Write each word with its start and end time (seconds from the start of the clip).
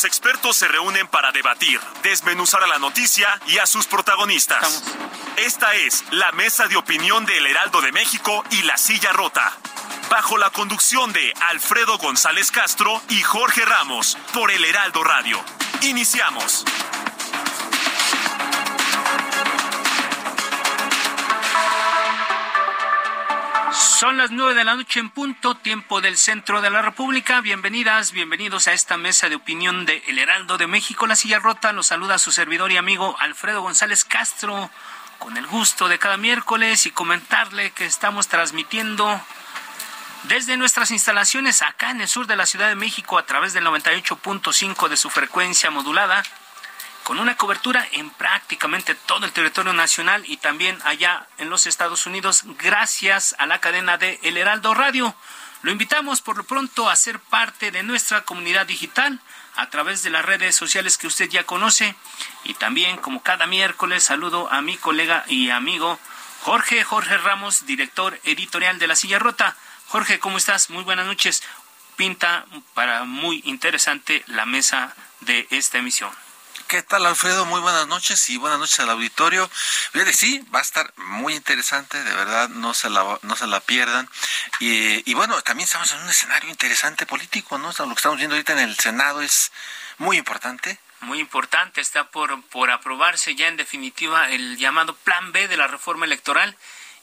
Los 0.00 0.06
expertos 0.06 0.56
se 0.56 0.66
reúnen 0.66 1.06
para 1.08 1.30
debatir, 1.30 1.78
desmenuzar 2.02 2.62
a 2.62 2.66
la 2.66 2.78
noticia 2.78 3.38
y 3.48 3.58
a 3.58 3.66
sus 3.66 3.86
protagonistas. 3.86 4.82
Esta 5.36 5.74
es 5.74 6.04
la 6.10 6.32
mesa 6.32 6.68
de 6.68 6.76
opinión 6.76 7.26
de 7.26 7.36
El 7.36 7.44
Heraldo 7.44 7.82
de 7.82 7.92
México 7.92 8.42
y 8.50 8.62
La 8.62 8.78
Silla 8.78 9.12
Rota. 9.12 9.52
Bajo 10.08 10.38
la 10.38 10.48
conducción 10.48 11.12
de 11.12 11.34
Alfredo 11.50 11.98
González 11.98 12.50
Castro 12.50 13.02
y 13.10 13.20
Jorge 13.20 13.66
Ramos 13.66 14.16
por 14.32 14.50
El 14.50 14.64
Heraldo 14.64 15.04
Radio. 15.04 15.38
Iniciamos. 15.82 16.64
Son 23.80 24.18
las 24.18 24.30
nueve 24.30 24.54
de 24.54 24.62
la 24.62 24.74
noche 24.74 25.00
en 25.00 25.08
punto, 25.08 25.54
tiempo 25.54 26.02
del 26.02 26.18
centro 26.18 26.60
de 26.60 26.68
la 26.68 26.82
República. 26.82 27.40
Bienvenidas, 27.40 28.12
bienvenidos 28.12 28.68
a 28.68 28.74
esta 28.74 28.98
mesa 28.98 29.30
de 29.30 29.36
opinión 29.36 29.86
de 29.86 30.02
El 30.06 30.18
Heraldo 30.18 30.58
de 30.58 30.66
México. 30.66 31.06
La 31.06 31.16
silla 31.16 31.38
rota 31.38 31.72
los 31.72 31.86
saluda 31.86 32.18
su 32.18 32.30
servidor 32.30 32.70
y 32.70 32.76
amigo 32.76 33.16
Alfredo 33.18 33.62
González 33.62 34.04
Castro, 34.04 34.70
con 35.18 35.38
el 35.38 35.46
gusto 35.46 35.88
de 35.88 35.98
cada 35.98 36.18
miércoles 36.18 36.84
y 36.84 36.90
comentarle 36.90 37.70
que 37.70 37.86
estamos 37.86 38.28
transmitiendo 38.28 39.18
desde 40.24 40.58
nuestras 40.58 40.90
instalaciones 40.90 41.62
acá 41.62 41.90
en 41.90 42.02
el 42.02 42.08
sur 42.08 42.26
de 42.26 42.36
la 42.36 42.44
Ciudad 42.44 42.68
de 42.68 42.74
México 42.76 43.16
a 43.16 43.24
través 43.24 43.54
del 43.54 43.64
98.5 43.64 44.88
de 44.88 44.96
su 44.98 45.08
frecuencia 45.08 45.70
modulada 45.70 46.22
con 47.10 47.18
una 47.18 47.36
cobertura 47.36 47.84
en 47.90 48.08
prácticamente 48.10 48.94
todo 48.94 49.26
el 49.26 49.32
territorio 49.32 49.72
nacional 49.72 50.22
y 50.28 50.36
también 50.36 50.78
allá 50.84 51.26
en 51.38 51.50
los 51.50 51.66
Estados 51.66 52.06
Unidos, 52.06 52.44
gracias 52.56 53.34
a 53.40 53.46
la 53.46 53.60
cadena 53.60 53.98
de 53.98 54.20
El 54.22 54.36
Heraldo 54.36 54.74
Radio. 54.74 55.16
Lo 55.62 55.72
invitamos 55.72 56.20
por 56.20 56.36
lo 56.36 56.44
pronto 56.44 56.88
a 56.88 56.94
ser 56.94 57.18
parte 57.18 57.72
de 57.72 57.82
nuestra 57.82 58.22
comunidad 58.22 58.64
digital 58.64 59.18
a 59.56 59.70
través 59.70 60.04
de 60.04 60.10
las 60.10 60.24
redes 60.24 60.54
sociales 60.54 60.98
que 60.98 61.08
usted 61.08 61.28
ya 61.28 61.42
conoce 61.42 61.96
y 62.44 62.54
también 62.54 62.96
como 62.96 63.24
cada 63.24 63.48
miércoles 63.48 64.04
saludo 64.04 64.48
a 64.52 64.62
mi 64.62 64.76
colega 64.76 65.24
y 65.26 65.50
amigo 65.50 65.98
Jorge 66.42 66.84
Jorge 66.84 67.18
Ramos, 67.18 67.66
director 67.66 68.20
editorial 68.22 68.78
de 68.78 68.86
La 68.86 68.94
Silla 68.94 69.18
Rota. 69.18 69.56
Jorge, 69.88 70.20
¿cómo 70.20 70.38
estás? 70.38 70.70
Muy 70.70 70.84
buenas 70.84 71.06
noches. 71.06 71.42
Pinta 71.96 72.46
para 72.74 73.02
muy 73.02 73.42
interesante 73.46 74.22
la 74.28 74.46
mesa 74.46 74.94
de 75.22 75.48
esta 75.50 75.78
emisión. 75.78 76.12
¿Qué 76.70 76.84
tal, 76.84 77.04
Alfredo? 77.04 77.46
Muy 77.46 77.60
buenas 77.60 77.88
noches 77.88 78.30
y 78.30 78.36
buenas 78.36 78.60
noches 78.60 78.78
al 78.78 78.90
auditorio. 78.90 79.50
Fíjate, 79.90 80.12
sí, 80.12 80.38
va 80.54 80.60
a 80.60 80.62
estar 80.62 80.92
muy 80.98 81.34
interesante, 81.34 82.00
de 82.00 82.14
verdad, 82.14 82.48
no 82.48 82.74
se 82.74 82.88
la, 82.88 83.18
no 83.22 83.34
se 83.34 83.48
la 83.48 83.58
pierdan. 83.58 84.08
Y, 84.60 85.10
y 85.10 85.14
bueno, 85.14 85.42
también 85.42 85.64
estamos 85.64 85.90
en 85.90 85.98
un 85.98 86.08
escenario 86.08 86.48
interesante 86.48 87.06
político, 87.06 87.58
¿no? 87.58 87.72
Lo 87.76 87.88
que 87.88 87.94
estamos 87.94 88.18
viendo 88.18 88.36
ahorita 88.36 88.52
en 88.52 88.60
el 88.60 88.78
Senado 88.78 89.20
es 89.20 89.50
muy 89.98 90.16
importante. 90.16 90.78
Muy 91.00 91.18
importante, 91.18 91.80
está 91.80 92.04
por, 92.04 92.40
por 92.44 92.70
aprobarse 92.70 93.34
ya 93.34 93.48
en 93.48 93.56
definitiva 93.56 94.30
el 94.30 94.56
llamado 94.56 94.94
Plan 94.94 95.32
B 95.32 95.48
de 95.48 95.56
la 95.56 95.66
reforma 95.66 96.06
electoral 96.06 96.56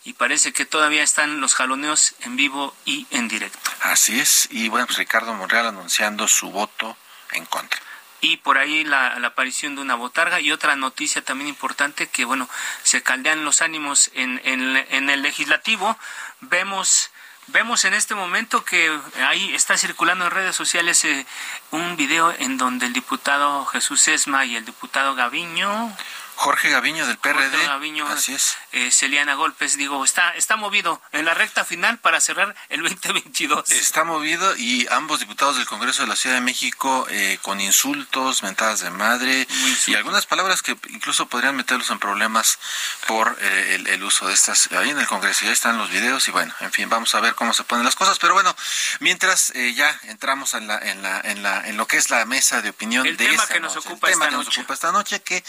y 0.06 0.13
parece 0.13 0.53
que 0.53 0.66
todavía 0.66 1.03
están 1.03 1.41
los 1.41 1.56
jaloneos 1.56 2.16
en 2.22 2.38
vivo 2.38 2.73
y 2.85 3.06
en 3.11 3.27
directo. 3.27 3.69
Así 3.81 4.17
es, 4.17 4.47
y 4.50 4.69
bueno, 4.69 4.85
pues 4.88 4.97
Ricardo 4.97 5.33
Monreal 5.33 5.67
anunciando 5.67 6.25
su 6.29 6.51
voto 6.51 6.95
en 7.33 7.45
contra 7.45 7.86
y 8.22 8.38
por 8.38 8.57
ahí 8.57 8.83
la, 8.83 9.19
la, 9.19 9.29
aparición 9.29 9.75
de 9.75 9.81
una 9.81 9.95
botarga 9.95 10.39
y 10.39 10.51
otra 10.51 10.75
noticia 10.75 11.23
también 11.23 11.47
importante 11.50 12.07
que 12.07 12.25
bueno 12.25 12.50
se 12.83 13.03
caldean 13.03 13.45
los 13.45 13.61
ánimos 13.61 14.09
en, 14.13 14.41
en, 14.44 14.78
en 14.89 15.09
el 15.09 15.22
legislativo. 15.22 15.97
Vemos 16.41 17.11
vemos 17.47 17.85
en 17.85 17.94
este 17.94 18.13
momento 18.16 18.66
que 18.66 18.91
ahí 19.27 19.53
está 19.53 19.77
circulando 19.77 20.25
en 20.25 20.31
redes 20.31 20.56
sociales 20.56 21.03
eh, 21.06 21.25
un 21.72 21.95
video 21.95 22.33
en 22.39 22.57
donde 22.57 22.85
el 22.85 22.94
diputado 22.94 23.66
Jesús 23.66 24.07
Esma 24.07 24.45
y 24.45 24.56
el 24.56 24.66
diputado 24.66 25.16
Gaviño 25.16 25.95
Jorge 26.37 26.69
Gaviño 26.69 27.07
del 27.07 27.17
PRD. 27.17 27.49
Jorge 27.49 27.65
Gaviño, 27.65 28.07
Así 28.07 28.33
es. 28.33 28.57
Eh, 28.71 28.91
Celiana 28.91 29.33
Golpes, 29.33 29.75
digo, 29.75 30.03
está, 30.05 30.35
está 30.35 30.55
movido 30.55 31.01
en 31.11 31.25
la 31.25 31.33
recta 31.33 31.65
final 31.65 31.97
para 31.97 32.21
cerrar 32.21 32.55
el 32.69 32.83
2022. 32.83 33.71
Está 33.71 34.03
movido 34.03 34.55
y 34.55 34.87
ambos 34.91 35.19
diputados 35.19 35.57
del 35.57 35.65
Congreso 35.65 36.03
de 36.03 36.07
la 36.07 36.15
Ciudad 36.15 36.35
de 36.35 36.41
México 36.41 37.07
eh, 37.09 37.39
con 37.41 37.59
insultos, 37.59 38.43
mentadas 38.43 38.81
de 38.81 38.91
madre 38.91 39.47
y 39.87 39.95
algunas 39.95 40.27
palabras 40.27 40.61
que 40.61 40.77
incluso 40.89 41.25
podrían 41.27 41.55
meterlos 41.55 41.89
en 41.89 41.97
problemas 41.97 42.59
por 43.07 43.35
eh, 43.41 43.75
el, 43.75 43.87
el, 43.87 44.03
uso 44.03 44.27
de 44.27 44.35
estas 44.35 44.71
ahí 44.73 44.91
en 44.91 44.99
el 44.99 45.07
Congreso. 45.07 45.43
Ya 45.45 45.51
están 45.51 45.79
los 45.79 45.89
videos 45.89 46.27
y 46.27 46.31
bueno, 46.31 46.53
en 46.59 46.71
fin, 46.71 46.87
vamos 46.87 47.15
a 47.15 47.19
ver 47.19 47.33
cómo 47.33 47.51
se 47.53 47.63
ponen 47.63 47.83
las 47.83 47.95
cosas. 47.95 48.19
Pero 48.19 48.35
bueno, 48.35 48.55
mientras 48.99 49.51
eh, 49.55 49.73
ya 49.73 49.99
entramos 50.03 50.53
en 50.53 50.67
la, 50.67 50.77
en 50.77 51.01
la, 51.01 51.19
en 51.21 51.41
la, 51.41 51.67
en 51.67 51.77
lo 51.77 51.87
que 51.87 51.97
es 51.97 52.11
la 52.11 52.23
mesa 52.25 52.61
de 52.61 52.69
opinión 52.69 53.07
el 53.07 53.17
de 53.17 53.25
tema 53.25 53.41
esta 53.41 53.53
que 53.55 53.59
nos 53.59 53.75
noche, 53.75 53.89
ocupa 53.89 54.07
el 54.07 54.13
tema 54.13 54.25
esta 54.25 54.29
que 54.29 54.37
noche. 54.37 54.49
nos 54.49 54.57
ocupa 54.57 54.73
esta 54.75 54.91
noche, 54.91 55.21
que 55.21 55.43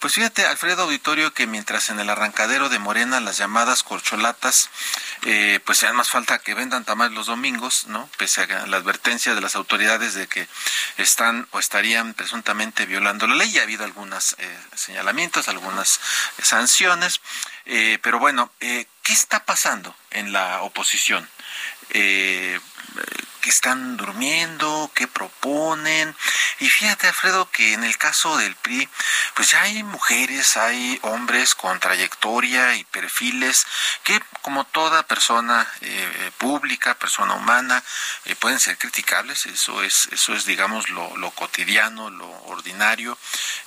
pues 0.00 0.12
fíjate 0.12 0.33
Alfredo 0.42 0.82
Auditorio, 0.82 1.32
que 1.32 1.46
mientras 1.46 1.90
en 1.90 2.00
el 2.00 2.10
arrancadero 2.10 2.68
de 2.68 2.78
Morena 2.78 3.20
las 3.20 3.38
llamadas 3.38 3.82
corcholatas, 3.82 4.70
eh, 5.22 5.60
pues 5.64 5.78
sean 5.78 5.96
más 5.96 6.10
falta 6.10 6.38
que 6.38 6.54
vendan 6.54 6.84
tamales 6.84 7.14
los 7.14 7.26
domingos, 7.26 7.86
¿no? 7.86 8.08
Pese 8.18 8.42
a 8.42 8.66
la 8.66 8.76
advertencia 8.76 9.34
de 9.34 9.40
las 9.40 9.56
autoridades 9.56 10.14
de 10.14 10.26
que 10.26 10.48
están 10.96 11.46
o 11.52 11.58
estarían 11.58 12.14
presuntamente 12.14 12.86
violando 12.86 13.26
la 13.26 13.36
ley. 13.36 13.52
Ya 13.52 13.60
ha 13.60 13.64
habido 13.64 13.84
algunos 13.84 14.34
eh, 14.38 14.58
señalamientos, 14.74 15.48
algunas 15.48 16.00
eh, 16.38 16.44
sanciones, 16.44 17.20
pero 18.02 18.18
bueno, 18.18 18.52
¿qué 18.58 18.86
está 19.06 19.44
pasando 19.44 19.96
en 20.10 20.32
la 20.32 20.60
oposición? 20.62 21.28
Eh, 21.90 22.58
que 23.44 23.50
están 23.50 23.98
durmiendo, 23.98 24.90
qué 24.94 25.06
proponen. 25.06 26.16
Y 26.60 26.68
fíjate, 26.70 27.08
Alfredo, 27.08 27.50
que 27.50 27.74
en 27.74 27.84
el 27.84 27.98
caso 27.98 28.38
del 28.38 28.56
PRI, 28.56 28.88
pues 29.34 29.52
hay 29.52 29.82
mujeres, 29.82 30.56
hay 30.56 30.98
hombres 31.02 31.54
con 31.54 31.78
trayectoria 31.78 32.74
y 32.74 32.84
perfiles 32.84 33.66
que, 34.02 34.18
como 34.40 34.64
toda 34.64 35.06
persona 35.06 35.70
eh, 35.82 36.30
pública, 36.38 36.94
persona 36.94 37.34
humana, 37.34 37.82
eh, 38.24 38.34
pueden 38.34 38.60
ser 38.60 38.78
criticables. 38.78 39.44
Eso 39.44 39.82
es, 39.82 40.08
eso 40.10 40.34
es 40.34 40.46
digamos, 40.46 40.88
lo, 40.88 41.14
lo 41.18 41.30
cotidiano, 41.32 42.08
lo 42.08 42.30
ordinario. 42.44 43.18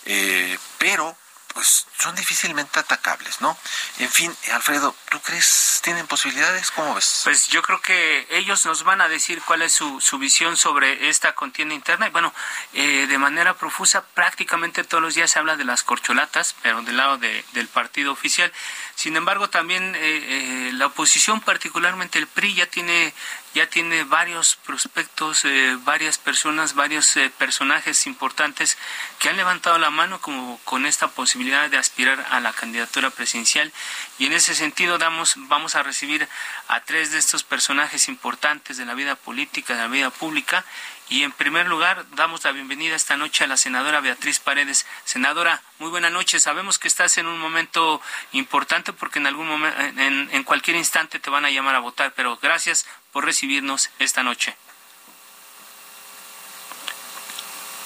Eh, 0.06 0.58
pero 0.80 1.16
pues 1.58 1.88
son 1.98 2.14
difícilmente 2.14 2.80
atacables, 2.80 3.42
¿no? 3.42 3.58
En 3.98 4.12
fin, 4.12 4.32
Alfredo, 4.54 4.96
¿tú 5.10 5.20
crees 5.22 5.80
tienen 5.84 6.06
posibilidades? 6.06 6.70
¿Cómo 6.70 6.94
ves? 6.94 7.22
Pues 7.24 7.48
yo 7.48 7.64
creo 7.64 7.82
que 7.82 8.28
ellos 8.30 8.64
nos 8.68 8.84
van 8.84 9.02
a 9.02 9.08
decir 9.08 9.42
cuál 9.42 9.64
es 9.64 9.74
su, 9.74 10.00
su 10.00 10.20
visión 10.20 10.56
sobre 10.56 11.10
esta 11.10 11.34
contienda 11.34 11.74
interna. 11.74 12.06
Y 12.06 12.12
bueno, 12.12 12.32
eh, 12.74 13.08
de 13.08 13.18
manera 13.18 13.56
profusa, 13.56 14.06
prácticamente 14.06 14.84
todos 14.84 15.02
los 15.02 15.16
días 15.16 15.32
se 15.32 15.40
habla 15.40 15.56
de 15.56 15.66
las 15.66 15.82
corcholatas, 15.82 16.56
pero 16.62 16.84
del 16.84 16.98
lado 16.98 17.18
de, 17.18 17.44
del 17.54 17.68
partido 17.68 18.12
oficial. 18.12 18.54
Sin 18.94 19.16
embargo, 19.16 19.50
también 19.50 19.96
eh, 19.96 20.00
eh, 20.02 20.72
la 20.74 20.86
oposición, 20.86 21.42
particularmente 21.42 22.20
el 22.20 22.28
PRI, 22.28 22.54
ya 22.54 22.66
tiene 22.68 23.16
ya 23.58 23.68
tiene 23.68 24.04
varios 24.04 24.56
prospectos, 24.56 25.44
eh, 25.44 25.76
varias 25.84 26.20
personas, 26.20 26.76
varios 26.76 27.18
eh, 27.18 27.32
personajes 27.40 28.06
importantes 28.06 28.78
que 29.18 29.30
han 29.30 29.36
levantado 29.36 29.80
la 29.80 29.90
mano 29.90 30.22
como 30.22 30.60
con 30.64 30.86
esta 30.86 31.08
posibilidad 31.08 31.68
de 31.68 31.78
aspirar 31.78 32.24
a 32.30 32.40
la 32.40 32.54
candidatura 32.54 33.10
presidencial 33.10 33.74
y 34.20 34.28
en 34.28 34.34
ese 34.34 34.54
sentido 34.54 35.00
damos 35.00 35.34
vamos 35.38 35.74
a 35.74 35.82
recibir 35.82 36.28
a 36.68 36.82
tres 36.82 37.12
de 37.12 37.18
estos 37.18 37.44
personajes 37.44 38.10
importantes 38.10 38.78
de 38.78 38.86
la 38.86 38.94
vida 38.94 39.16
política, 39.16 39.74
de 39.74 39.82
la 39.82 39.88
vida 39.88 40.12
pública 40.12 40.64
y 41.10 41.24
en 41.24 41.32
primer 41.32 41.68
lugar, 41.68 42.06
damos 42.16 42.44
la 42.44 42.52
bienvenida 42.52 42.94
esta 42.94 43.16
noche 43.16 43.46
a 43.46 43.48
la 43.48 43.56
senadora 43.56 44.02
Beatriz 44.02 44.40
Paredes. 44.40 44.86
Senadora, 45.06 45.62
muy 45.80 45.90
buena 45.90 46.10
noche. 46.10 46.38
Sabemos 46.38 46.80
que 46.80 46.90
estás 46.90 47.18
en 47.18 47.28
un 47.28 47.40
momento 47.40 48.02
importante 48.34 48.92
porque 48.92 49.20
en 49.20 49.28
algún 49.28 49.48
momento, 49.48 49.80
en, 49.80 50.30
en 50.34 50.44
cualquier 50.44 50.76
instante 50.76 51.20
te 51.20 51.30
van 51.30 51.46
a 51.46 51.50
llamar 51.50 51.76
a 51.76 51.80
votar, 51.80 52.14
pero 52.14 52.38
gracias 52.42 52.86
por 53.18 53.26
recibirnos 53.26 53.90
esta 53.98 54.22
noche. 54.22 54.56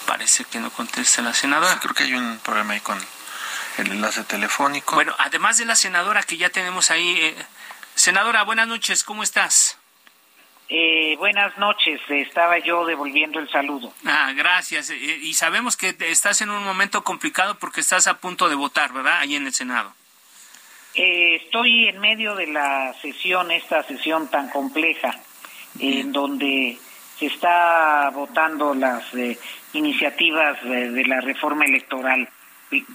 Parece 0.06 0.44
que 0.44 0.60
no 0.60 0.70
contesta 0.72 1.22
la 1.22 1.34
senadora. 1.34 1.72
Sí, 1.72 1.80
creo 1.80 1.94
que 1.94 2.04
hay 2.04 2.16
un 2.16 2.38
problema 2.40 2.74
ahí 2.74 2.82
con 2.82 3.00
el 3.78 3.92
enlace 3.92 4.26
telefónico. 4.26 4.96
Bueno, 4.96 5.16
además 5.20 5.58
de 5.58 5.64
la 5.64 5.78
senadora 5.78 6.22
que 6.24 6.36
ya 6.36 6.50
tenemos 6.50 6.92
ahí, 6.92 7.18
eh, 7.18 7.46
senadora, 7.96 8.44
buenas 8.44 8.68
noches, 8.68 9.06
¿cómo 9.06 9.24
estás? 9.24 9.78
Eh, 10.68 11.16
buenas 11.18 11.58
noches, 11.58 12.02
estaba 12.10 12.58
yo 12.60 12.86
devolviendo 12.86 13.40
el 13.40 13.50
saludo. 13.50 13.94
Ah, 14.06 14.34
gracias. 14.36 14.90
Eh, 14.90 14.96
y 14.96 15.34
sabemos 15.36 15.78
que 15.78 15.96
estás 15.98 16.42
en 16.42 16.50
un 16.50 16.62
momento 16.62 17.06
complicado 17.06 17.58
porque 17.58 17.80
estás 17.80 18.08
a 18.08 18.18
punto 18.18 18.50
de 18.50 18.56
votar, 18.56 18.92
¿verdad? 18.92 19.20
Ahí 19.20 19.38
en 19.38 19.48
el 19.48 19.54
Senado. 19.54 19.96
Eh, 20.94 21.36
estoy 21.44 21.88
en 21.88 22.00
medio 22.00 22.36
de 22.36 22.48
la 22.48 22.94
sesión, 23.02 23.52
esta 23.52 23.84
sesión 23.84 24.30
tan 24.30 24.50
compleja, 24.50 25.18
en 25.80 26.12
donde 26.12 26.78
se 27.18 27.28
está 27.28 28.10
votando 28.14 28.74
las 28.74 29.04
iniciativas 29.74 30.62
de 30.64 31.04
la 31.06 31.22
reforma 31.22 31.66
electoral, 31.66 32.28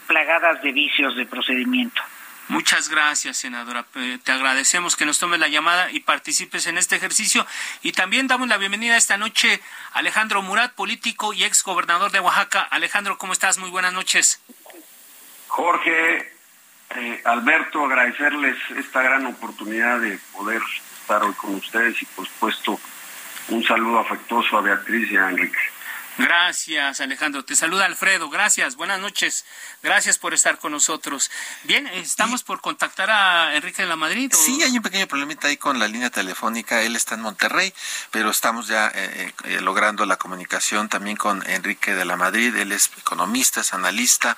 plagadas 0.06 0.62
de 0.62 0.72
vicios 0.72 1.16
de 1.16 1.26
procedimiento. 1.26 2.02
Muchas 2.48 2.88
gracias, 2.88 3.38
senadora. 3.38 3.84
Te 4.22 4.32
agradecemos 4.32 4.94
que 4.94 5.04
nos 5.04 5.18
tomes 5.18 5.40
la 5.40 5.48
llamada 5.48 5.90
y 5.90 6.00
participes 6.00 6.68
en 6.68 6.78
este 6.78 6.94
ejercicio. 6.94 7.44
Y 7.82 7.92
también 7.92 8.28
damos 8.28 8.46
la 8.46 8.56
bienvenida 8.56 8.96
esta 8.96 9.16
noche 9.16 9.60
a 9.92 9.98
Alejandro 9.98 10.42
Murat, 10.42 10.72
político 10.72 11.32
y 11.32 11.42
ex 11.42 11.64
gobernador 11.64 12.12
de 12.12 12.20
Oaxaca. 12.20 12.62
Alejandro, 12.62 13.18
¿cómo 13.18 13.32
estás? 13.32 13.58
Muy 13.58 13.70
buenas 13.70 13.92
noches. 13.92 14.40
Jorge, 15.48 16.35
eh, 16.98 17.20
Alberto, 17.24 17.84
agradecerles 17.84 18.56
esta 18.76 19.02
gran 19.02 19.26
oportunidad 19.26 20.00
de 20.00 20.18
poder 20.32 20.60
estar 21.00 21.22
hoy 21.22 21.34
con 21.34 21.54
ustedes 21.54 22.00
y, 22.02 22.06
por 22.06 22.26
supuesto, 22.26 22.80
un 23.48 23.62
saludo 23.62 24.00
afectuoso 24.00 24.58
a 24.58 24.60
Beatriz 24.60 25.10
y 25.10 25.16
a 25.16 25.30
Enrique. 25.30 25.58
Gracias, 26.18 27.00
Alejandro. 27.00 27.44
Te 27.44 27.54
saluda 27.54 27.84
Alfredo. 27.84 28.30
Gracias. 28.30 28.76
Buenas 28.76 29.00
noches. 29.00 29.44
Gracias 29.82 30.18
por 30.18 30.34
estar 30.34 30.58
con 30.58 30.72
nosotros. 30.72 31.30
Bien, 31.64 31.86
estamos 31.88 32.42
por 32.42 32.60
contactar 32.60 33.10
a 33.10 33.54
Enrique 33.54 33.82
de 33.82 33.88
la 33.88 33.96
Madrid. 33.96 34.32
Sí, 34.34 34.62
hay 34.62 34.76
un 34.76 34.82
pequeño 34.82 35.06
problemita 35.06 35.48
ahí 35.48 35.56
con 35.56 35.78
la 35.78 35.88
línea 35.88 36.10
telefónica. 36.10 36.82
Él 36.82 36.96
está 36.96 37.14
en 37.16 37.20
Monterrey, 37.20 37.72
pero 38.10 38.30
estamos 38.30 38.66
ya 38.66 38.90
eh, 38.94 39.32
eh, 39.44 39.60
logrando 39.60 40.06
la 40.06 40.16
comunicación 40.16 40.88
también 40.88 41.16
con 41.16 41.46
Enrique 41.48 41.94
de 41.94 42.04
la 42.04 42.16
Madrid. 42.16 42.56
Él 42.56 42.72
es 42.72 42.90
economista, 42.98 43.60
es 43.60 43.74
analista 43.74 44.36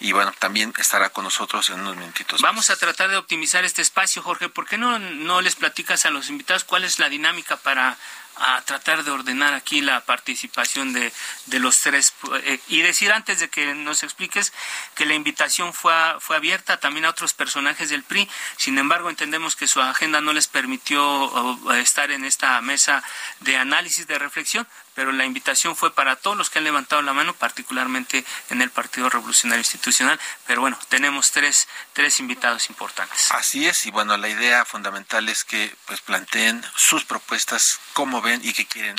y 0.00 0.12
bueno, 0.12 0.32
también 0.38 0.72
estará 0.78 1.10
con 1.10 1.24
nosotros 1.24 1.68
en 1.70 1.80
unos 1.80 1.96
minutitos. 1.96 2.40
Vamos 2.40 2.70
a 2.70 2.76
tratar 2.76 3.10
de 3.10 3.16
optimizar 3.16 3.64
este 3.64 3.82
espacio, 3.82 4.22
Jorge. 4.22 4.48
¿Por 4.48 4.66
qué 4.66 4.78
no, 4.78 4.98
no 4.98 5.40
les 5.40 5.56
platicas 5.56 6.06
a 6.06 6.10
los 6.10 6.30
invitados 6.30 6.64
cuál 6.64 6.84
es 6.84 6.98
la 6.98 7.08
dinámica 7.08 7.56
para 7.56 7.98
a 8.40 8.62
tratar 8.62 9.04
de 9.04 9.10
ordenar 9.10 9.54
aquí 9.54 9.80
la 9.80 10.00
participación 10.04 10.92
de, 10.92 11.12
de 11.46 11.58
los 11.58 11.80
tres 11.80 12.12
eh, 12.44 12.60
y 12.68 12.82
decir 12.82 13.12
antes 13.12 13.40
de 13.40 13.48
que 13.48 13.74
nos 13.74 14.02
expliques 14.02 14.52
que 14.94 15.06
la 15.06 15.14
invitación 15.14 15.72
fue, 15.72 15.92
fue 16.20 16.36
abierta 16.36 16.78
también 16.78 17.04
a 17.04 17.10
otros 17.10 17.34
personajes 17.34 17.90
del 17.90 18.02
PRI, 18.02 18.28
sin 18.56 18.78
embargo 18.78 19.10
entendemos 19.10 19.56
que 19.56 19.66
su 19.66 19.80
agenda 19.80 20.20
no 20.20 20.32
les 20.32 20.48
permitió 20.48 21.68
estar 21.74 22.10
en 22.10 22.24
esta 22.24 22.60
mesa 22.60 23.02
de 23.40 23.56
análisis, 23.56 24.06
de 24.06 24.18
reflexión, 24.18 24.66
pero 24.98 25.12
la 25.12 25.24
invitación 25.24 25.76
fue 25.76 25.94
para 25.94 26.16
todos 26.16 26.36
los 26.36 26.50
que 26.50 26.58
han 26.58 26.64
levantado 26.64 27.00
la 27.02 27.12
mano, 27.12 27.32
particularmente 27.32 28.24
en 28.50 28.62
el 28.62 28.68
Partido 28.68 29.08
Revolucionario 29.08 29.60
Institucional. 29.60 30.18
Pero 30.44 30.60
bueno, 30.60 30.76
tenemos 30.88 31.30
tres, 31.30 31.68
tres 31.92 32.18
invitados 32.18 32.68
importantes. 32.68 33.30
Así 33.30 33.68
es, 33.68 33.86
y 33.86 33.92
bueno, 33.92 34.16
la 34.16 34.28
idea 34.28 34.64
fundamental 34.64 35.28
es 35.28 35.44
que 35.44 35.72
pues 35.86 36.00
planteen 36.00 36.64
sus 36.74 37.04
propuestas, 37.04 37.78
cómo 37.92 38.20
ven 38.20 38.40
y 38.42 38.52
qué 38.52 38.66
quieren 38.66 38.96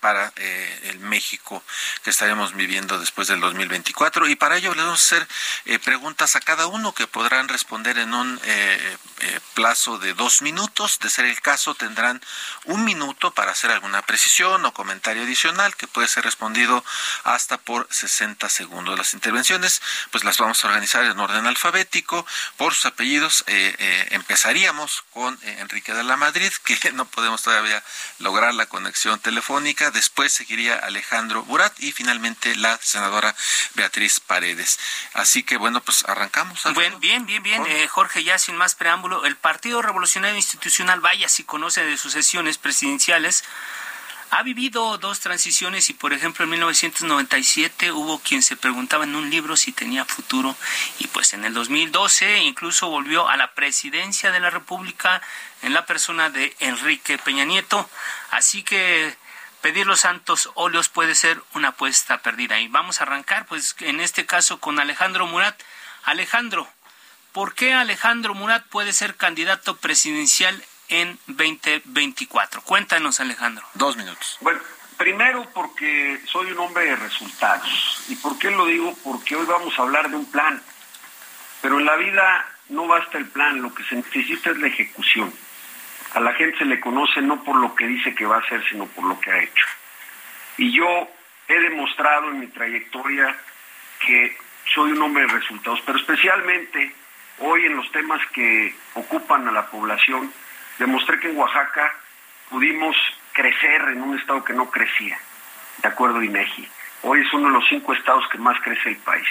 para 0.00 0.32
eh, 0.36 0.80
el 0.84 0.98
México 0.98 1.62
que 2.02 2.10
estaremos 2.10 2.54
viviendo 2.54 2.98
después 2.98 3.28
del 3.28 3.40
2024. 3.40 4.26
Y 4.28 4.34
para 4.34 4.56
ello 4.56 4.74
les 4.74 4.84
vamos 4.84 5.00
a 5.00 5.16
hacer 5.16 5.28
eh, 5.66 5.78
preguntas 5.78 6.36
a 6.36 6.40
cada 6.40 6.66
uno 6.66 6.94
que 6.94 7.06
podrán 7.06 7.48
responder 7.48 7.98
en 7.98 8.14
un 8.14 8.40
eh, 8.44 8.98
plazo 9.54 9.98
de 9.98 10.14
dos 10.14 10.42
minutos. 10.42 10.98
De 10.98 11.10
ser 11.10 11.26
el 11.26 11.40
caso, 11.40 11.74
tendrán 11.74 12.20
un 12.64 12.84
minuto 12.84 13.30
para 13.32 13.52
hacer 13.52 13.70
alguna 13.70 14.02
precisión 14.02 14.64
o 14.64 14.72
comentario 14.72 15.22
adicional 15.22 15.76
que 15.76 15.86
puede 15.86 16.08
ser 16.08 16.24
respondido 16.24 16.82
hasta 17.24 17.58
por 17.58 17.86
60 17.90 18.48
segundos. 18.48 18.98
Las 18.98 19.12
intervenciones, 19.12 19.82
pues 20.10 20.24
las 20.24 20.38
vamos 20.38 20.64
a 20.64 20.68
organizar 20.68 21.04
en 21.04 21.20
orden 21.20 21.46
alfabético 21.46 22.26
por 22.56 22.74
sus 22.74 22.86
apellidos. 22.86 23.44
empezaríamos 23.46 25.04
con 25.12 25.38
Enrique 25.42 25.92
de 25.92 26.04
la 26.04 26.16
Madrid, 26.16 26.52
que 26.64 26.92
no 26.92 27.04
podemos 27.04 27.42
todavía 27.42 27.82
lograr 28.18 28.54
la 28.54 28.66
conexión 28.66 29.20
telefónica 29.20 29.89
después 29.90 30.32
seguiría 30.32 30.76
Alejandro 30.76 31.42
Burat 31.44 31.72
y 31.80 31.92
finalmente 31.92 32.54
la 32.56 32.78
senadora 32.82 33.34
Beatriz 33.74 34.20
Paredes. 34.20 34.78
Así 35.14 35.42
que 35.42 35.56
bueno, 35.56 35.80
pues 35.80 36.04
arrancamos. 36.06 36.62
Bien, 36.74 36.98
bien, 37.00 37.26
bien, 37.26 37.42
bien. 37.42 37.64
Eh, 37.66 37.88
Jorge, 37.88 38.24
ya 38.24 38.38
sin 38.38 38.56
más 38.56 38.74
preámbulo, 38.74 39.24
el 39.24 39.36
Partido 39.36 39.82
Revolucionario 39.82 40.36
Institucional, 40.36 41.00
vaya 41.00 41.28
si 41.28 41.44
conoce 41.44 41.84
de 41.84 41.96
sus 41.96 42.12
sesiones 42.12 42.58
presidenciales, 42.58 43.44
ha 44.30 44.44
vivido 44.44 44.96
dos 44.98 45.18
transiciones 45.18 45.90
y, 45.90 45.94
por 45.94 46.12
ejemplo, 46.12 46.44
en 46.44 46.50
1997 46.50 47.90
hubo 47.90 48.20
quien 48.20 48.42
se 48.42 48.56
preguntaba 48.56 49.02
en 49.02 49.16
un 49.16 49.28
libro 49.28 49.56
si 49.56 49.72
tenía 49.72 50.04
futuro 50.04 50.56
y 51.00 51.08
pues 51.08 51.32
en 51.32 51.44
el 51.44 51.52
2012 51.52 52.38
incluso 52.38 52.88
volvió 52.88 53.28
a 53.28 53.36
la 53.36 53.54
presidencia 53.54 54.30
de 54.30 54.38
la 54.38 54.50
República 54.50 55.20
en 55.62 55.74
la 55.74 55.84
persona 55.84 56.30
de 56.30 56.54
Enrique 56.60 57.18
Peña 57.18 57.44
Nieto. 57.44 57.90
Así 58.30 58.62
que 58.62 59.16
pedir 59.60 59.86
los 59.86 60.00
santos 60.00 60.50
óleos 60.54 60.88
puede 60.88 61.14
ser 61.14 61.40
una 61.54 61.68
apuesta 61.68 62.18
perdida. 62.18 62.60
Y 62.60 62.68
vamos 62.68 63.00
a 63.00 63.04
arrancar, 63.04 63.46
pues 63.46 63.76
en 63.80 64.00
este 64.00 64.26
caso 64.26 64.60
con 64.60 64.80
Alejandro 64.80 65.26
Murat. 65.26 65.60
Alejandro, 66.04 66.68
¿por 67.32 67.54
qué 67.54 67.72
Alejandro 67.72 68.34
Murat 68.34 68.64
puede 68.66 68.92
ser 68.92 69.16
candidato 69.16 69.76
presidencial 69.76 70.62
en 70.88 71.18
2024? 71.26 72.62
Cuéntanos, 72.62 73.20
Alejandro. 73.20 73.66
Dos 73.74 73.96
minutos. 73.96 74.38
Bueno, 74.40 74.60
primero 74.96 75.48
porque 75.54 76.20
soy 76.26 76.52
un 76.52 76.58
hombre 76.58 76.86
de 76.86 76.96
resultados. 76.96 78.04
¿Y 78.08 78.16
por 78.16 78.38
qué 78.38 78.50
lo 78.50 78.66
digo? 78.66 78.96
Porque 79.04 79.36
hoy 79.36 79.46
vamos 79.46 79.78
a 79.78 79.82
hablar 79.82 80.10
de 80.10 80.16
un 80.16 80.30
plan. 80.30 80.62
Pero 81.62 81.78
en 81.78 81.86
la 81.86 81.96
vida 81.96 82.46
no 82.70 82.86
basta 82.86 83.18
el 83.18 83.26
plan, 83.26 83.60
lo 83.60 83.74
que 83.74 83.84
se 83.84 83.96
necesita 83.96 84.50
es 84.50 84.58
la 84.58 84.68
ejecución. 84.68 85.32
A 86.14 86.20
la 86.20 86.32
gente 86.34 86.58
se 86.58 86.64
le 86.64 86.80
conoce 86.80 87.22
no 87.22 87.42
por 87.44 87.56
lo 87.56 87.74
que 87.74 87.86
dice 87.86 88.14
que 88.14 88.26
va 88.26 88.36
a 88.36 88.40
hacer, 88.40 88.62
sino 88.68 88.86
por 88.86 89.04
lo 89.04 89.20
que 89.20 89.30
ha 89.30 89.38
hecho. 89.38 89.66
Y 90.56 90.72
yo 90.72 91.08
he 91.48 91.60
demostrado 91.60 92.30
en 92.30 92.40
mi 92.40 92.46
trayectoria 92.48 93.36
que 94.00 94.36
soy 94.74 94.92
un 94.92 95.02
hombre 95.02 95.26
de 95.26 95.32
resultados, 95.32 95.80
pero 95.86 95.98
especialmente 95.98 96.94
hoy 97.38 97.66
en 97.66 97.76
los 97.76 97.90
temas 97.92 98.20
que 98.32 98.74
ocupan 98.94 99.48
a 99.48 99.52
la 99.52 99.66
población, 99.66 100.32
demostré 100.78 101.18
que 101.18 101.30
en 101.30 101.36
Oaxaca 101.36 101.94
pudimos 102.48 102.96
crecer 103.32 103.82
en 103.88 104.02
un 104.02 104.18
estado 104.18 104.44
que 104.44 104.52
no 104.52 104.70
crecía, 104.70 105.18
de 105.78 105.88
acuerdo 105.88 106.18
a 106.18 106.24
INEGI. 106.24 106.68
Hoy 107.02 107.20
es 107.20 107.32
uno 107.32 107.48
de 107.48 107.54
los 107.54 107.68
cinco 107.68 107.94
estados 107.94 108.28
que 108.28 108.38
más 108.38 108.60
crece 108.60 108.90
el 108.90 108.96
país. 108.98 109.28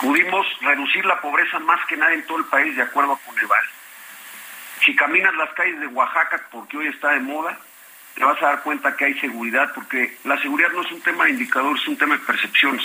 Pudimos 0.00 0.46
reducir 0.62 1.04
la 1.04 1.20
pobreza 1.20 1.58
más 1.60 1.84
que 1.86 1.96
nada 1.96 2.12
en 2.14 2.26
todo 2.26 2.38
el 2.38 2.46
país, 2.46 2.74
de 2.74 2.82
acuerdo 2.82 3.12
a 3.12 3.18
Coneval. 3.18 3.64
Si 4.84 4.96
caminas 4.96 5.34
las 5.34 5.52
calles 5.52 5.78
de 5.78 5.86
Oaxaca, 5.88 6.40
porque 6.50 6.78
hoy 6.78 6.86
está 6.86 7.10
de 7.10 7.20
moda, 7.20 7.58
te 8.14 8.24
vas 8.24 8.42
a 8.42 8.46
dar 8.46 8.62
cuenta 8.62 8.96
que 8.96 9.04
hay 9.04 9.20
seguridad, 9.20 9.72
porque 9.74 10.16
la 10.24 10.40
seguridad 10.40 10.70
no 10.70 10.82
es 10.82 10.90
un 10.90 11.02
tema 11.02 11.24
de 11.24 11.30
indicadores, 11.30 11.82
es 11.82 11.88
un 11.88 11.98
tema 11.98 12.16
de 12.16 12.24
percepciones. 12.24 12.84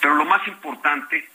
Pero 0.00 0.14
lo 0.14 0.24
más 0.24 0.46
importante, 0.48 1.28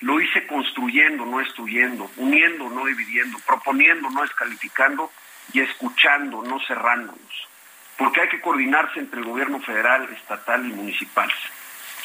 lo 0.00 0.20
hice 0.20 0.46
construyendo, 0.46 1.24
no 1.24 1.38
destruyendo, 1.38 2.10
uniendo, 2.16 2.68
no 2.68 2.84
dividiendo, 2.84 3.38
proponiendo, 3.46 4.10
no 4.10 4.22
descalificando 4.22 5.10
y 5.52 5.60
escuchando, 5.60 6.42
no 6.42 6.60
cerrándonos. 6.60 7.48
Porque 7.96 8.20
hay 8.20 8.28
que 8.28 8.42
coordinarse 8.42 9.00
entre 9.00 9.20
el 9.20 9.24
gobierno 9.24 9.58
federal, 9.60 10.06
estatal 10.12 10.66
y 10.66 10.72
municipal. 10.72 11.32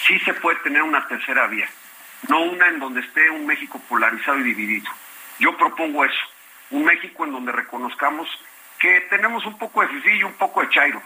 Sí 0.08 0.18
se 0.20 0.34
puede 0.36 0.58
tener 0.60 0.84
una 0.84 1.06
tercera 1.06 1.48
vía, 1.48 1.68
no 2.30 2.44
una 2.44 2.70
en 2.70 2.80
donde 2.80 3.02
esté 3.02 3.30
un 3.30 3.46
México 3.46 3.82
polarizado 3.90 4.40
y 4.40 4.44
dividido. 4.44 4.90
Yo 5.40 5.58
propongo 5.58 6.06
eso 6.06 6.31
un 6.72 6.86
México 6.86 7.26
en 7.26 7.34
donde 7.34 7.52
reconozcamos 7.52 8.28
que 8.80 9.02
tenemos 9.10 9.46
un 9.46 9.58
poco 9.58 9.82
de 9.82 9.90
Fifi 9.90 10.18
y 10.18 10.24
un 10.24 10.34
poco 10.34 10.62
de 10.62 10.70
Chairo, 10.70 11.02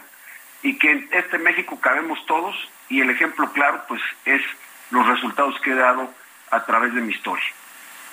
y 0.62 0.78
que 0.78 0.90
en 0.90 1.08
este 1.12 1.38
México 1.38 1.78
cabemos 1.80 2.24
todos, 2.26 2.56
y 2.88 3.00
el 3.00 3.10
ejemplo 3.10 3.52
claro 3.52 3.84
pues 3.86 4.00
es 4.24 4.42
los 4.90 5.06
resultados 5.06 5.60
que 5.60 5.72
he 5.72 5.74
dado 5.74 6.12
a 6.50 6.64
través 6.64 6.94
de 6.94 7.00
mi 7.00 7.12
historia. 7.12 7.44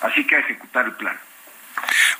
Así 0.02 0.26
que 0.26 0.36
a 0.36 0.40
ejecutar 0.40 0.84
el 0.84 0.92
plan. 0.92 1.18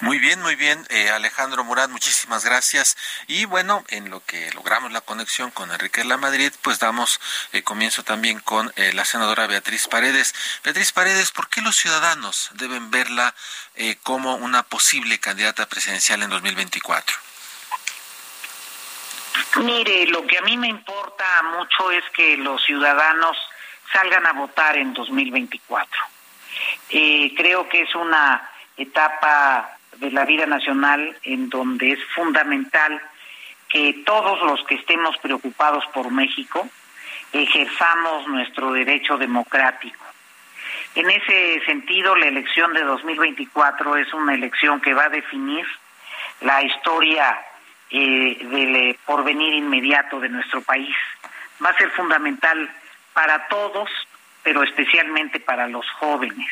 Muy 0.01 0.19
bien, 0.19 0.41
muy 0.43 0.57
bien, 0.57 0.85
eh, 0.91 1.11
Alejandro 1.11 1.65
Murat, 1.65 1.89
muchísimas 1.91 2.45
gracias. 2.45 2.97
Y 3.27 3.45
bueno, 3.45 3.85
en 3.89 4.11
lo 4.11 4.25
que 4.25 4.51
logramos 4.53 4.93
la 4.93 5.01
conexión 5.01 5.51
con 5.51 5.71
Enrique 5.71 6.03
de 6.03 6.09
la 6.09 6.17
Madrid, 6.17 6.53
pues 6.63 6.79
damos 6.79 7.21
eh, 7.53 7.63
comienzo 7.63 8.03
también 8.03 8.41
con 8.41 8.73
eh, 8.77 8.93
la 8.93 9.05
senadora 9.05 9.47
Beatriz 9.47 9.87
Paredes. 9.89 10.35
Beatriz 10.63 10.93
Paredes, 10.93 11.31
¿por 11.31 11.49
qué 11.49 11.63
los 11.63 11.77
ciudadanos 11.77 12.51
deben 12.55 12.91
verla 12.91 13.35
como 14.03 14.37
una 14.37 14.63
posible 14.63 15.19
candidata 15.19 15.67
presidencial 15.67 16.23
en 16.23 16.31
2024? 16.31 17.17
Mire, 19.57 20.07
lo 20.07 20.27
que 20.27 20.39
a 20.39 20.43
mí 20.43 20.57
me 20.57 20.69
importa 20.69 21.43
mucho 21.43 21.91
es 21.91 22.05
que 22.11 22.37
los 22.37 22.63
ciudadanos 22.65 23.37
salgan 23.93 24.27
a 24.27 24.33
votar 24.33 24.77
en 24.77 24.95
2024. 24.95 25.91
creo 26.89 27.69
que 27.69 27.83
es 27.83 27.95
una 27.95 28.51
etapa 28.77 29.77
de 29.99 30.11
la 30.11 30.25
vida 30.25 30.47
nacional 30.47 31.17
en 31.23 31.49
donde 31.49 31.93
es 31.93 32.05
fundamental 32.15 33.01
que 33.69 34.03
todos 34.05 34.41
los 34.43 34.65
que 34.67 34.77
estemos 34.77 35.17
preocupados 35.19 35.85
por 35.93 36.11
México 36.11 36.69
ejerzamos 37.33 38.29
nuestro 38.29 38.73
derecho 38.73 39.17
democrático. 39.19 40.05
En 40.95 41.11
ese 41.11 41.61
sentido, 41.67 42.15
la 42.15 42.27
elección 42.27 42.73
de 42.73 42.85
2024 42.85 43.97
es 43.97 44.15
una 44.15 44.35
elección 44.35 44.81
que 44.81 44.95
va 44.95 45.07
a 45.07 45.09
definir 45.09 45.67
la 46.41 46.63
historia 46.63 47.37
eh, 47.91 48.39
del 48.41 48.77
eh, 48.77 48.99
porvenir 49.05 49.55
inmediato 49.55 50.21
de 50.21 50.29
nuestro 50.29 50.63
país. 50.63 50.95
Va 51.65 51.71
a 51.71 51.77
ser 51.77 51.91
fundamental 51.91 52.71
para 53.13 53.49
todos, 53.49 53.91
pero 54.45 54.63
especialmente 54.63 55.41
para 55.41 55.67
los 55.67 55.89
jóvenes. 55.99 56.49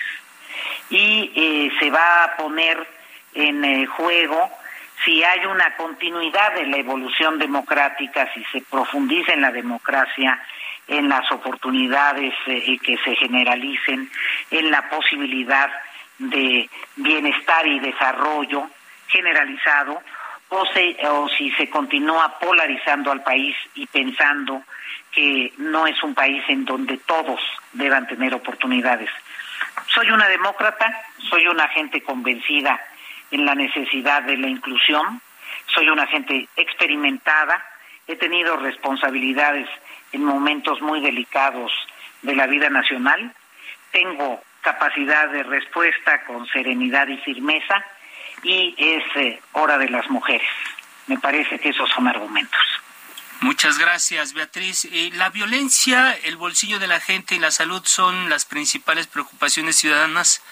Y 0.91 1.33
eh, 1.35 1.71
se 1.79 1.91
va 1.91 2.25
a 2.25 2.37
poner 2.37 2.87
en 3.35 3.65
eh, 3.65 3.87
juego 3.87 4.51
si 5.05 5.23
hay 5.25 5.45
una 5.47 5.75
continuidad 5.77 6.55
de 6.55 6.67
la 6.67 6.77
evolución 6.77 7.39
democrática, 7.39 8.33
si 8.35 8.45
se 8.53 8.61
profundiza 8.61 9.33
en 9.33 9.41
la 9.41 9.51
democracia, 9.51 10.41
en 10.87 11.09
las 11.09 11.31
oportunidades 11.33 12.35
eh, 12.47 12.79
que 12.79 12.97
se 12.99 13.17
generalicen, 13.17 14.11
en 14.51 14.71
la 14.71 14.89
posibilidad 14.89 15.71
de 16.19 16.69
bienestar 16.97 17.67
y 17.67 17.81
desarrollo 17.81 18.69
generalizado, 19.09 20.01
o, 20.51 20.65
o 21.09 21.29
si 21.31 21.51
se 21.53 21.69
continúa 21.71 22.39
polarizando 22.39 23.11
al 23.11 23.23
país 23.23 23.57
y 23.75 23.87
pensando 23.87 24.63
que 25.11 25.53
no 25.59 25.87
es 25.87 26.03
un 26.03 26.15
país 26.15 26.43
en 26.49 26.65
donde 26.65 26.99
todos 26.99 27.41
deban 27.73 28.07
tener 28.07 28.35
oportunidades. 28.35 29.11
Soy 29.95 30.11
una 30.11 30.29
demócrata, 30.29 31.05
soy 31.31 31.47
una 31.47 31.69
gente 31.69 32.03
convencida 32.03 32.81
en 33.31 33.45
la 33.45 33.55
necesidad 33.55 34.23
de 34.23 34.37
la 34.37 34.49
inclusión, 34.49 35.21
soy 35.67 35.89
una 35.89 36.07
gente 36.07 36.49
experimentada, 36.57 37.65
he 38.07 38.17
tenido 38.17 38.57
responsabilidades 38.57 39.69
en 40.13 40.25
momentos 40.25 40.81
muy 40.81 41.01
delicados 41.01 41.73
de 42.23 42.35
la 42.35 42.47
vida 42.47 42.69
nacional, 42.69 43.35
tengo 43.91 44.43
capacidad 44.61 45.29
de 45.29 45.43
respuesta 45.43 46.25
con 46.25 46.47
serenidad 46.47 47.09
y 47.09 47.19
firmeza 47.19 47.85
y 48.43 48.75
es 48.79 49.05
eh, 49.17 49.41
hora 49.53 49.79
de 49.79 49.89
las 49.89 50.09
mujeres. 50.11 50.49
Me 51.07 51.19
parece 51.19 51.59
que 51.59 51.71
esos 51.71 51.91
son 51.91 52.09
argumentos. 52.09 52.82
Muchas 53.43 53.77
gracias, 53.77 54.35
Beatriz. 54.35 54.85
Eh, 54.85 55.11
la 55.15 55.29
violencia, 55.29 56.17
el 56.23 56.37
bolsillo 56.37 56.79
de 56.79 56.87
la 56.87 57.01
gente 57.01 57.35
y 57.35 57.41
la 57.41 57.51
salud 57.51 57.83
son 57.85 58.31
las 58.31 58.45
principales 58.45 59.09
preocupaciones 59.09 59.75
ciudadanas. 59.75 60.43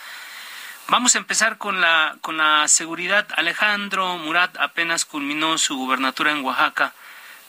Vamos 0.89 1.15
a 1.15 1.19
empezar 1.19 1.57
con 1.57 1.81
la, 1.81 2.17
con 2.21 2.37
la 2.37 2.67
seguridad. 2.67 3.29
Alejandro 3.37 4.17
Murat 4.19 4.57
apenas 4.59 5.05
culminó 5.05 5.57
su 5.57 5.77
gubernatura 5.77 6.33
en 6.33 6.45
Oaxaca. 6.45 6.93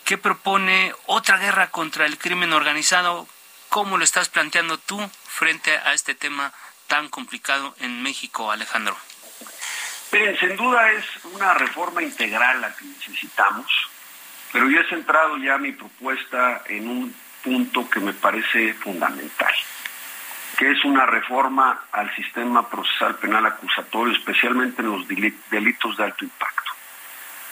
¿Qué 0.06 0.16
propone 0.20 0.94
otra 1.08 1.38
guerra 1.38 1.72
contra 1.72 2.06
el 2.06 2.20
crimen 2.20 2.54
organizado? 2.54 3.28
¿Cómo 3.70 3.98
lo 3.98 4.04
estás 4.04 4.30
planteando 4.30 4.78
tú 4.78 5.10
frente 5.28 5.76
a 5.76 5.94
este 5.94 6.14
tema 6.14 6.54
tan 6.86 7.10
complicado 7.10 7.74
en 7.80 8.04
México, 8.04 8.52
Alejandro? 8.52 8.96
Miren, 10.12 10.38
sin 10.38 10.56
duda 10.56 10.92
es 10.92 11.06
una 11.24 11.56
reforma 11.56 12.04
integral 12.04 12.62
la 12.62 12.76
que 12.76 12.86
necesitamos 12.86 13.91
pero 14.52 14.70
yo 14.70 14.80
he 14.80 14.90
centrado 14.90 15.38
ya 15.38 15.58
mi 15.58 15.72
propuesta 15.72 16.64
en 16.68 16.88
un 16.88 17.16
punto 17.44 17.90
que 17.90 18.00
me 18.00 18.14
parece 18.14 18.74
fundamental, 18.76 19.54
que 20.58 20.72
es 20.72 20.84
una 20.84 21.06
reforma 21.06 21.86
al 21.92 22.14
sistema 22.16 22.68
procesal 22.70 23.16
penal 23.16 23.46
acusatorio, 23.46 24.14
especialmente 24.14 24.82
en 24.82 24.92
los 24.92 25.08
delitos 25.08 25.98
de 25.98 26.04
alto 26.04 26.26
impacto. 26.26 26.72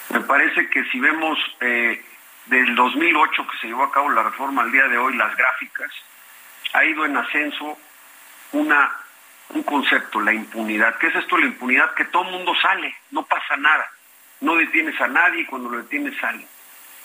Me 0.09 0.21
parece 0.21 0.69
que 0.69 0.83
si 0.85 0.99
vemos 0.99 1.37
eh, 1.61 2.03
del 2.47 2.75
2008 2.75 3.47
que 3.47 3.57
se 3.59 3.67
llevó 3.67 3.83
a 3.83 3.91
cabo 3.91 4.09
la 4.09 4.23
reforma 4.23 4.63
al 4.63 4.71
día 4.71 4.87
de 4.87 4.97
hoy, 4.97 5.15
las 5.15 5.35
gráficas, 5.35 5.91
ha 6.73 6.83
ido 6.83 7.05
en 7.05 7.15
ascenso 7.15 7.77
una, 8.51 8.91
un 9.49 9.63
concepto, 9.63 10.19
la 10.19 10.33
impunidad. 10.33 10.97
¿Qué 10.97 11.07
es 11.07 11.15
esto 11.15 11.37
la 11.37 11.45
impunidad? 11.45 11.93
Que 11.93 12.05
todo 12.05 12.23
el 12.23 12.31
mundo 12.31 12.53
sale, 12.61 12.95
no 13.11 13.23
pasa 13.25 13.55
nada. 13.57 13.87
No 14.41 14.55
detienes 14.55 14.99
a 14.99 15.07
nadie 15.07 15.41
y 15.41 15.45
cuando 15.45 15.69
lo 15.69 15.77
detienes 15.77 16.17
sale. 16.19 16.45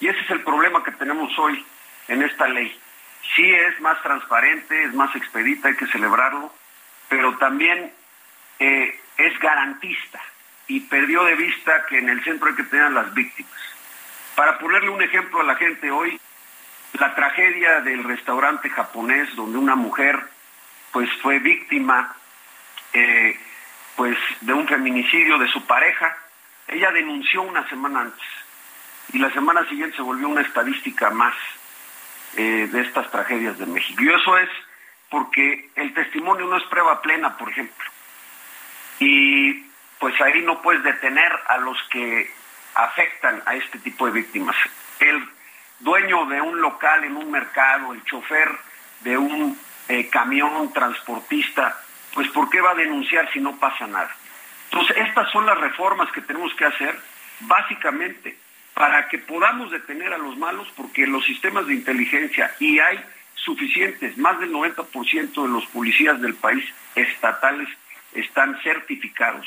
Y 0.00 0.08
ese 0.08 0.20
es 0.20 0.30
el 0.30 0.42
problema 0.42 0.82
que 0.82 0.92
tenemos 0.92 1.36
hoy 1.38 1.64
en 2.08 2.22
esta 2.22 2.48
ley. 2.48 2.78
Sí 3.34 3.50
es 3.50 3.80
más 3.80 4.00
transparente, 4.02 4.84
es 4.84 4.94
más 4.94 5.14
expedita, 5.16 5.68
hay 5.68 5.76
que 5.76 5.86
celebrarlo, 5.86 6.52
pero 7.08 7.36
también 7.38 7.92
eh, 8.58 9.00
es 9.16 9.38
garantista 9.38 10.20
y 10.66 10.80
perdió 10.80 11.24
de 11.24 11.34
vista 11.34 11.86
que 11.86 11.98
en 11.98 12.08
el 12.08 12.22
centro 12.24 12.48
hay 12.48 12.54
que 12.54 12.64
tener 12.64 12.90
las 12.92 13.12
víctimas. 13.14 13.52
Para 14.34 14.58
ponerle 14.58 14.90
un 14.90 15.02
ejemplo 15.02 15.40
a 15.40 15.44
la 15.44 15.56
gente 15.56 15.90
hoy, 15.90 16.20
la 16.94 17.14
tragedia 17.14 17.80
del 17.80 18.04
restaurante 18.04 18.70
japonés 18.70 19.34
donde 19.36 19.58
una 19.58 19.74
mujer 19.74 20.18
pues 20.92 21.10
fue 21.22 21.38
víctima 21.38 22.14
eh, 22.92 23.38
pues 23.96 24.16
de 24.40 24.52
un 24.52 24.66
feminicidio 24.68 25.38
de 25.38 25.48
su 25.48 25.64
pareja, 25.66 26.16
ella 26.68 26.90
denunció 26.92 27.42
una 27.42 27.68
semana 27.68 28.02
antes 28.02 28.43
y 29.12 29.18
la 29.18 29.32
semana 29.32 29.68
siguiente 29.68 29.96
se 29.96 30.02
volvió 30.02 30.28
una 30.28 30.40
estadística 30.40 31.10
más 31.10 31.34
eh, 32.36 32.68
de 32.70 32.80
estas 32.80 33.10
tragedias 33.10 33.58
de 33.58 33.66
México. 33.66 34.02
Y 34.02 34.08
eso 34.08 34.38
es 34.38 34.48
porque 35.08 35.70
el 35.76 35.94
testimonio 35.94 36.46
no 36.46 36.56
es 36.56 36.64
prueba 36.64 37.00
plena, 37.00 37.36
por 37.36 37.48
ejemplo. 37.50 37.84
Y 38.98 39.64
pues 39.98 40.20
ahí 40.20 40.42
no 40.42 40.60
puedes 40.60 40.82
detener 40.82 41.32
a 41.48 41.58
los 41.58 41.80
que 41.84 42.30
afectan 42.74 43.42
a 43.46 43.54
este 43.54 43.78
tipo 43.78 44.06
de 44.06 44.12
víctimas. 44.12 44.56
El 44.98 45.28
dueño 45.80 46.26
de 46.26 46.40
un 46.40 46.60
local 46.60 47.04
en 47.04 47.16
un 47.16 47.30
mercado, 47.30 47.92
el 47.92 48.02
chofer 48.04 48.50
de 49.00 49.16
un 49.16 49.58
eh, 49.88 50.08
camión 50.08 50.72
transportista, 50.72 51.80
pues 52.12 52.28
¿por 52.28 52.48
qué 52.50 52.60
va 52.60 52.72
a 52.72 52.74
denunciar 52.74 53.30
si 53.32 53.40
no 53.40 53.56
pasa 53.56 53.86
nada? 53.86 54.10
Entonces, 54.70 54.96
estas 54.96 55.30
son 55.30 55.46
las 55.46 55.58
reformas 55.58 56.10
que 56.10 56.20
tenemos 56.22 56.52
que 56.54 56.64
hacer, 56.64 56.98
básicamente, 57.40 58.36
para 58.74 59.08
que 59.08 59.18
podamos 59.18 59.70
detener 59.70 60.12
a 60.12 60.18
los 60.18 60.36
malos, 60.36 60.68
porque 60.76 61.06
los 61.06 61.24
sistemas 61.24 61.66
de 61.66 61.74
inteligencia, 61.74 62.52
y 62.58 62.80
hay 62.80 63.00
suficientes, 63.34 64.18
más 64.18 64.38
del 64.40 64.52
90% 64.52 65.42
de 65.42 65.48
los 65.48 65.64
policías 65.66 66.20
del 66.20 66.34
país 66.34 66.64
estatales 66.96 67.68
están 68.12 68.58
certificados. 68.62 69.46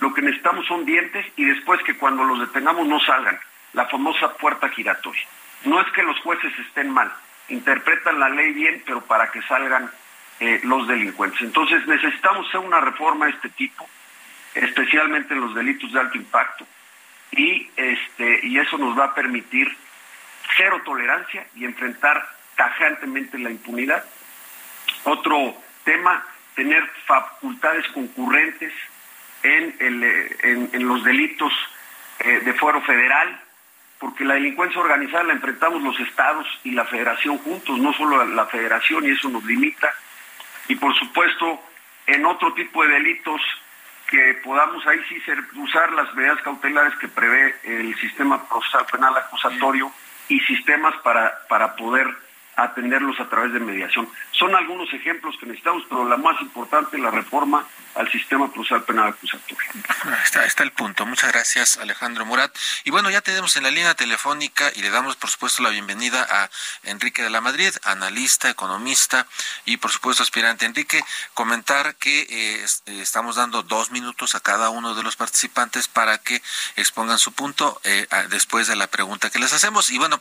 Lo 0.00 0.14
que 0.14 0.22
necesitamos 0.22 0.66
son 0.66 0.84
dientes 0.84 1.26
y 1.36 1.44
después 1.44 1.82
que 1.82 1.96
cuando 1.96 2.24
los 2.24 2.40
detengamos 2.40 2.86
no 2.86 3.00
salgan, 3.00 3.38
la 3.72 3.86
famosa 3.86 4.34
puerta 4.36 4.68
giratoria. 4.68 5.26
No 5.64 5.80
es 5.80 5.90
que 5.92 6.02
los 6.02 6.18
jueces 6.20 6.52
estén 6.60 6.90
mal, 6.90 7.12
interpretan 7.48 8.18
la 8.20 8.28
ley 8.28 8.52
bien, 8.52 8.82
pero 8.86 9.00
para 9.02 9.30
que 9.30 9.42
salgan 9.42 9.90
eh, 10.38 10.60
los 10.64 10.86
delincuentes. 10.86 11.40
Entonces 11.42 11.86
necesitamos 11.86 12.48
hacer 12.48 12.60
una 12.60 12.80
reforma 12.80 13.26
de 13.26 13.32
este 13.32 13.48
tipo, 13.50 13.86
especialmente 14.54 15.34
en 15.34 15.40
los 15.40 15.54
delitos 15.54 15.92
de 15.92 16.00
alto 16.00 16.16
impacto 16.16 16.66
y 17.32 17.70
este 17.76 18.40
y 18.46 18.58
eso 18.58 18.78
nos 18.78 18.98
va 18.98 19.06
a 19.06 19.14
permitir 19.14 19.68
cero 20.56 20.80
tolerancia 20.84 21.46
y 21.54 21.64
enfrentar 21.64 22.28
tajantemente 22.56 23.38
la 23.38 23.50
impunidad. 23.50 24.04
Otro 25.04 25.54
tema, 25.84 26.26
tener 26.54 26.86
facultades 27.06 27.86
concurrentes 27.88 28.72
en, 29.42 29.74
en, 30.72 30.86
los 30.86 31.02
delitos 31.04 31.52
eh, 32.18 32.40
de 32.40 32.52
fuero 32.54 32.82
federal, 32.82 33.40
porque 33.98 34.24
la 34.24 34.34
delincuencia 34.34 34.80
organizada 34.80 35.24
la 35.24 35.32
enfrentamos 35.32 35.82
los 35.82 35.98
estados 36.00 36.46
y 36.64 36.72
la 36.72 36.84
federación 36.84 37.38
juntos, 37.38 37.78
no 37.78 37.92
solo 37.94 38.24
la 38.24 38.46
federación, 38.46 39.04
y 39.04 39.10
eso 39.10 39.28
nos 39.30 39.44
limita. 39.44 39.94
Y 40.68 40.74
por 40.74 40.94
supuesto, 40.98 41.62
en 42.06 42.26
otro 42.26 42.52
tipo 42.52 42.82
de 42.84 42.90
delitos 42.90 43.40
que 44.10 44.34
podamos 44.42 44.84
ahí 44.86 44.98
sí 45.08 45.20
ser, 45.20 45.38
usar 45.54 45.92
las 45.92 46.12
medidas 46.14 46.40
cautelares 46.42 46.94
que 46.98 47.08
prevé 47.08 47.54
el 47.62 47.94
sistema 47.96 48.46
procesal 48.48 48.84
penal 48.90 49.16
acusatorio 49.16 49.90
y 50.28 50.40
sistemas 50.40 50.94
para, 51.02 51.46
para 51.48 51.76
poder 51.76 52.06
atenderlos 52.62 53.18
a 53.20 53.28
través 53.28 53.52
de 53.52 53.60
mediación. 53.60 54.08
Son 54.32 54.54
algunos 54.54 54.92
ejemplos 54.92 55.36
que 55.38 55.46
necesitamos, 55.46 55.84
pero 55.88 56.08
la 56.08 56.16
más 56.16 56.40
importante 56.40 56.96
es 56.96 57.02
la 57.02 57.10
reforma 57.10 57.66
al 57.94 58.10
sistema 58.10 58.52
procesal 58.52 58.84
penal 58.84 59.08
acusatorio. 59.08 59.70
Está, 60.24 60.44
está 60.44 60.62
el 60.62 60.72
punto. 60.72 61.04
Muchas 61.06 61.32
gracias, 61.32 61.76
Alejandro 61.78 62.24
Murat. 62.24 62.54
Y 62.84 62.90
bueno, 62.90 63.10
ya 63.10 63.20
tenemos 63.20 63.56
en 63.56 63.64
la 63.64 63.70
línea 63.70 63.94
telefónica 63.94 64.70
y 64.74 64.82
le 64.82 64.90
damos, 64.90 65.16
por 65.16 65.30
supuesto, 65.30 65.62
la 65.62 65.70
bienvenida 65.70 66.26
a 66.30 66.50
Enrique 66.84 67.22
de 67.22 67.30
la 67.30 67.40
Madrid, 67.40 67.72
analista, 67.84 68.48
economista 68.48 69.26
y, 69.64 69.76
por 69.78 69.90
supuesto, 69.90 70.22
aspirante. 70.22 70.66
Enrique, 70.66 71.02
comentar 71.34 71.96
que 71.96 72.20
eh, 72.20 72.64
eh, 72.86 73.00
estamos 73.00 73.36
dando 73.36 73.62
dos 73.62 73.90
minutos 73.90 74.34
a 74.34 74.40
cada 74.40 74.70
uno 74.70 74.94
de 74.94 75.02
los 75.02 75.16
participantes 75.16 75.88
para 75.88 76.18
que 76.18 76.42
expongan 76.76 77.18
su 77.18 77.32
punto 77.32 77.80
eh, 77.84 78.06
después 78.28 78.66
de 78.68 78.76
la 78.76 78.86
pregunta 78.86 79.30
que 79.30 79.38
les 79.38 79.52
hacemos. 79.52 79.90
Y 79.90 79.98
bueno, 79.98 80.20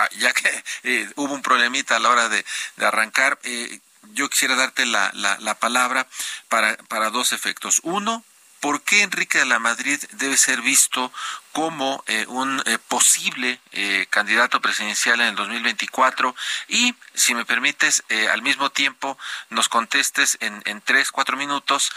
Ah, 0.00 0.08
ya 0.16 0.32
que 0.32 0.64
eh, 0.84 1.10
hubo 1.16 1.34
un 1.34 1.42
problemita 1.42 1.96
a 1.96 1.98
la 1.98 2.08
hora 2.08 2.30
de, 2.30 2.42
arrancar, 2.78 3.38
eh, 3.42 3.80
yo 4.14 4.30
quisiera 4.30 4.56
darte 4.56 4.86
la, 4.86 5.10
la, 5.12 5.54
palabra 5.58 6.06
para, 6.48 6.74
para 6.88 7.10
dos 7.10 7.32
efectos. 7.32 7.82
Uno, 7.82 8.24
¿por 8.60 8.80
qué 8.80 9.02
Enrique 9.02 9.36
de 9.36 9.44
la 9.44 9.58
Madrid 9.58 10.02
debe 10.12 10.38
ser 10.38 10.62
visto 10.62 11.12
como 11.52 12.02
eh, 12.06 12.24
un 12.28 12.62
eh, 12.64 12.78
posible 12.78 13.60
eh, 13.72 14.06
candidato 14.08 14.62
presidencial 14.62 15.20
en 15.20 15.28
el 15.28 15.34
2024 15.34 16.34
y 16.68 16.94
si 17.12 17.34
me 17.34 17.44
permites 17.44 18.02
al 18.32 18.40
mismo 18.40 18.70
tiempo 18.70 19.18
nos 19.50 19.68
contestes 19.68 20.38
en, 20.40 20.62
en 20.64 20.80
tres 20.80 21.10
cuatro 21.10 21.36
minutos 21.36 21.92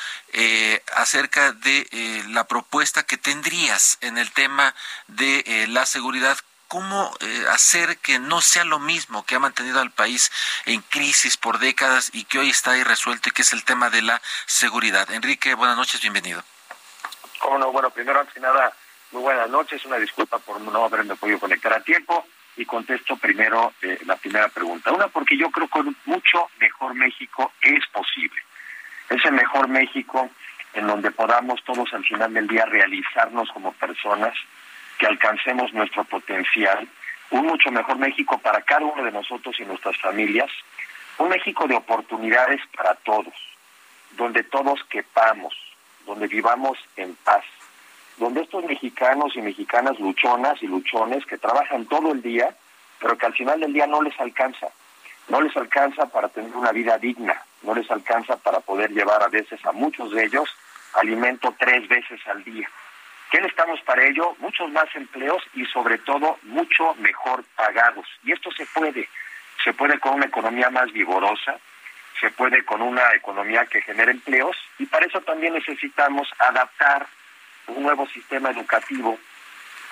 acerca 0.95 1.53
de 1.53 2.24
la 2.29 2.45
propuesta 2.48 3.03
que 3.03 3.17
tendrías 3.17 3.98
en 4.01 4.17
el 4.17 4.31
tema 4.31 4.75
de 5.07 5.65
la 5.69 5.86
seguridad 5.86 6.38
cómo 6.74 7.12
hacer 7.51 8.00
que 8.00 8.18
no 8.18 8.42
sea 8.42 8.63
lo 8.63 8.80
mismo 8.80 9.24
que 9.27 9.36
ha 9.36 9.39
mantenido 9.39 9.80
al 9.80 9.92
país 9.92 10.32
en 10.65 10.82
crisis 10.82 11.38
por 11.38 11.60
décadas 11.60 12.10
y 12.15 12.24
que 12.24 12.39
hoy 12.39 12.50
está 12.50 12.75
irresuelto 12.75 13.30
y 13.30 13.32
que 13.32 13.44
es 13.44 13.53
el 13.53 13.63
tema 13.63 13.92
de 13.92 14.01
la 14.01 14.20
seguridad. 14.48 15.08
Enrique, 15.12 15.53
buenas 15.53 15.77
noches, 15.77 16.01
bienvenido. 16.01 16.44
Cómo 17.38 17.60
no, 17.60 17.72
bueno, 17.72 17.92
primero 17.92 18.20
antes 18.20 18.34
que 18.34 18.39
nada, 18.39 18.74
muy 19.12 19.22
buenas 19.22 19.51
noches, 19.51 19.86
una 19.86 19.98
disculpa 19.98 20.39
por 20.39 20.60
no 20.62 20.84
haberme 20.84 21.15
podido 21.15 21.38
conectar 21.38 21.74
a 21.74 21.84
tiempo 21.84 22.25
y 22.58 22.65
contesto 22.65 23.18
primero 23.18 23.74
eh, 23.84 24.00
la 24.08 24.15
primera 24.15 24.48
pregunta. 24.48 24.92
Una, 24.92 25.10
porque 25.10 25.38
yo 25.38 25.51
creo 25.51 25.68
que 25.68 25.77
un 25.77 25.96
mucho 26.06 26.50
mejor 26.60 26.96
México 26.96 27.53
es 27.62 27.86
posible. 27.89 28.42
Ese 29.10 29.30
mejor 29.30 29.68
México 29.68 30.27
en 30.74 30.88
donde 30.88 31.12
podamos 31.12 31.63
todos 31.63 31.94
al 31.94 32.03
final 32.03 32.34
del 32.34 32.48
día 32.48 32.65
realizarnos 32.65 33.51
como 33.51 33.74
personas, 33.74 34.34
que 34.97 35.07
alcancemos 35.07 35.73
nuestro 35.73 36.03
potencial, 36.03 36.88
un 37.31 37.45
mucho 37.47 37.71
mejor 37.71 37.97
México 37.97 38.38
para 38.38 38.62
cada 38.62 38.85
uno 38.85 39.03
de 39.03 39.12
nosotros 39.12 39.59
y 39.59 39.65
nuestras 39.65 39.97
familias, 39.97 40.50
un 41.17 41.29
México 41.29 41.67
de 41.67 41.75
oportunidades 41.75 42.62
para 42.75 42.95
todos, 42.95 43.33
donde 44.12 44.43
todos 44.43 44.83
quepamos, 44.85 45.53
donde 46.05 46.27
vivamos 46.27 46.77
en 46.95 47.15
paz, 47.15 47.43
donde 48.17 48.41
estos 48.41 48.63
mexicanos 48.65 49.35
y 49.35 49.41
mexicanas 49.41 50.00
luchonas 50.00 50.62
y 50.62 50.67
luchones 50.67 51.25
que 51.25 51.38
trabajan 51.38 51.85
todo 51.85 52.12
el 52.12 52.21
día, 52.21 52.55
pero 53.00 53.17
que 53.17 53.25
al 53.25 53.33
final 53.33 53.59
del 53.59 53.73
día 53.73 53.88
no 53.88 54.01
les 54.01 54.17
alcanza, 54.19 54.67
no 55.29 55.41
les 55.41 55.55
alcanza 55.57 56.05
para 56.07 56.29
tener 56.29 56.55
una 56.55 56.71
vida 56.71 56.97
digna, 56.97 57.41
no 57.63 57.73
les 57.73 57.89
alcanza 57.89 58.38
para 58.38 58.59
poder 58.59 58.91
llevar 58.91 59.23
a 59.23 59.29
veces 59.29 59.63
a 59.65 59.71
muchos 59.71 60.12
de 60.12 60.25
ellos 60.25 60.50
alimento 60.93 61.55
tres 61.57 61.88
veces 61.88 62.19
al 62.27 62.43
día. 62.43 62.69
¿Qué 63.33 63.41
necesitamos 63.41 63.81
para 63.81 64.05
ello? 64.05 64.35
Muchos 64.37 64.69
más 64.69 64.85
empleos 64.93 65.41
y 65.55 65.65
sobre 65.65 65.97
todo 65.97 66.37
mucho 66.43 66.93
mejor 66.99 67.43
pagados. 67.55 68.05
Y 68.23 68.31
esto 68.31 68.51
se 68.51 68.63
puede, 68.67 69.09
se 69.63 69.73
puede 69.73 69.99
con 69.99 70.13
una 70.13 70.27
economía 70.27 70.69
más 70.69 70.91
vigorosa, 70.91 71.57
se 72.21 72.29
puede 72.29 72.63
con 72.63 72.83
una 72.83 73.11
economía 73.15 73.65
que 73.65 73.81
genere 73.81 74.11
empleos 74.11 74.55
y 74.77 74.85
para 74.85 75.07
eso 75.07 75.19
también 75.21 75.55
necesitamos 75.55 76.29
adaptar 76.37 77.07
un 77.65 77.81
nuevo 77.81 78.05
sistema 78.09 78.51
educativo 78.51 79.17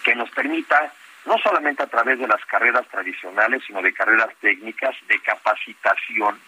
que 0.04 0.14
nos 0.14 0.30
permita, 0.30 0.94
no 1.26 1.40
solamente 1.40 1.82
a 1.82 1.88
través 1.88 2.20
de 2.20 2.28
las 2.28 2.46
carreras 2.46 2.88
tradicionales, 2.90 3.64
sino 3.66 3.82
de 3.82 3.92
carreras 3.92 4.36
técnicas, 4.40 4.96
de 5.08 5.18
capacitación, 5.18 6.40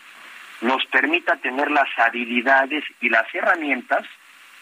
nos 0.62 0.86
permita 0.86 1.38
tener 1.38 1.72
las 1.72 1.90
habilidades 1.98 2.84
y 3.02 3.10
las 3.10 3.34
herramientas 3.34 4.06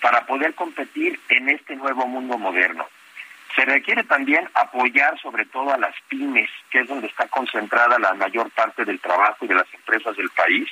para 0.02 0.26
poder 0.26 0.54
competir 0.56 1.20
en 1.30 1.50
este 1.50 1.76
nuevo 1.76 2.06
mundo 2.08 2.38
moderno. 2.38 2.88
Se 3.56 3.66
requiere 3.66 4.04
también 4.04 4.50
apoyar 4.54 5.20
sobre 5.20 5.46
todo 5.46 5.74
a 5.74 5.78
las 5.78 5.94
pymes, 6.08 6.50
que 6.70 6.80
es 6.80 6.88
donde 6.88 7.08
está 7.08 7.28
concentrada 7.28 8.00
la 8.00 8.14
mayor 8.14 8.50
parte 8.52 8.86
del 8.86 9.00
trabajo 9.00 9.46
y 9.46 9.48
de 9.48 9.56
las 9.56 9.74
empresas 9.74 10.16
del 10.18 10.30
país, 10.30 10.68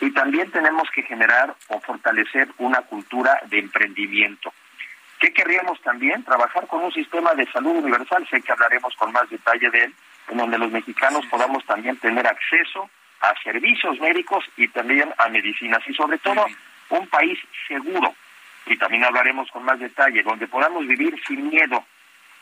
y 0.00 0.10
también 0.10 0.50
tenemos 0.50 0.90
que 0.90 1.02
generar 1.02 1.54
o 1.68 1.80
fortalecer 1.80 2.48
una 2.58 2.82
cultura 2.82 3.40
de 3.46 3.60
emprendimiento. 3.60 4.52
¿Qué 5.20 5.32
querríamos 5.32 5.80
también? 5.82 6.24
Trabajar 6.24 6.66
con 6.66 6.82
un 6.82 6.92
sistema 6.92 7.34
de 7.34 7.50
salud 7.52 7.76
universal, 7.76 8.26
sé 8.28 8.42
que 8.42 8.52
hablaremos 8.52 8.94
con 8.96 9.12
más 9.12 9.30
detalle 9.30 9.70
de 9.70 9.84
él, 9.84 9.94
en 10.28 10.36
donde 10.36 10.58
los 10.58 10.72
mexicanos 10.72 11.24
podamos 11.26 11.64
también 11.64 11.96
tener 11.98 12.26
acceso 12.26 12.90
a 13.20 13.32
servicios 13.42 13.98
médicos 14.00 14.44
y 14.56 14.68
también 14.68 15.14
a 15.16 15.28
medicinas 15.28 15.80
y 15.86 15.94
sobre 15.94 16.18
todo 16.18 16.44
un 16.90 17.06
país 17.06 17.38
seguro. 17.68 18.14
Y 18.66 18.76
también 18.78 19.04
hablaremos 19.04 19.50
con 19.50 19.64
más 19.64 19.78
detalle, 19.78 20.22
donde 20.22 20.46
podamos 20.46 20.86
vivir 20.86 21.20
sin 21.26 21.48
miedo, 21.48 21.84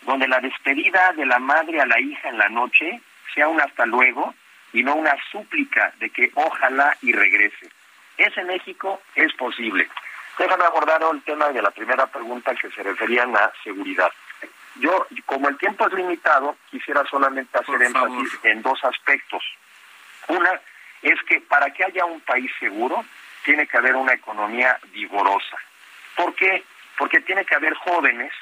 donde 0.03 0.29
la 0.29 0.41
despedida 0.41 1.13
de 1.13 1.27
la 1.27 1.39
madre 1.39 1.81
a 1.81 1.87
la 1.87 2.01
hija 2.01 2.29
en 2.29 2.39
la 2.39 2.49
noche 2.49 3.01
sea 3.35 3.49
un 3.49 3.61
hasta 3.61 3.87
luego 3.87 4.35
y 4.73 4.83
no 4.83 4.95
una 4.95 5.17
súplica 5.31 5.93
de 5.99 6.11
que 6.11 6.31
ojalá 6.35 6.97
y 7.03 7.13
regrese. 7.13 7.69
Ese 8.17 8.45
México 8.45 9.01
es 9.15 9.33
posible. 9.35 9.89
Déjame 10.39 10.65
abordar 10.65 11.03
el 11.13 11.23
tema 11.23 11.51
de 11.51 11.63
la 11.63 11.71
primera 11.71 12.07
pregunta 12.07 12.55
que 12.55 12.71
se 12.71 12.83
refería 12.83 13.25
a 13.25 13.27
la 13.27 13.53
seguridad. 13.63 14.11
Yo, 14.77 15.07
como 15.27 15.49
el 15.49 15.59
tiempo 15.59 15.87
es 15.87 15.93
limitado, 15.93 16.57
quisiera 16.71 17.05
solamente 17.11 17.59
hacer 17.59 17.83
énfasis 17.83 18.39
en 18.45 18.63
dos 18.63 18.83
aspectos. 18.85 19.43
Una 20.29 20.61
es 21.03 21.21
que 21.25 21.41
para 21.41 21.71
que 21.71 21.85
haya 21.85 22.05
un 22.07 22.21
país 22.21 22.51
seguro, 22.59 23.05
tiene 23.45 23.67
que 23.67 23.77
haber 23.77 23.97
una 23.97 24.15
economía 24.15 24.79
vigorosa. 24.93 25.57
¿Por 26.17 26.35
qué? 26.35 26.65
Porque 26.99 27.21
tiene 27.21 27.45
que 27.45 27.55
haber 27.55 27.75
jóvenes 27.75 28.33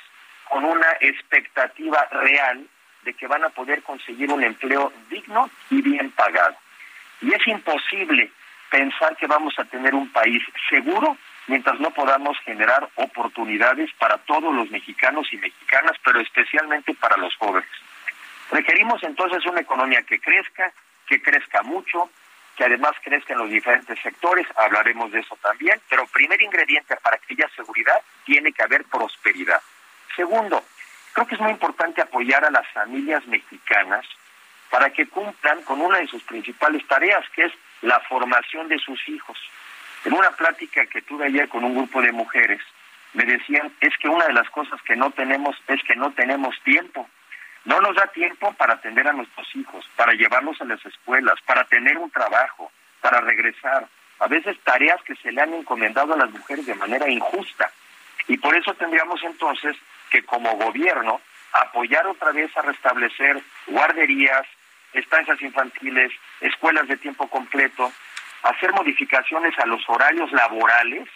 con 0.48 0.64
una 0.64 0.88
expectativa 1.00 2.06
real 2.10 2.66
de 3.02 3.14
que 3.14 3.26
van 3.26 3.44
a 3.44 3.50
poder 3.50 3.82
conseguir 3.82 4.30
un 4.30 4.42
empleo 4.42 4.92
digno 5.08 5.50
y 5.70 5.80
bien 5.80 6.10
pagado. 6.10 6.56
Y 7.22 7.32
es 7.32 7.46
imposible 7.46 8.30
pensar 8.70 9.16
que 9.16 9.26
vamos 9.26 9.58
a 9.58 9.64
tener 9.64 9.94
un 9.94 10.10
país 10.10 10.42
seguro 10.68 11.16
mientras 11.46 11.80
no 11.80 11.90
podamos 11.90 12.38
generar 12.40 12.88
oportunidades 12.94 13.90
para 13.98 14.18
todos 14.18 14.54
los 14.54 14.70
mexicanos 14.70 15.32
y 15.32 15.36
mexicanas, 15.36 15.96
pero 16.04 16.20
especialmente 16.20 16.94
para 16.94 17.16
los 17.16 17.34
jóvenes. 17.36 17.68
Requerimos 18.50 19.02
entonces 19.02 19.44
una 19.46 19.60
economía 19.60 20.02
que 20.02 20.20
crezca, 20.20 20.72
que 21.06 21.20
crezca 21.20 21.62
mucho, 21.62 22.10
que 22.56 22.64
además 22.64 22.92
crezca 23.02 23.32
en 23.32 23.40
los 23.40 23.50
diferentes 23.50 23.98
sectores, 24.00 24.46
hablaremos 24.56 25.10
de 25.12 25.20
eso 25.20 25.36
también, 25.42 25.80
pero 25.88 26.06
primer 26.06 26.40
ingrediente 26.42 26.96
para 26.96 27.18
que 27.18 27.34
haya 27.34 27.48
seguridad 27.56 28.00
tiene 28.24 28.52
que 28.52 28.62
haber 28.62 28.84
prosperidad. 28.84 29.60
Segundo, 30.16 30.62
Creo 31.12 31.26
que 31.26 31.34
es 31.34 31.40
muy 31.40 31.50
importante 31.50 32.00
apoyar 32.00 32.44
a 32.44 32.50
las 32.50 32.66
familias 32.68 33.26
mexicanas 33.26 34.06
para 34.70 34.90
que 34.90 35.08
cumplan 35.08 35.62
con 35.62 35.80
una 35.80 35.98
de 35.98 36.06
sus 36.06 36.22
principales 36.22 36.86
tareas, 36.86 37.28
que 37.34 37.44
es 37.44 37.52
la 37.82 37.98
formación 38.00 38.68
de 38.68 38.78
sus 38.78 39.08
hijos. 39.08 39.38
En 40.04 40.12
una 40.12 40.30
plática 40.30 40.86
que 40.86 41.02
tuve 41.02 41.26
ayer 41.26 41.48
con 41.48 41.64
un 41.64 41.74
grupo 41.74 42.00
de 42.00 42.12
mujeres, 42.12 42.62
me 43.12 43.24
decían, 43.24 43.72
es 43.80 43.96
que 43.98 44.08
una 44.08 44.26
de 44.26 44.32
las 44.32 44.48
cosas 44.50 44.80
que 44.82 44.94
no 44.94 45.10
tenemos 45.10 45.56
es 45.66 45.82
que 45.82 45.96
no 45.96 46.12
tenemos 46.12 46.54
tiempo. 46.62 47.08
No 47.64 47.80
nos 47.80 47.94
da 47.94 48.06
tiempo 48.06 48.52
para 48.54 48.74
atender 48.74 49.06
a 49.06 49.12
nuestros 49.12 49.46
hijos, 49.54 49.88
para 49.96 50.12
llevarlos 50.12 50.60
a 50.60 50.64
las 50.64 50.84
escuelas, 50.84 51.34
para 51.44 51.64
tener 51.64 51.98
un 51.98 52.10
trabajo, 52.10 52.72
para 53.00 53.20
regresar. 53.20 53.86
A 54.18 54.28
veces 54.28 54.58
tareas 54.64 55.00
que 55.02 55.14
se 55.16 55.32
le 55.32 55.40
han 55.40 55.52
encomendado 55.54 56.14
a 56.14 56.18
las 56.18 56.30
mujeres 56.30 56.66
de 56.66 56.74
manera 56.74 57.08
injusta. 57.08 57.70
Y 58.28 58.36
por 58.38 58.54
eso 58.54 58.74
tendríamos 58.74 59.22
entonces 59.22 59.76
que 60.10 60.22
como 60.22 60.56
gobierno 60.56 61.20
apoyar 61.52 62.06
otra 62.06 62.32
vez 62.32 62.54
a 62.56 62.62
restablecer 62.62 63.42
guarderías, 63.66 64.46
estancias 64.92 65.40
infantiles, 65.42 66.12
escuelas 66.40 66.88
de 66.88 66.96
tiempo 66.96 67.28
completo, 67.28 67.92
hacer 68.42 68.72
modificaciones 68.72 69.58
a 69.58 69.66
los 69.66 69.82
horarios 69.88 70.32
laborales 70.32 71.08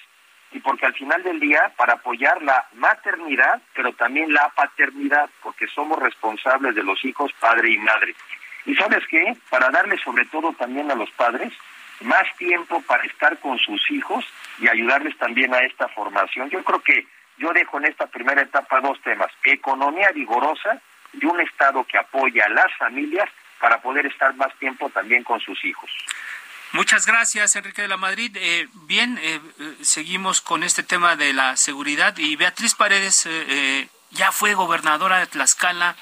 y 0.55 0.61
porque 0.61 0.87
al 0.87 0.95
final 0.95 1.23
del 1.23 1.41
día 1.41 1.73
para 1.77 1.95
apoyar 1.95 2.41
la 2.43 2.65
maternidad, 2.75 3.61
pero 3.75 3.93
también 3.93 4.33
la 4.33 4.49
paternidad, 4.51 5.29
porque 5.43 5.67
somos 5.67 5.99
responsables 5.99 6.75
de 6.77 6.85
los 6.85 7.05
hijos, 7.05 7.33
padre 7.41 7.71
y 7.71 7.79
madre. 7.79 8.15
Y 8.65 8.75
sabes 8.77 9.05
qué, 9.09 9.37
para 9.51 9.69
darle 9.71 9.99
sobre 9.99 10.25
todo 10.27 10.53
también 10.53 10.91
a 10.91 10.95
los 10.95 11.11
padres 11.11 11.53
más 12.01 12.25
tiempo 12.37 12.83
para 12.83 13.05
estar 13.05 13.39
con 13.39 13.59
sus 13.59 13.91
hijos 13.91 14.25
y 14.59 14.69
ayudarles 14.69 15.17
también 15.19 15.53
a 15.55 15.59
esta 15.59 15.89
formación. 15.89 16.49
Yo 16.51 16.63
creo 16.63 16.81
que 16.81 17.07
yo 17.37 17.53
dejo 17.53 17.79
en 17.79 17.87
esta 17.87 18.07
primera 18.07 18.43
etapa 18.43 18.81
dos 18.81 19.01
temas, 19.03 19.31
economía 19.45 20.11
vigorosa 20.13 20.81
y 21.13 21.25
un 21.27 21.41
Estado 21.41 21.85
que 21.85 21.99
apoya 21.99 22.47
a 22.47 22.51
las 22.51 22.73
familias 22.77 23.29
para 23.61 23.81
poder 23.81 24.07
estar 24.07 24.35
más 24.35 24.55
tiempo 24.59 24.89
también 24.91 25.25
con 25.25 25.41
sus 25.41 25.65
hijos. 25.65 25.91
Muchas 26.75 27.07
gracias, 27.07 27.55
Enrique 27.55 27.83
de 27.83 27.89
la 27.89 27.97
Madrid. 27.97 28.37
Eh, 28.37 28.67
bien, 28.73 29.17
eh, 29.23 29.41
eh, 29.61 29.77
seguimos 29.83 30.41
con 30.41 30.65
este 30.65 30.83
tema 30.83 31.15
de 31.15 31.33
la 31.33 31.57
seguridad 31.57 32.19
y 32.19 32.35
Beatriz 32.35 32.75
Paredes 32.75 33.29
ya 34.11 34.33
fue 34.33 34.55
gobernadora 34.55 35.21
de 35.21 35.29
Tlaxcala, 35.29 35.95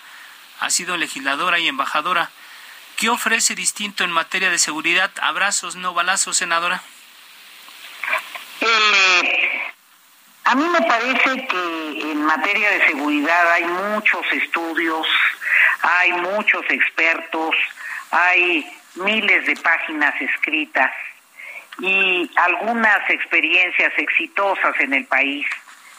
ha 0.60 0.70
sido 0.70 0.96
legisladora 0.96 1.58
y 1.58 1.68
embajadora. 1.68 2.30
¿Qué 2.96 3.10
ofrece 3.10 3.54
distinto 3.54 4.02
en 4.02 4.12
materia 4.12 4.48
de 4.48 4.58
seguridad? 4.58 5.10
Abrazos, 5.20 5.76
no 5.76 5.92
balazos, 5.92 6.38
senadora. 6.38 6.82
A 10.44 10.54
mí 10.54 10.64
me 10.64 10.80
parece 10.80 11.48
que 11.48 12.12
en 12.12 12.24
materia 12.24 12.70
de 12.70 12.86
seguridad 12.86 13.52
hay 13.52 13.64
muchos 13.64 14.24
estudios, 14.32 15.06
hay 15.82 16.12
muchos 16.12 16.64
expertos, 16.70 17.54
hay 18.10 18.81
miles 18.96 19.46
de 19.46 19.56
páginas 19.56 20.14
escritas 20.20 20.92
y 21.78 22.30
algunas 22.36 23.08
experiencias 23.10 23.92
exitosas 23.96 24.78
en 24.80 24.94
el 24.94 25.06
país 25.06 25.46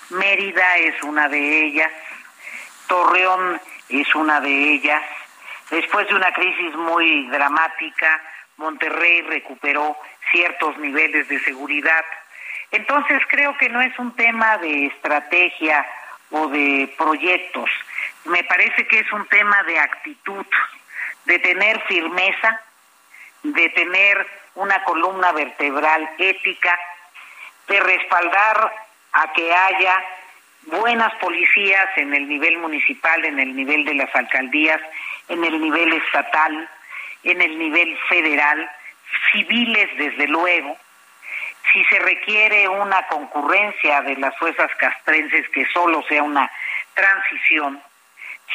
Mérida 0.10 0.78
es 0.78 1.02
una 1.04 1.28
de 1.28 1.66
ellas, 1.66 1.92
Torreón 2.88 3.60
es 3.90 4.14
una 4.16 4.40
de 4.42 4.74
ellas. 4.74 5.02
Después 5.72 6.08
de 6.08 6.16
una 6.16 6.32
crisis 6.34 6.76
muy 6.76 7.28
dramática, 7.30 8.22
Monterrey 8.58 9.22
recuperó 9.22 9.98
ciertos 10.32 10.78
niveles 10.78 11.28
de 11.28 11.40
seguridad. 11.40 12.06
Entonces 12.72 13.22
creo 13.28 13.58
que 13.58 13.70
no 13.70 13.82
es 13.82 13.98
un 13.98 14.16
tema 14.16 14.58
de 14.58 14.88
estrategia 14.88 15.86
o 16.32 16.48
de 16.48 16.94
proyectos, 16.98 17.70
me 18.26 18.44
parece 18.44 18.88
que 18.88 19.00
es 19.00 19.12
un 19.12 19.28
tema 19.28 19.62
de 19.64 19.78
actitud, 19.80 20.46
de 21.26 21.40
tener 21.40 21.80
firmeza, 21.82 22.60
de 23.44 23.70
tener 23.70 24.26
una 24.56 24.84
columna 24.84 25.32
vertebral 25.34 26.10
ética, 26.18 26.80
de 27.68 27.80
respaldar 27.80 28.74
a 29.14 29.34
que 29.34 29.54
haya 29.54 30.04
buenas 30.64 31.14
policías 31.16 31.90
en 31.98 32.14
el 32.14 32.28
nivel 32.28 32.58
municipal, 32.58 33.24
en 33.26 33.40
el 33.40 33.56
nivel 33.56 33.86
de 33.86 33.96
las 33.96 34.14
alcaldías, 34.16 34.82
en 35.28 35.44
el 35.44 35.62
nivel 35.62 35.94
estatal, 35.94 36.70
en 37.24 37.42
el 37.42 37.58
nivel 37.58 37.98
federal, 38.10 38.70
civiles 39.32 39.90
desde 39.98 40.28
luego. 40.28 40.78
Si 41.72 41.84
se 41.86 42.00
requiere 42.00 42.68
una 42.68 43.08
concurrencia 43.08 44.02
de 44.02 44.16
las 44.18 44.38
fuerzas 44.38 44.72
castrenses 44.76 45.48
que 45.50 45.66
solo 45.68 46.04
sea 46.04 46.24
una 46.24 46.50
transición, 46.94 47.82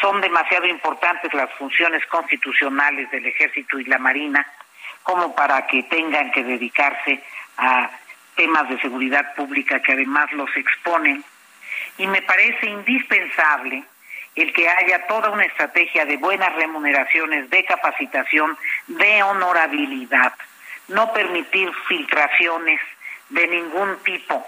son 0.00 0.20
demasiado 0.20 0.66
importantes 0.66 1.32
las 1.34 1.50
funciones 1.54 2.04
constitucionales 2.06 3.10
del 3.10 3.26
ejército 3.26 3.78
y 3.78 3.84
la 3.84 3.98
marina 3.98 4.46
como 5.08 5.34
para 5.34 5.66
que 5.66 5.84
tengan 5.84 6.30
que 6.32 6.44
dedicarse 6.44 7.22
a 7.56 7.90
temas 8.36 8.68
de 8.68 8.78
seguridad 8.78 9.34
pública 9.34 9.80
que 9.80 9.92
además 9.92 10.30
los 10.32 10.54
exponen. 10.54 11.24
Y 11.96 12.06
me 12.06 12.20
parece 12.20 12.66
indispensable 12.66 13.84
el 14.34 14.52
que 14.52 14.68
haya 14.68 15.06
toda 15.06 15.30
una 15.30 15.46
estrategia 15.46 16.04
de 16.04 16.18
buenas 16.18 16.54
remuneraciones, 16.56 17.48
de 17.48 17.64
capacitación, 17.64 18.58
de 18.86 19.22
honorabilidad, 19.22 20.34
no 20.88 21.10
permitir 21.14 21.72
filtraciones 21.88 22.78
de 23.30 23.48
ningún 23.48 23.96
tipo 24.04 24.46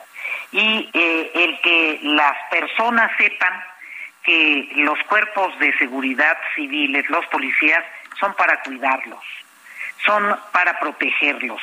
y 0.52 0.90
eh, 0.92 1.30
el 1.36 1.58
que 1.62 2.00
las 2.02 2.36
personas 2.50 3.10
sepan 3.16 3.64
que 4.22 4.72
los 4.76 4.98
cuerpos 5.04 5.58
de 5.58 5.72
seguridad 5.78 6.36
civiles, 6.54 7.08
los 7.08 7.24
policías, 7.28 7.82
son 8.18 8.34
para 8.34 8.60
cuidarlos, 8.60 9.24
son 10.04 10.36
para 10.52 10.78
protegerlos. 10.78 11.60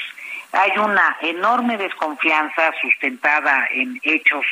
Hay 0.54 0.78
una 0.78 1.18
enorme 1.22 1.78
desconfianza 1.78 2.72
sustentada 2.82 3.68
en 3.72 4.00
hechos 4.04 4.46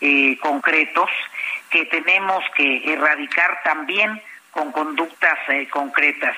eh, 0.00 0.36
concretos 0.38 1.10
que 1.70 1.86
tenemos 1.86 2.44
que 2.56 2.92
erradicar 2.92 3.62
también 3.62 4.20
con 4.50 4.72
conductas 4.72 5.38
eh, 5.48 5.68
concretas. 5.68 6.36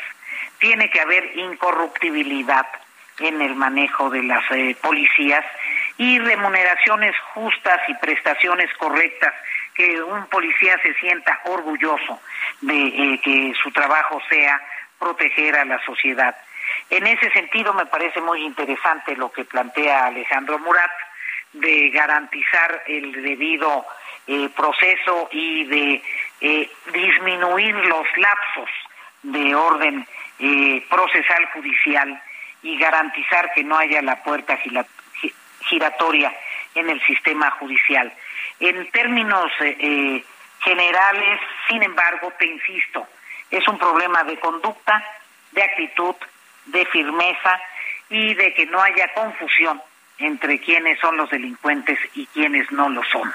Tiene 0.59 0.91
que 0.91 1.01
haber 1.01 1.37
incorruptibilidad 1.37 2.67
en 3.19 3.41
el 3.41 3.55
manejo 3.55 4.11
de 4.11 4.23
las 4.23 4.45
eh, 4.51 4.77
policías 4.81 5.45
y 5.97 6.19
remuneraciones 6.19 7.17
justas 7.35 7.81
y 7.89 7.95
prestaciones 7.95 8.73
correctas 8.75 9.35
que 9.75 10.03
un 10.03 10.27
policía 10.27 10.79
se 10.83 10.95
sienta 10.95 11.41
orgulloso 11.45 12.21
de 12.61 13.21
que 13.23 13.53
su 13.63 13.71
trabajo 13.71 14.21
sea 14.29 14.61
proteger 14.99 15.57
a 15.57 15.65
la 15.65 15.81
sociedad. 15.85 16.37
En 16.91 17.07
ese 17.07 17.31
sentido 17.31 17.73
me 17.75 17.87
parece 17.87 18.21
muy 18.21 18.45
interesante 18.45 19.17
lo 19.17 19.31
que 19.31 19.45
plantea 19.45 20.07
Alejandro 20.07 20.59
Murat 20.59 20.91
de 21.53 21.91
garantizar 21.91 22.85
el 22.87 23.13
debido 23.23 23.87
eh, 24.27 24.49
proceso 24.55 25.29
y 25.33 25.65
de 25.65 26.03
eh, 26.41 26.71
disminuir 26.93 27.75
los 27.75 28.07
lapsos 28.17 28.71
de 29.23 29.55
orden 29.55 30.07
procesal 30.89 31.47
judicial 31.53 32.23
y 32.63 32.79
garantizar 32.79 33.53
que 33.53 33.65
no 33.65 33.77
haya 33.77 34.03
la 34.03 34.23
puerta 34.23 34.59
giratoria 35.61 36.35
en 36.75 36.91
el 36.91 37.01
sistema 37.05 37.51
judicial. 37.53 38.13
En 38.61 38.91
términos 38.91 39.51
eh, 39.61 39.77
eh, 39.79 40.25
generales, 40.61 41.41
sin 41.69 41.83
embargo, 41.83 42.33
te 42.39 42.47
insisto, 42.47 43.07
es 43.51 43.67
un 43.69 43.79
problema 43.79 44.25
de 44.25 44.39
conducta, 44.39 45.05
de 45.53 45.63
actitud, 45.63 46.15
de 46.69 46.85
firmeza 46.87 47.61
y 48.11 48.35
de 48.35 48.55
que 48.55 48.67
no 48.67 48.81
haya 48.81 49.13
confusión 49.15 49.81
entre 50.19 50.61
quienes 50.61 50.99
son 51.01 51.17
los 51.17 51.31
delincuentes 51.31 51.99
y 52.15 52.27
quienes 52.27 52.71
no 52.73 52.89
lo 52.89 53.03
son. 53.05 53.33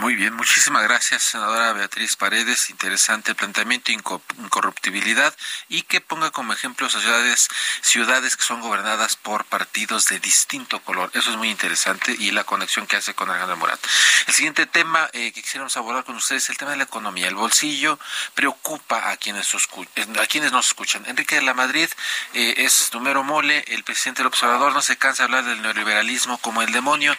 Muy 0.00 0.16
bien, 0.16 0.34
muchísimas 0.34 0.82
gracias, 0.82 1.22
senadora 1.22 1.72
Beatriz 1.72 2.16
Paredes. 2.16 2.68
Interesante 2.68 3.34
planteamiento, 3.34 3.92
incorruptibilidad 3.92 5.34
y 5.68 5.82
que 5.82 6.00
ponga 6.00 6.32
como 6.32 6.52
ejemplo 6.52 6.88
ciudades, 6.88 7.48
ciudades 7.80 8.36
que 8.36 8.42
son 8.42 8.60
gobernadas 8.60 9.14
por 9.14 9.44
partidos 9.44 10.06
de 10.06 10.18
distinto 10.18 10.80
color. 10.80 11.10
Eso 11.14 11.30
es 11.30 11.36
muy 11.36 11.48
interesante 11.48 12.14
y 12.18 12.32
la 12.32 12.42
conexión 12.42 12.88
que 12.88 12.96
hace 12.96 13.14
con 13.14 13.30
Alejandro 13.30 13.56
Morat. 13.56 13.78
El 14.26 14.34
siguiente 14.34 14.66
tema 14.66 15.08
eh, 15.12 15.32
que 15.32 15.42
quisiéramos 15.42 15.76
abordar 15.76 16.02
con 16.04 16.16
ustedes 16.16 16.42
es 16.44 16.50
el 16.50 16.56
tema 16.56 16.72
de 16.72 16.78
la 16.78 16.84
economía. 16.84 17.28
El 17.28 17.36
bolsillo 17.36 18.00
preocupa 18.34 19.10
a 19.10 19.16
quienes, 19.16 19.54
a 19.54 20.26
quienes 20.26 20.50
nos 20.50 20.66
escuchan. 20.66 21.04
Enrique 21.06 21.36
de 21.36 21.42
la 21.42 21.54
Madrid 21.54 21.88
eh, 22.32 22.54
es 22.58 22.90
número 22.92 23.22
mole. 23.22 23.64
El 23.68 23.84
presidente 23.84 24.22
del 24.22 24.26
observador 24.26 24.72
no 24.72 24.82
se 24.82 24.96
cansa 24.96 25.22
de 25.22 25.24
hablar 25.26 25.44
del 25.44 25.62
neoliberalismo 25.62 26.38
como 26.38 26.62
el 26.62 26.72
demonio. 26.72 27.16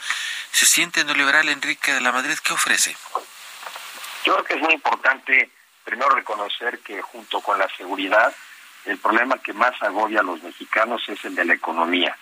¿Se 0.56 0.66
siente 0.66 1.04
neoliberal 1.04 1.50
Enrique 1.50 1.92
de 1.92 2.00
la 2.00 2.14
Madrid? 2.14 2.38
¿Qué 2.42 2.54
ofrece? 2.54 2.96
Yo 4.24 4.36
creo 4.36 4.46
que 4.46 4.54
es 4.54 4.62
muy 4.62 4.74
importante 4.74 5.50
primero 5.84 6.12
reconocer 6.12 6.80
que 6.80 7.02
junto 7.02 7.42
con 7.42 7.60
la 7.60 7.68
seguridad, 7.76 8.34
el 8.86 8.98
problema 9.00 9.38
que 9.40 9.52
más 9.52 9.74
agobia 9.84 10.22
a 10.22 10.24
los 10.24 10.42
mexicanos 10.42 11.04
es 11.10 11.26
el 11.26 11.36
de 11.36 11.44
la 11.44 11.56
economía. 11.56 12.16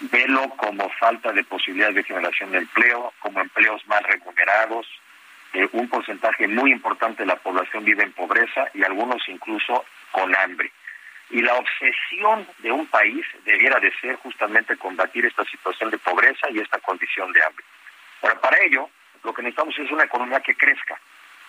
Velo 0.00 0.48
como 0.56 0.90
falta 0.98 1.30
de 1.30 1.44
posibilidades 1.44 1.94
de 1.94 2.02
generación 2.02 2.50
de 2.50 2.58
empleo, 2.58 3.12
como 3.20 3.40
empleos 3.40 3.80
mal 3.86 4.02
remunerados, 4.02 4.88
eh, 5.52 5.68
un 5.70 5.88
porcentaje 5.88 6.48
muy 6.48 6.72
importante 6.72 7.22
de 7.22 7.28
la 7.28 7.36
población 7.36 7.84
vive 7.84 8.02
en 8.02 8.12
pobreza 8.12 8.66
y 8.74 8.82
algunos 8.82 9.22
incluso 9.28 9.84
con 10.10 10.34
hambre. 10.34 10.72
Y 11.30 11.42
la 11.42 11.54
obsesión 11.54 12.46
de 12.58 12.72
un 12.72 12.86
país 12.86 13.24
debiera 13.44 13.78
de 13.80 13.92
ser 14.00 14.16
justamente 14.16 14.76
combatir 14.76 15.26
esta 15.26 15.44
situación 15.44 15.90
de 15.90 15.98
pobreza 15.98 16.48
y 16.50 16.58
esta 16.58 16.78
condición 16.78 17.32
de 17.32 17.44
hambre. 17.44 17.64
Ahora, 18.22 18.40
para 18.40 18.58
ello, 18.64 18.88
lo 19.24 19.34
que 19.34 19.42
necesitamos 19.42 19.78
es 19.78 19.90
una 19.90 20.04
economía 20.04 20.40
que 20.40 20.54
crezca. 20.54 20.98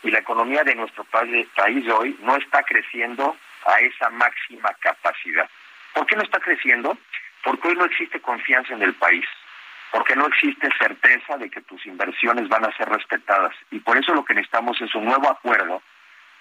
Y 0.03 0.11
la 0.11 0.19
economía 0.19 0.63
de 0.63 0.75
nuestro 0.75 1.03
país 1.05 1.85
de 1.85 1.91
hoy 1.91 2.17
no 2.21 2.35
está 2.37 2.63
creciendo 2.63 3.35
a 3.65 3.79
esa 3.79 4.09
máxima 4.09 4.73
capacidad. 4.79 5.49
¿Por 5.93 6.05
qué 6.05 6.15
no 6.15 6.23
está 6.23 6.39
creciendo? 6.39 6.97
Porque 7.43 7.69
hoy 7.69 7.75
no 7.75 7.85
existe 7.85 8.19
confianza 8.21 8.73
en 8.73 8.81
el 8.81 8.93
país, 8.93 9.25
porque 9.91 10.15
no 10.15 10.27
existe 10.27 10.69
certeza 10.77 11.37
de 11.37 11.49
que 11.49 11.61
tus 11.61 11.85
inversiones 11.85 12.47
van 12.47 12.65
a 12.65 12.75
ser 12.77 12.87
respetadas. 12.89 13.53
Y 13.71 13.79
por 13.79 13.97
eso 13.97 14.13
lo 14.13 14.23
que 14.23 14.33
necesitamos 14.33 14.79
es 14.81 14.93
un 14.95 15.05
nuevo 15.05 15.29
acuerdo 15.29 15.81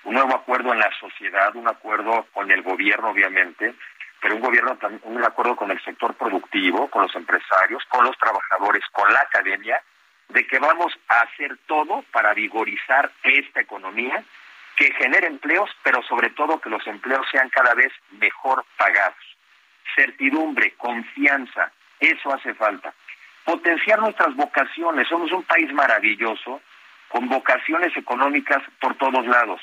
un 0.05 0.15
nuevo 0.15 0.35
acuerdo 0.35 0.73
en 0.73 0.79
la 0.79 0.91
sociedad, 0.99 1.55
un 1.57 1.69
acuerdo 1.69 2.27
con 2.33 2.51
el 2.51 2.63
gobierno, 2.63 3.11
obviamente, 3.11 3.75
pero 4.21 4.37
un 4.37 4.41
gobierno 4.41 4.79
un 5.03 5.25
acuerdo 5.25 5.57
con 5.57 5.71
el 5.71 5.83
sector 5.85 6.15
productivo, 6.15 6.89
con 6.89 7.03
los 7.03 7.15
empresarios, 7.15 7.85
con 7.89 8.05
los 8.05 8.17
trabajadores, 8.19 8.85
con 8.93 9.13
la 9.13 9.21
academia, 9.21 9.81
de 10.29 10.47
que 10.47 10.59
vamos 10.59 10.93
a 11.09 11.21
hacer 11.21 11.57
todo 11.67 12.05
para 12.13 12.35
vigorizar 12.35 13.11
esta 13.23 13.61
economía, 13.61 14.23
que 14.77 14.93
genere 14.93 15.27
empleos, 15.27 15.71
pero 15.83 16.03
sobre 16.03 16.31
todo 16.31 16.61
que 16.61 16.71
los 16.71 16.87
empleos 16.87 17.27
sean 17.31 17.49
cada 17.49 17.75
vez 17.75 17.93
mejor 18.13 18.65
pagados. 18.77 19.17
Certidumbre, 19.95 20.75
confianza, 20.77 21.73
eso 21.99 22.33
hace 22.33 22.55
falta. 22.55 22.93
Potenciar 23.45 23.99
nuestras 24.01 24.35
vocaciones, 24.37 25.09
somos 25.09 25.33
un 25.33 25.43
país 25.45 25.73
maravilloso, 25.73 26.61
con 27.09 27.29
vocaciones 27.29 27.97
económicas 27.97 28.63
por 28.81 28.95
todos 28.97 29.27
lados 29.27 29.61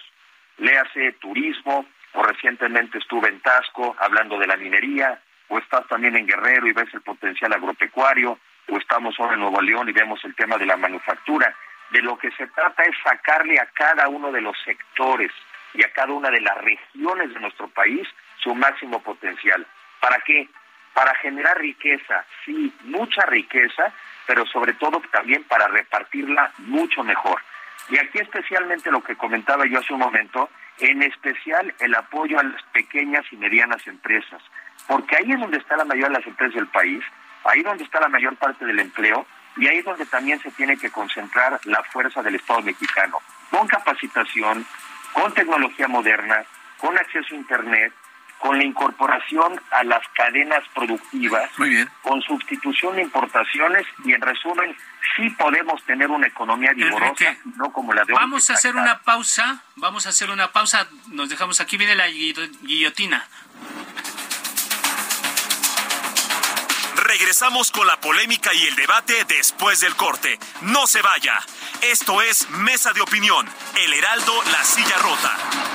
léase 0.57 1.13
turismo, 1.13 1.85
o 2.13 2.23
recientemente 2.23 2.97
estuve 2.97 3.29
en 3.29 3.39
Tasco 3.41 3.95
hablando 3.99 4.39
de 4.39 4.47
la 4.47 4.57
minería, 4.57 5.19
o 5.49 5.57
estás 5.57 5.87
también 5.87 6.15
en 6.15 6.25
Guerrero 6.25 6.67
y 6.67 6.73
ves 6.73 6.93
el 6.93 7.01
potencial 7.01 7.53
agropecuario, 7.53 8.39
o 8.67 8.77
estamos 8.77 9.15
ahora 9.19 9.33
en 9.33 9.41
Nuevo 9.41 9.61
León 9.61 9.89
y 9.89 9.91
vemos 9.91 10.23
el 10.23 10.35
tema 10.35 10.57
de 10.57 10.65
la 10.65 10.77
manufactura. 10.77 11.53
De 11.91 12.01
lo 12.01 12.17
que 12.17 12.31
se 12.31 12.47
trata 12.47 12.83
es 12.83 12.95
sacarle 13.03 13.59
a 13.59 13.67
cada 13.67 14.07
uno 14.07 14.31
de 14.31 14.41
los 14.41 14.57
sectores 14.63 15.31
y 15.73 15.83
a 15.83 15.91
cada 15.91 16.13
una 16.13 16.31
de 16.31 16.41
las 16.41 16.57
regiones 16.57 17.33
de 17.33 17.39
nuestro 17.39 17.67
país 17.67 18.07
su 18.37 18.55
máximo 18.55 19.01
potencial. 19.01 19.65
¿Para 19.99 20.19
qué? 20.19 20.49
Para 20.93 21.13
generar 21.15 21.59
riqueza, 21.59 22.25
sí, 22.45 22.73
mucha 22.85 23.25
riqueza, 23.25 23.93
pero 24.25 24.45
sobre 24.45 24.73
todo 24.73 25.01
también 25.11 25.43
para 25.43 25.67
repartirla 25.67 26.51
mucho 26.59 27.03
mejor. 27.03 27.41
Y 27.89 27.97
aquí 27.97 28.19
especialmente 28.19 28.91
lo 28.91 29.03
que 29.03 29.15
comentaba 29.15 29.65
yo 29.65 29.79
hace 29.79 29.93
un 29.93 29.99
momento, 29.99 30.49
en 30.79 31.03
especial 31.03 31.73
el 31.79 31.95
apoyo 31.95 32.39
a 32.39 32.43
las 32.43 32.61
pequeñas 32.73 33.25
y 33.31 33.38
medianas 33.38 33.85
empresas, 33.88 34.41
porque 34.88 35.15
ahí 35.15 35.31
es 35.31 35.39
donde 35.39 35.57
está 35.57 35.77
la 35.77 35.85
mayoría 35.85 36.09
de 36.09 36.19
las 36.19 36.27
empresas 36.27 36.55
del 36.55 36.67
país, 36.67 37.03
ahí 37.43 37.61
donde 37.61 37.83
está 37.83 37.99
la 37.99 38.09
mayor 38.09 38.35
parte 38.38 38.65
del 38.65 38.79
empleo 38.79 39.25
Y 39.57 39.67
ahí 39.67 39.77
es 39.77 39.85
donde 39.85 40.05
también 40.05 40.38
se 40.41 40.51
tiene 40.51 40.75
que 40.75 40.89
concentrar 40.89 41.61
la 41.63 41.81
fuerza 41.83 42.21
del 42.21 42.35
Estado 42.35 42.61
mexicano, 42.61 43.19
con 43.49 43.65
capacitación, 43.67 44.65
con 45.13 45.33
tecnología 45.33 45.88
moderna, 45.88 46.43
con 46.77 46.97
acceso 46.97 47.33
a 47.33 47.38
Internet, 47.38 47.93
con 48.45 48.60
la 48.60 48.63
incorporación 48.63 49.60
a 49.71 49.84
las 49.84 50.08
cadenas 50.10 50.63
productivas, 50.75 51.49
con 52.03 52.21
sustitución 52.21 52.95
de 52.95 53.01
importaciones 53.01 53.88
y 54.03 54.13
en 54.13 54.21
resumen, 54.21 54.77
sí 55.15 55.31
podemos 55.31 55.81
tener 55.84 56.12
una 56.12 56.27
economía 56.27 56.71
vigorosa, 56.73 57.36
no 57.58 57.73
como 57.73 57.91
la 57.91 58.03
de 58.03 58.13
hoy. 58.13 58.19
Vamos 58.19 58.51
a 58.51 58.53
hacer 58.53 58.75
una 58.75 58.99
pausa, 58.99 59.63
vamos 59.77 60.05
a 60.05 60.10
hacer 60.10 60.29
una 60.29 60.51
pausa, 60.51 60.88
nos 61.08 61.27
dejamos 61.29 61.60
aquí, 61.60 61.75
viene 61.77 61.95
la 61.95 62.08
guillotina. 62.08 63.25
Regresamos 66.97 67.71
con 67.71 67.88
la 67.88 67.99
polémica 67.99 68.53
y 68.53 68.67
el 68.67 68.75
debate 68.75 69.25
después 69.27 69.79
del 69.79 69.95
corte. 69.95 70.38
No 70.62 70.86
se 70.86 71.01
vaya. 71.01 71.39
Esto 71.81 72.21
es 72.21 72.47
Mesa 72.51 72.93
de 72.93 73.01
Opinión, 73.01 73.47
El 73.75 73.93
Heraldo, 73.93 74.34
La 74.51 74.63
Silla 74.63 74.97
Rota. 74.99 75.74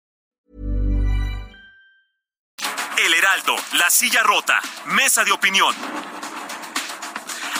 El 3.05 3.15
Heraldo, 3.15 3.55
La 3.73 3.89
Silla 3.89 4.21
Rota, 4.21 4.61
Mesa 4.85 5.23
de 5.23 5.31
Opinión. 5.31 5.73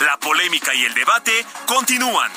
La 0.01 0.17
polémica 0.17 0.71
y 0.75 0.85
el 0.85 0.93
debate 0.93 1.45
continúan. 1.65 2.31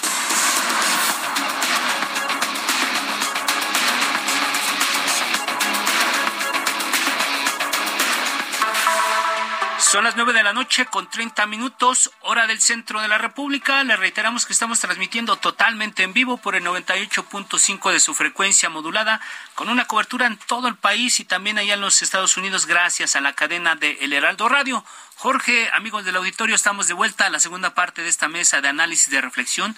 Son 9.94 10.02
las 10.02 10.16
nueve 10.16 10.32
de 10.32 10.42
la 10.42 10.52
noche 10.52 10.86
con 10.86 11.08
30 11.08 11.46
minutos, 11.46 12.10
hora 12.22 12.48
del 12.48 12.60
centro 12.60 13.00
de 13.00 13.06
la 13.06 13.16
República. 13.16 13.84
Le 13.84 13.94
reiteramos 13.94 14.44
que 14.44 14.52
estamos 14.52 14.80
transmitiendo 14.80 15.36
totalmente 15.36 16.02
en 16.02 16.12
vivo 16.12 16.36
por 16.36 16.56
el 16.56 16.64
98.5 16.64 17.92
de 17.92 18.00
su 18.00 18.12
frecuencia 18.12 18.68
modulada, 18.68 19.20
con 19.54 19.68
una 19.68 19.84
cobertura 19.84 20.26
en 20.26 20.36
todo 20.36 20.66
el 20.66 20.74
país 20.74 21.20
y 21.20 21.24
también 21.24 21.58
allá 21.58 21.74
en 21.74 21.80
los 21.80 22.02
Estados 22.02 22.36
Unidos, 22.36 22.66
gracias 22.66 23.14
a 23.14 23.20
la 23.20 23.34
cadena 23.34 23.76
de 23.76 23.92
El 24.00 24.12
Heraldo 24.12 24.48
Radio. 24.48 24.84
Jorge, 25.14 25.70
amigos 25.72 26.04
del 26.04 26.16
auditorio, 26.16 26.56
estamos 26.56 26.88
de 26.88 26.94
vuelta 26.94 27.26
a 27.26 27.30
la 27.30 27.38
segunda 27.38 27.74
parte 27.74 28.02
de 28.02 28.08
esta 28.08 28.26
mesa 28.26 28.60
de 28.60 28.66
análisis 28.66 29.10
de 29.10 29.20
reflexión. 29.20 29.76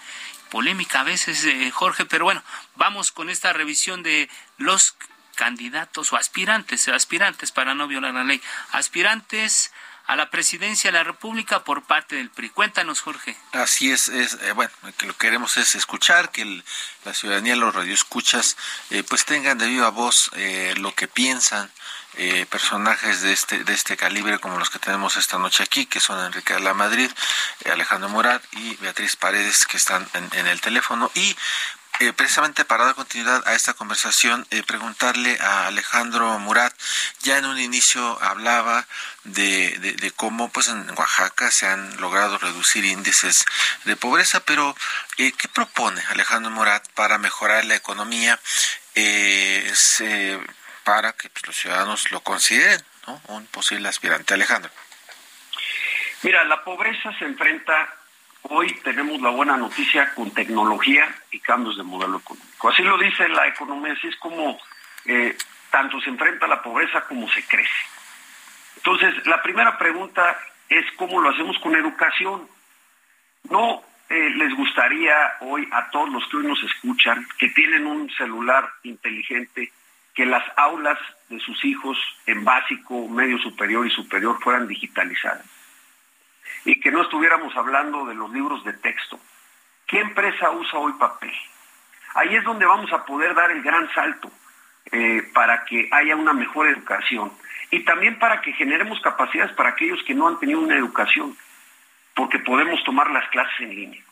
Polémica 0.48 1.00
a 1.00 1.04
veces, 1.04 1.44
eh, 1.44 1.70
Jorge, 1.70 2.06
pero 2.06 2.24
bueno, 2.24 2.42
vamos 2.76 3.12
con 3.12 3.28
esta 3.28 3.52
revisión 3.52 4.02
de 4.02 4.30
los 4.56 4.96
candidatos 5.34 6.10
o 6.14 6.16
aspirantes, 6.16 6.88
aspirantes 6.88 7.52
para 7.52 7.74
no 7.74 7.86
violar 7.86 8.14
la 8.14 8.24
ley, 8.24 8.40
aspirantes 8.72 9.72
a 10.06 10.16
la 10.16 10.30
presidencia 10.30 10.90
de 10.90 10.98
la 10.98 11.04
República 11.04 11.64
por 11.64 11.82
parte 11.82 12.16
del 12.16 12.30
PRI. 12.30 12.50
Cuéntanos, 12.50 13.00
Jorge. 13.00 13.36
Así 13.52 13.90
es, 13.90 14.08
es 14.08 14.34
eh, 14.42 14.52
bueno, 14.52 14.70
que 14.96 15.06
lo 15.06 15.12
que 15.14 15.26
queremos 15.26 15.56
es 15.56 15.74
escuchar, 15.74 16.30
que 16.30 16.62
la 17.04 17.14
ciudadanía, 17.14 17.56
los 17.56 17.74
radioescuchas, 17.74 18.56
eh, 18.90 19.02
pues 19.02 19.24
tengan 19.24 19.58
de 19.58 19.66
viva 19.66 19.90
voz 19.90 20.30
eh, 20.34 20.74
lo 20.78 20.94
que 20.94 21.08
piensan 21.08 21.70
eh, 22.18 22.46
personajes 22.48 23.20
de 23.20 23.32
este 23.32 23.62
de 23.62 23.74
este 23.74 23.94
calibre 23.94 24.38
como 24.38 24.58
los 24.58 24.70
que 24.70 24.78
tenemos 24.78 25.16
esta 25.16 25.38
noche 25.38 25.62
aquí, 25.62 25.84
que 25.84 26.00
son 26.00 26.24
Enrique 26.24 26.54
de 26.54 26.60
la 26.60 26.72
Madrid, 26.72 27.10
Alejandro 27.70 28.08
Murat 28.08 28.42
y 28.52 28.74
Beatriz 28.76 29.16
Paredes, 29.16 29.66
que 29.66 29.76
están 29.76 30.08
en, 30.14 30.28
en 30.32 30.46
el 30.46 30.60
teléfono. 30.62 31.10
Y 31.14 31.36
eh, 32.00 32.12
precisamente 32.12 32.64
para 32.64 32.84
dar 32.84 32.94
continuidad 32.94 33.42
a 33.46 33.54
esta 33.54 33.74
conversación, 33.74 34.46
eh, 34.50 34.62
preguntarle 34.62 35.38
a 35.40 35.66
Alejandro 35.66 36.38
Murat, 36.38 36.74
ya 37.20 37.38
en 37.38 37.46
un 37.46 37.58
inicio 37.58 38.22
hablaba 38.22 38.86
de, 39.24 40.12
cómo 40.16 40.50
pues 40.50 40.68
en 40.68 40.90
Oaxaca 40.90 41.50
se 41.50 41.66
han 41.66 41.96
logrado 42.00 42.38
reducir 42.38 42.84
índices 42.84 43.46
de 43.84 43.96
pobreza, 43.96 44.40
pero 44.40 44.76
eh, 45.16 45.32
¿qué 45.32 45.48
propone 45.48 46.02
Alejandro 46.10 46.50
Murat 46.50 46.86
para 46.92 47.18
mejorar 47.18 47.64
la 47.64 47.76
economía 47.76 48.38
para 50.84 51.12
que 51.14 51.30
pues, 51.30 51.46
los 51.46 51.56
ciudadanos 51.56 52.10
lo 52.10 52.20
consideren 52.20 52.82
¿no? 53.06 53.20
un 53.28 53.46
posible 53.46 53.88
aspirante? 53.88 54.34
Alejandro. 54.34 54.70
Mira, 56.22 56.44
la 56.44 56.62
pobreza 56.64 57.12
se 57.18 57.24
enfrenta 57.24 57.94
Hoy 58.48 58.72
tenemos 58.84 59.20
la 59.20 59.30
buena 59.30 59.56
noticia 59.56 60.14
con 60.14 60.30
tecnología 60.30 61.12
y 61.32 61.40
cambios 61.40 61.76
de 61.76 61.82
modelo 61.82 62.18
económico. 62.18 62.68
Así 62.68 62.82
lo 62.82 62.96
dice 62.96 63.28
la 63.28 63.48
economía, 63.48 63.92
así 63.92 64.06
es 64.06 64.16
como 64.16 64.56
eh, 65.04 65.36
tanto 65.70 66.00
se 66.00 66.10
enfrenta 66.10 66.46
la 66.46 66.62
pobreza 66.62 67.00
como 67.08 67.28
se 67.28 67.44
crece. 67.44 67.70
Entonces, 68.76 69.26
la 69.26 69.42
primera 69.42 69.76
pregunta 69.76 70.38
es 70.68 70.84
cómo 70.96 71.20
lo 71.20 71.30
hacemos 71.30 71.58
con 71.58 71.74
educación. 71.74 72.48
No 73.50 73.82
eh, 74.10 74.30
les 74.36 74.54
gustaría 74.54 75.14
hoy 75.40 75.68
a 75.72 75.90
todos 75.90 76.10
los 76.10 76.28
que 76.28 76.36
hoy 76.36 76.46
nos 76.46 76.62
escuchan, 76.62 77.26
que 77.38 77.48
tienen 77.48 77.84
un 77.86 78.08
celular 78.10 78.68
inteligente, 78.84 79.72
que 80.14 80.24
las 80.24 80.44
aulas 80.56 80.98
de 81.28 81.40
sus 81.40 81.64
hijos 81.64 81.98
en 82.26 82.44
básico, 82.44 83.08
medio 83.08 83.38
superior 83.38 83.84
y 83.86 83.90
superior 83.90 84.38
fueran 84.40 84.68
digitalizadas 84.68 85.55
y 86.66 86.80
que 86.80 86.90
no 86.90 87.02
estuviéramos 87.02 87.56
hablando 87.56 88.04
de 88.06 88.14
los 88.14 88.30
libros 88.32 88.62
de 88.64 88.72
texto. 88.74 89.18
¿Qué 89.86 90.00
empresa 90.00 90.50
usa 90.50 90.80
hoy 90.80 90.92
papel? 90.94 91.32
Ahí 92.14 92.34
es 92.34 92.42
donde 92.42 92.66
vamos 92.66 92.92
a 92.92 93.04
poder 93.04 93.34
dar 93.34 93.52
el 93.52 93.62
gran 93.62 93.88
salto 93.94 94.30
eh, 94.90 95.22
para 95.32 95.64
que 95.64 95.88
haya 95.92 96.16
una 96.16 96.32
mejor 96.32 96.66
educación 96.66 97.32
y 97.70 97.84
también 97.84 98.18
para 98.18 98.40
que 98.40 98.52
generemos 98.52 99.00
capacidades 99.00 99.54
para 99.54 99.70
aquellos 99.70 100.02
que 100.02 100.14
no 100.14 100.26
han 100.26 100.40
tenido 100.40 100.60
una 100.60 100.76
educación, 100.76 101.36
porque 102.14 102.40
podemos 102.40 102.82
tomar 102.82 103.10
las 103.10 103.28
clases 103.28 103.60
en 103.60 103.74
línea. 103.74 104.02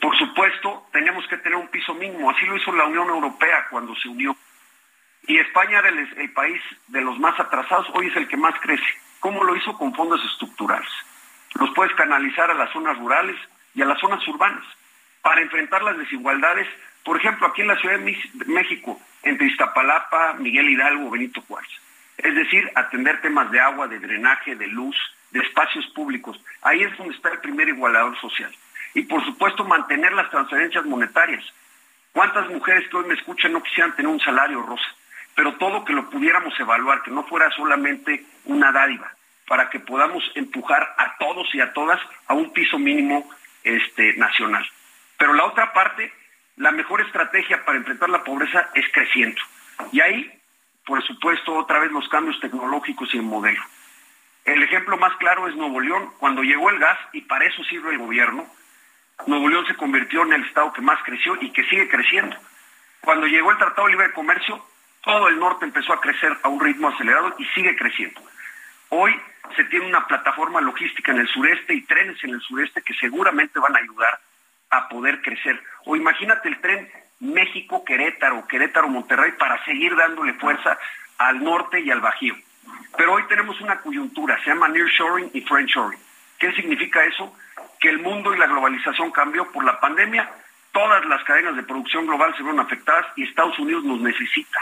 Por 0.00 0.16
supuesto, 0.18 0.86
tenemos 0.92 1.26
que 1.28 1.38
tener 1.38 1.56
un 1.56 1.68
piso 1.68 1.94
mínimo, 1.94 2.30
así 2.30 2.44
lo 2.44 2.56
hizo 2.56 2.72
la 2.72 2.84
Unión 2.84 3.08
Europea 3.08 3.66
cuando 3.70 3.94
se 3.96 4.08
unió. 4.08 4.36
Y 5.26 5.38
España 5.38 5.78
era 5.78 5.88
el, 5.88 5.98
el 6.18 6.32
país 6.32 6.60
de 6.88 7.00
los 7.00 7.18
más 7.18 7.38
atrasados, 7.40 7.86
hoy 7.94 8.08
es 8.08 8.16
el 8.16 8.28
que 8.28 8.36
más 8.36 8.54
crece. 8.60 9.00
¿Cómo 9.18 9.44
lo 9.44 9.56
hizo? 9.56 9.76
Con 9.76 9.94
fondos 9.94 10.22
estructurales 10.24 10.90
los 11.54 11.70
puedes 11.74 11.94
canalizar 11.94 12.50
a 12.50 12.54
las 12.54 12.70
zonas 12.72 12.98
rurales 12.98 13.36
y 13.74 13.82
a 13.82 13.86
las 13.86 13.98
zonas 13.98 14.26
urbanas 14.28 14.64
para 15.22 15.40
enfrentar 15.40 15.82
las 15.82 15.98
desigualdades, 15.98 16.66
por 17.04 17.16
ejemplo, 17.16 17.46
aquí 17.46 17.62
en 17.62 17.68
la 17.68 17.76
Ciudad 17.76 17.98
de 17.98 18.16
México, 18.46 19.00
entre 19.22 19.46
Iztapalapa, 19.46 20.34
Miguel 20.34 20.70
Hidalgo, 20.70 21.10
Benito 21.10 21.42
Juárez. 21.42 21.70
Es 22.16 22.34
decir, 22.34 22.70
atender 22.74 23.20
temas 23.20 23.50
de 23.50 23.60
agua, 23.60 23.88
de 23.88 23.98
drenaje, 23.98 24.54
de 24.54 24.66
luz, 24.66 24.96
de 25.30 25.40
espacios 25.40 25.86
públicos. 25.88 26.38
Ahí 26.62 26.82
es 26.82 26.96
donde 26.96 27.14
está 27.14 27.30
el 27.30 27.38
primer 27.38 27.68
igualador 27.68 28.18
social. 28.20 28.54
Y 28.94 29.02
por 29.02 29.24
supuesto, 29.24 29.64
mantener 29.64 30.12
las 30.12 30.30
transferencias 30.30 30.84
monetarias. 30.84 31.44
¿Cuántas 32.12 32.48
mujeres 32.48 32.88
que 32.88 32.96
hoy 32.96 33.06
me 33.06 33.14
escuchan 33.14 33.52
no 33.52 33.62
quisieran 33.62 33.94
tener 33.94 34.10
un 34.10 34.20
salario 34.20 34.62
rosa? 34.62 34.86
Pero 35.34 35.54
todo 35.54 35.84
que 35.84 35.92
lo 35.92 36.10
pudiéramos 36.10 36.58
evaluar, 36.58 37.02
que 37.02 37.10
no 37.10 37.22
fuera 37.24 37.50
solamente 37.52 38.24
una 38.46 38.72
dádiva, 38.72 39.12
para 39.50 39.68
que 39.68 39.80
podamos 39.80 40.22
empujar 40.36 40.94
a 40.96 41.16
todos 41.18 41.52
y 41.52 41.60
a 41.60 41.72
todas 41.72 42.00
a 42.28 42.34
un 42.34 42.52
piso 42.52 42.78
mínimo 42.78 43.28
este, 43.64 44.14
nacional. 44.14 44.64
Pero 45.18 45.34
la 45.34 45.44
otra 45.44 45.72
parte, 45.72 46.12
la 46.54 46.70
mejor 46.70 47.00
estrategia 47.00 47.64
para 47.64 47.76
enfrentar 47.76 48.10
la 48.10 48.22
pobreza 48.22 48.70
es 48.76 48.84
creciendo. 48.92 49.42
Y 49.90 50.00
ahí, 50.02 50.40
por 50.86 51.04
supuesto, 51.04 51.52
otra 51.56 51.80
vez 51.80 51.90
los 51.90 52.08
cambios 52.10 52.38
tecnológicos 52.38 53.12
y 53.12 53.16
el 53.16 53.24
modelo. 53.24 53.60
El 54.44 54.62
ejemplo 54.62 54.96
más 54.98 55.16
claro 55.16 55.48
es 55.48 55.56
Nuevo 55.56 55.80
León. 55.80 56.12
Cuando 56.20 56.44
llegó 56.44 56.70
el 56.70 56.78
gas, 56.78 56.98
y 57.12 57.22
para 57.22 57.44
eso 57.44 57.64
sirve 57.64 57.90
el 57.90 57.98
gobierno, 57.98 58.46
Nuevo 59.26 59.48
León 59.48 59.66
se 59.66 59.74
convirtió 59.74 60.22
en 60.22 60.32
el 60.34 60.44
estado 60.44 60.72
que 60.72 60.80
más 60.80 61.02
creció 61.02 61.36
y 61.40 61.50
que 61.50 61.64
sigue 61.64 61.88
creciendo. 61.88 62.36
Cuando 63.00 63.26
llegó 63.26 63.50
el 63.50 63.58
Tratado 63.58 63.88
de 63.88 63.94
Libre 63.94 64.12
Comercio, 64.12 64.64
todo 65.02 65.26
el 65.26 65.40
norte 65.40 65.64
empezó 65.64 65.92
a 65.92 66.00
crecer 66.00 66.38
a 66.40 66.48
un 66.48 66.60
ritmo 66.60 66.86
acelerado 66.86 67.34
y 67.36 67.44
sigue 67.46 67.74
creciendo. 67.74 68.20
Hoy 68.90 69.12
se 69.56 69.64
tiene 69.64 69.86
una 69.86 70.06
plataforma 70.06 70.60
logística 70.60 71.12
en 71.12 71.18
el 71.18 71.28
sureste 71.28 71.74
y 71.74 71.82
trenes 71.82 72.22
en 72.24 72.30
el 72.30 72.40
sureste 72.40 72.82
que 72.82 72.94
seguramente 72.94 73.58
van 73.58 73.76
a 73.76 73.80
ayudar 73.80 74.18
a 74.70 74.88
poder 74.88 75.20
crecer. 75.22 75.60
O 75.84 75.96
imagínate 75.96 76.48
el 76.48 76.60
tren 76.60 76.88
México-Querétaro, 77.20 78.46
Querétaro-Monterrey 78.46 79.32
para 79.32 79.62
seguir 79.64 79.94
dándole 79.96 80.34
fuerza 80.34 80.78
al 81.18 81.42
norte 81.42 81.80
y 81.80 81.90
al 81.90 82.00
Bajío. 82.00 82.34
Pero 82.96 83.14
hoy 83.14 83.24
tenemos 83.28 83.60
una 83.60 83.80
coyuntura, 83.80 84.38
se 84.42 84.50
llama 84.50 84.68
nearshoring 84.68 85.30
y 85.34 85.40
friendshoring. 85.42 85.98
¿Qué 86.38 86.52
significa 86.52 87.04
eso? 87.04 87.36
Que 87.78 87.90
el 87.90 87.98
mundo 87.98 88.34
y 88.34 88.38
la 88.38 88.46
globalización 88.46 89.10
cambió 89.10 89.50
por 89.52 89.64
la 89.64 89.78
pandemia, 89.78 90.30
todas 90.72 91.04
las 91.06 91.22
cadenas 91.24 91.56
de 91.56 91.62
producción 91.62 92.06
global 92.06 92.34
se 92.36 92.42
vieron 92.42 92.60
afectadas 92.60 93.06
y 93.16 93.24
Estados 93.24 93.58
Unidos 93.58 93.84
nos 93.84 94.00
necesita. 94.00 94.60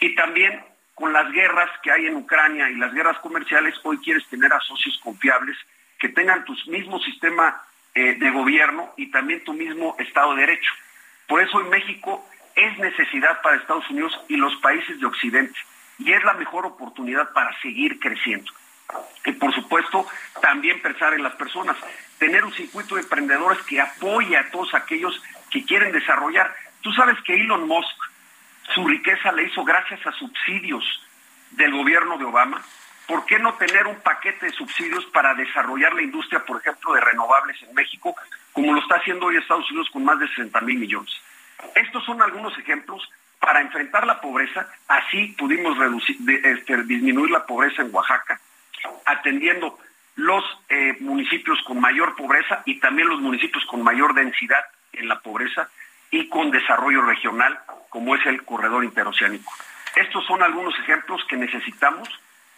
Y 0.00 0.14
también 0.14 0.62
con 0.98 1.12
las 1.12 1.30
guerras 1.30 1.70
que 1.82 1.92
hay 1.92 2.06
en 2.06 2.16
Ucrania 2.16 2.68
y 2.70 2.74
las 2.74 2.92
guerras 2.92 3.18
comerciales, 3.20 3.74
hoy 3.84 3.98
quieres 3.98 4.26
tener 4.26 4.52
a 4.52 4.60
socios 4.60 4.98
confiables 5.02 5.56
que 5.98 6.08
tengan 6.08 6.44
tu 6.44 6.54
mismo 6.66 6.98
sistema 7.00 7.62
eh, 7.94 8.14
de 8.14 8.30
gobierno 8.30 8.92
y 8.96 9.10
también 9.10 9.44
tu 9.44 9.52
mismo 9.52 9.94
Estado 9.98 10.34
de 10.34 10.40
Derecho. 10.40 10.72
Por 11.28 11.40
eso 11.40 11.60
en 11.60 11.70
México 11.70 12.28
es 12.56 12.76
necesidad 12.78 13.40
para 13.42 13.56
Estados 13.56 13.88
Unidos 13.90 14.18
y 14.28 14.36
los 14.36 14.54
países 14.56 14.98
de 14.98 15.06
Occidente 15.06 15.58
y 15.98 16.12
es 16.12 16.22
la 16.24 16.34
mejor 16.34 16.66
oportunidad 16.66 17.32
para 17.32 17.56
seguir 17.60 18.00
creciendo. 18.00 18.50
Y 19.24 19.32
por 19.32 19.54
supuesto, 19.54 20.06
también 20.40 20.80
pensar 20.80 21.12
en 21.14 21.22
las 21.22 21.34
personas, 21.34 21.76
tener 22.18 22.44
un 22.44 22.52
circuito 22.54 22.96
de 22.96 23.02
emprendedores 23.02 23.62
que 23.64 23.80
apoye 23.80 24.36
a 24.36 24.50
todos 24.50 24.74
aquellos 24.74 25.22
que 25.50 25.64
quieren 25.64 25.92
desarrollar. 25.92 26.54
Tú 26.80 26.92
sabes 26.92 27.16
que 27.24 27.34
Elon 27.34 27.68
Musk, 27.68 27.97
su 28.74 28.86
riqueza 28.86 29.32
le 29.32 29.44
hizo 29.44 29.64
gracias 29.64 30.06
a 30.06 30.12
subsidios 30.12 30.84
del 31.50 31.72
gobierno 31.72 32.18
de 32.18 32.24
Obama. 32.24 32.62
¿Por 33.06 33.24
qué 33.24 33.38
no 33.38 33.54
tener 33.54 33.86
un 33.86 33.96
paquete 34.00 34.46
de 34.46 34.52
subsidios 34.52 35.06
para 35.06 35.34
desarrollar 35.34 35.94
la 35.94 36.02
industria, 36.02 36.44
por 36.44 36.60
ejemplo, 36.60 36.92
de 36.92 37.00
renovables 37.00 37.56
en 37.62 37.74
México, 37.74 38.14
como 38.52 38.74
lo 38.74 38.80
está 38.80 38.96
haciendo 38.96 39.26
hoy 39.26 39.36
Estados 39.36 39.70
Unidos 39.70 39.88
con 39.90 40.04
más 40.04 40.18
de 40.18 40.28
60 40.28 40.60
mil 40.60 40.78
millones? 40.78 41.10
Estos 41.74 42.04
son 42.04 42.20
algunos 42.20 42.56
ejemplos 42.58 43.08
para 43.40 43.60
enfrentar 43.60 44.06
la 44.06 44.20
pobreza, 44.20 44.68
así 44.88 45.34
pudimos 45.38 45.78
reducir, 45.78 46.16
este, 46.44 46.82
disminuir 46.82 47.30
la 47.30 47.46
pobreza 47.46 47.82
en 47.82 47.94
Oaxaca, 47.94 48.38
atendiendo 49.06 49.78
los 50.16 50.44
eh, 50.68 50.96
municipios 51.00 51.62
con 51.62 51.80
mayor 51.80 52.14
pobreza 52.16 52.62
y 52.66 52.78
también 52.80 53.08
los 53.08 53.20
municipios 53.20 53.64
con 53.66 53.82
mayor 53.82 54.12
densidad 54.14 54.64
en 54.92 55.08
la 55.08 55.20
pobreza 55.20 55.70
y 56.10 56.28
con 56.28 56.50
desarrollo 56.50 57.02
regional, 57.02 57.58
como 57.88 58.14
es 58.14 58.24
el 58.26 58.44
corredor 58.44 58.84
interoceánico. 58.84 59.52
Estos 59.96 60.24
son 60.26 60.42
algunos 60.42 60.78
ejemplos 60.80 61.24
que 61.28 61.36
necesitamos 61.36 62.08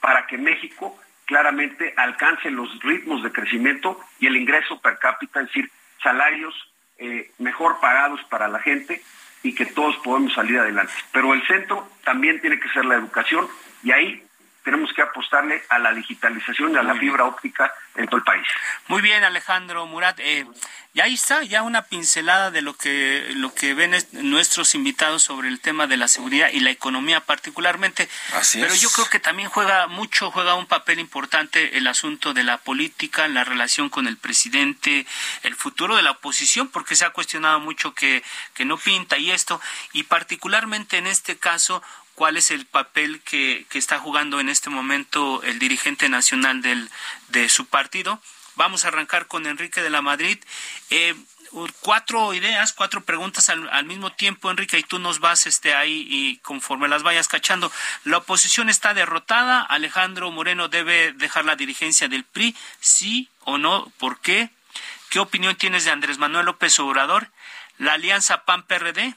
para 0.01 0.27
que 0.27 0.39
México 0.39 0.99
claramente 1.25 1.95
alcance 1.97 2.51
los 2.51 2.69
ritmos 2.81 3.23
de 3.23 3.33
crecimiento 3.33 4.01
y 4.19 4.27
el 4.27 4.37
ingreso 4.37 4.81
per 4.81 4.99
cápita, 4.99 5.41
es 5.41 5.47
decir, 5.47 5.71
salarios 6.03 6.55
eh, 6.99 7.31
mejor 7.39 7.81
pagados 7.81 8.21
para 8.25 8.49
la 8.49 8.59
gente 8.59 9.03
y 9.43 9.55
que 9.55 9.67
todos 9.67 9.97
podemos 9.99 10.35
salir 10.35 10.59
adelante. 10.59 10.93
Pero 11.13 11.33
el 11.33 11.47
centro 11.47 11.89
también 12.05 12.41
tiene 12.41 12.59
que 12.59 12.69
ser 12.71 12.85
la 12.85 12.97
educación 12.97 13.49
y 13.83 13.93
ahí 13.93 14.23
tenemos 14.63 14.93
que 14.93 15.03
apostarle 15.03 15.63
a 15.69 15.79
la 15.79 15.93
digitalización 15.93 16.73
y 16.73 16.77
a 16.77 16.83
la 16.83 16.95
fibra 16.95 17.25
óptica 17.25 17.73
en 17.95 18.07
todo 18.07 18.19
el 18.19 18.25
país. 18.25 18.47
Muy 18.89 19.03
bien, 19.03 19.25
Alejandro 19.25 19.87
Murat. 19.87 20.19
Eh, 20.21 20.47
y 20.93 21.01
ahí 21.01 21.15
está 21.15 21.45
ya 21.45 21.63
una 21.63 21.83
pincelada 21.83 22.51
de 22.51 22.63
lo 22.63 22.75
que 22.75 23.31
lo 23.37 23.55
que 23.55 23.75
ven 23.75 23.95
nuestros 24.13 24.75
invitados 24.75 25.23
sobre 25.23 25.49
el 25.49 25.61
tema 25.61 25.87
de 25.87 25.97
la 25.97 26.09
seguridad 26.09 26.51
y 26.53 26.59
la 26.61 26.71
economía 26.71 27.21
particularmente. 27.21 28.09
Pero 28.55 28.75
yo 28.75 28.91
creo 28.91 29.09
que 29.09 29.21
también 29.21 29.49
juega 29.49 29.87
mucho, 29.87 30.33
juega 30.33 30.55
un 30.55 30.67
papel 30.67 30.99
importante 30.99 31.79
el 31.79 31.87
asunto 31.87 32.35
de 32.35 32.43
la 32.43 32.59
política, 32.59 33.29
la 33.29 33.45
relación 33.45 33.89
con 33.89 34.09
el 34.09 34.17
presidente, 34.17 35.07
el 35.45 35.55
futuro 35.55 35.95
de 35.95 36.03
la 36.03 36.11
oposición, 36.13 36.69
porque 36.69 36.97
se 36.97 37.05
ha 37.05 37.11
cuestionado 37.11 37.61
mucho 37.61 37.95
que, 37.95 38.25
que 38.55 38.65
no 38.65 38.77
pinta 38.77 39.17
y 39.17 39.31
esto, 39.31 39.61
y 39.93 40.03
particularmente 40.05 40.99
en 40.99 41.07
este 41.07 41.39
caso, 41.39 41.83
cuál 42.15 42.37
es 42.37 42.51
el 42.51 42.67
papel 42.67 43.21
que, 43.23 43.67
que 43.69 43.79
está 43.79 43.99
jugando 43.99 44.41
en 44.41 44.49
este 44.49 44.71
momento 44.71 45.43
el 45.43 45.59
dirigente 45.59 46.09
nacional 46.09 46.63
del, 46.63 46.89
de 47.29 47.49
su 47.49 47.67
partido 47.67 48.21
Vamos 48.61 48.85
a 48.85 48.89
arrancar 48.89 49.27
con 49.27 49.47
Enrique 49.47 49.81
de 49.81 49.89
la 49.89 50.03
Madrid. 50.03 50.39
Eh, 50.91 51.15
cuatro 51.81 52.35
ideas, 52.35 52.75
cuatro 52.75 53.01
preguntas 53.01 53.49
al, 53.49 53.85
mismo 53.87 54.13
tiempo, 54.13 54.51
Enrique, 54.51 54.79
y 54.79 54.83
tú 54.83 54.99
nos 54.99 55.19
vas 55.19 55.47
este, 55.47 55.75
ahí 55.75 56.07
y 56.11 56.37
conforme 56.39 56.87
las 56.87 57.03
vayas 57.03 57.27
cachando. 57.27 57.73
La 58.05 58.19
oposición 58.19 58.69
está 58.69 58.93
derrotada, 58.93 59.63
Alejandro 59.63 60.31
Moreno 60.31 60.69
debe 60.69 61.13
dejar 61.13 61.47
la 61.47 61.57
dirigencia 61.57 62.09
del 62.09 62.25
PRI, 62.25 62.55
sí 62.81 63.31
o 63.45 63.57
no, 63.57 63.91
¿por 63.99 64.21
qué? 64.21 64.51
¿Qué 65.09 65.21
opinión 65.21 65.57
tienes 65.57 65.87
de 65.87 65.93
Andrés 65.93 66.19
Manuel 66.19 66.45
López 66.45 66.79
Obrador? 66.81 67.31
La 67.79 67.95
alianza 67.95 68.45
PAN-PRD, 68.45 69.15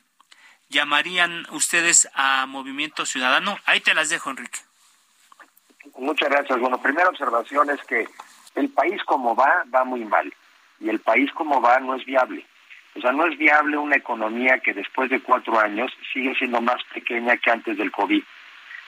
¿llamarían 0.74 1.46
ustedes 1.52 2.10
a 2.16 2.46
Movimiento 2.48 3.06
Ciudadano? 3.06 3.58
Ahí 3.66 3.80
te 3.80 3.94
las 3.94 4.10
dejo, 4.10 4.30
Enrique. 4.30 4.60
Muchas 5.98 6.30
gracias. 6.30 6.60
Bueno, 6.60 6.82
primera 6.82 7.10
observación 7.10 7.70
es 7.70 7.82
que 7.84 8.08
el 8.56 8.70
país 8.70 9.02
como 9.06 9.36
va, 9.36 9.64
va 9.74 9.84
muy 9.86 10.04
mal. 10.04 10.34
Y 10.80 10.90
el 10.90 11.00
país 11.00 11.32
como 11.34 11.62
va 11.62 11.80
no 11.80 11.96
es 11.96 12.04
viable. 12.06 12.46
O 12.96 13.02
sea, 13.02 13.12
no 13.12 13.26
es 13.26 13.38
viable 13.38 13.78
una 13.78 13.96
economía 13.96 14.60
que 14.60 14.74
después 14.74 15.10
de 15.10 15.22
cuatro 15.22 15.60
años 15.60 15.92
sigue 16.12 16.36
siendo 16.36 16.62
más 16.62 16.84
pequeña 16.94 17.38
que 17.38 17.52
antes 17.52 17.78
del 17.78 17.92
COVID. 17.92 18.22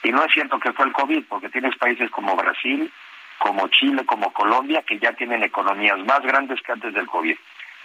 Y 0.04 0.12
no 0.12 0.24
es 0.24 0.32
cierto 0.34 0.60
que 0.60 0.74
fue 0.74 0.86
el 0.86 0.92
COVID, 0.92 1.24
porque 1.28 1.50
tienes 1.50 1.76
países 1.78 2.12
como 2.12 2.36
Brasil, 2.36 2.92
como 3.40 3.68
Chile, 3.70 4.06
como 4.06 4.32
Colombia, 4.34 4.84
que 4.84 5.00
ya 5.00 5.14
tienen 5.14 5.44
economías 5.44 5.98
más 6.06 6.22
grandes 6.22 6.62
que 6.62 6.72
antes 6.72 6.94
del 6.94 7.08
COVID. 7.08 7.36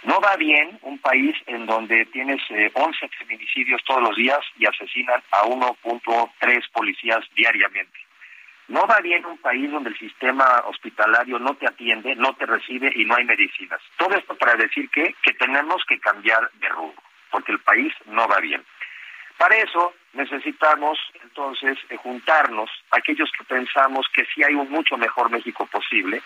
No 0.03 0.19
va 0.19 0.35
bien 0.35 0.79
un 0.81 0.97
país 0.97 1.35
en 1.45 1.65
donde 1.67 2.05
tienes 2.07 2.41
11 2.73 3.05
eh, 3.05 3.09
feminicidios 3.19 3.83
todos 3.85 4.01
los 4.01 4.15
días 4.15 4.39
y 4.57 4.65
asesinan 4.65 5.21
a 5.31 5.43
1.3 5.43 6.71
policías 6.71 7.23
diariamente. 7.35 7.99
No 8.67 8.87
va 8.87 8.99
bien 9.01 9.25
un 9.25 9.37
país 9.37 9.69
donde 9.69 9.89
el 9.89 9.99
sistema 9.99 10.63
hospitalario 10.65 11.37
no 11.37 11.53
te 11.55 11.67
atiende, 11.67 12.15
no 12.15 12.33
te 12.33 12.45
recibe 12.45 12.91
y 12.95 13.05
no 13.05 13.15
hay 13.15 13.25
medicinas. 13.25 13.81
Todo 13.97 14.15
esto 14.15 14.35
para 14.35 14.55
decir 14.55 14.89
que, 14.89 15.13
que 15.21 15.33
tenemos 15.33 15.83
que 15.87 15.99
cambiar 15.99 16.49
de 16.53 16.69
rumbo, 16.69 17.03
porque 17.29 17.51
el 17.51 17.59
país 17.59 17.93
no 18.05 18.27
va 18.27 18.39
bien. 18.39 18.63
Para 19.37 19.57
eso 19.57 19.93
necesitamos 20.13 20.99
entonces 21.21 21.77
eh, 21.89 21.97
juntarnos 21.97 22.69
aquellos 22.91 23.31
que 23.37 23.43
pensamos 23.43 24.07
que 24.13 24.25
sí 24.33 24.43
hay 24.43 24.55
un 24.55 24.69
mucho 24.69 24.97
mejor 24.97 25.29
México 25.29 25.65
posible 25.65 26.21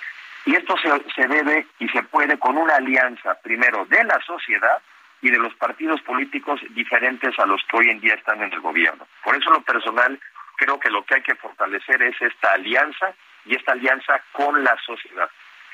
y 0.46 0.56
esto 0.56 0.76
se, 0.78 0.90
se 1.14 1.28
debe 1.28 1.68
y 1.80 1.90
se 1.90 2.04
puede 2.04 2.38
con 2.38 2.58
una 2.58 2.76
alianza 2.76 3.36
primero 3.42 3.86
de 3.86 4.04
la 4.04 4.20
sociedad 4.22 4.82
y 5.22 5.32
de 5.32 5.40
los 5.40 5.56
partidos 5.56 6.02
políticos 6.02 6.62
diferentes 6.72 7.38
a 7.40 7.46
los 7.46 7.62
que 7.64 7.78
hoy 7.78 7.90
en 7.90 8.00
día 8.00 8.14
están 8.14 8.44
en 8.44 8.54
el 8.54 8.62
gobierno. 8.62 9.08
Por 9.24 9.36
eso 9.36 9.50
lo 9.50 9.62
personal 9.62 10.20
creo 10.58 10.80
que 10.80 10.90
lo 10.90 11.04
que 11.04 11.16
hay 11.16 11.22
que 11.24 11.36
fortalecer 11.36 12.02
es 12.04 12.22
esta 12.22 12.54
alianza 12.54 13.14
y 13.46 13.56
esta 13.56 13.72
alianza 13.72 14.22
con 14.32 14.64
la 14.64 14.78
sociedad. 14.86 15.30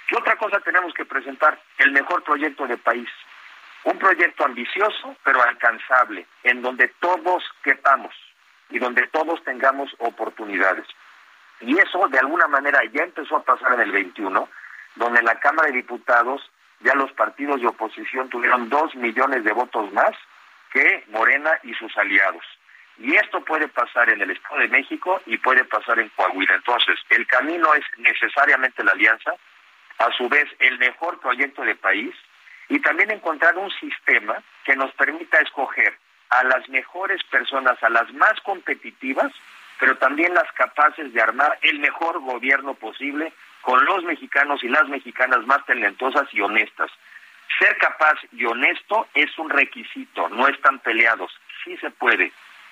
¿Qué 0.07 0.15
otra 0.15 0.35
cosa 0.37 0.59
tenemos 0.59 0.93
que 0.93 1.05
presentar? 1.05 1.59
El 1.77 1.91
mejor 1.91 2.23
proyecto 2.23 2.67
de 2.67 2.77
país. 2.77 3.09
Un 3.83 3.97
proyecto 3.97 4.45
ambicioso, 4.45 5.15
pero 5.23 5.41
alcanzable, 5.41 6.25
en 6.43 6.61
donde 6.61 6.89
todos 6.99 7.43
quepamos 7.63 8.13
y 8.69 8.79
donde 8.79 9.07
todos 9.07 9.43
tengamos 9.43 9.93
oportunidades. 9.99 10.85
Y 11.61 11.77
eso, 11.77 12.07
de 12.07 12.19
alguna 12.19 12.47
manera, 12.47 12.79
ya 12.91 13.03
empezó 13.03 13.37
a 13.37 13.43
pasar 13.43 13.73
en 13.73 13.81
el 13.81 13.91
21, 13.91 14.49
donde 14.95 15.19
en 15.19 15.25
la 15.25 15.39
Cámara 15.39 15.67
de 15.67 15.77
Diputados 15.77 16.41
ya 16.81 16.95
los 16.95 17.11
partidos 17.13 17.61
de 17.61 17.67
oposición 17.67 18.29
tuvieron 18.29 18.69
dos 18.69 18.95
millones 18.95 19.43
de 19.43 19.51
votos 19.53 19.91
más 19.93 20.11
que 20.71 21.03
Morena 21.09 21.51
y 21.63 21.73
sus 21.73 21.95
aliados. 21.97 22.43
Y 22.97 23.15
esto 23.15 23.41
puede 23.41 23.67
pasar 23.67 24.09
en 24.09 24.21
el 24.21 24.31
Estado 24.31 24.59
de 24.59 24.67
México 24.67 25.21
y 25.25 25.37
puede 25.37 25.63
pasar 25.65 25.99
en 25.99 26.09
Coahuila. 26.09 26.55
Entonces, 26.55 26.99
el 27.09 27.25
camino 27.27 27.73
es 27.73 27.83
necesariamente 27.97 28.83
la 28.83 28.91
alianza, 28.91 29.33
a 29.97 30.11
su 30.13 30.27
vez 30.29 30.45
el 30.59 30.77
mejor 30.79 31.19
proyecto 31.19 31.61
de 31.63 31.75
país 31.75 32.13
y 32.69 32.79
también 32.79 33.11
encontrar 33.11 33.57
un 33.57 33.69
sistema 33.71 34.41
que 34.63 34.75
nos 34.75 34.91
permita 34.93 35.39
escoger 35.39 35.97
a 36.29 36.43
las 36.43 36.67
mejores 36.69 37.23
personas, 37.25 37.81
a 37.83 37.89
las 37.89 38.11
más 38.13 38.39
competitivas, 38.41 39.31
pero 39.79 39.97
también 39.97 40.33
las 40.33 40.51
capaces 40.53 41.13
de 41.13 41.21
armar 41.21 41.57
el 41.61 41.79
mejor 41.79 42.19
gobierno 42.19 42.73
posible 42.75 43.33
con 43.61 43.83
los 43.85 44.03
mexicanos 44.03 44.63
y 44.63 44.67
las 44.67 44.87
mexicanas 44.87 45.45
más 45.45 45.65
talentosas 45.65 46.27
y 46.33 46.41
honestas. 46.41 46.91
Ser 47.59 47.77
capaz 47.77 48.15
y 48.31 48.45
honesto 48.45 49.07
es 49.13 49.37
un 49.37 49.49
requisito, 49.49 50.29
no 50.29 50.47
están 50.47 50.79
peleados, 50.79 51.31
sí 51.63 51.77
se 51.77 51.91
puede. 51.91 52.31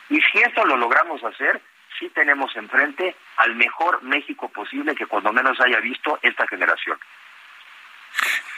Y 0.09 0.19
si 0.21 0.39
esto 0.39 0.65
lo 0.65 0.77
logramos 0.77 1.23
hacer, 1.23 1.61
sí 1.99 2.09
tenemos 2.09 2.55
enfrente 2.55 3.15
al 3.37 3.55
mejor 3.55 4.01
México 4.03 4.49
posible 4.49 4.95
que 4.95 5.05
cuando 5.05 5.33
menos 5.33 5.59
haya 5.59 5.79
visto 5.79 6.17
esta 6.21 6.47
generación. 6.47 6.97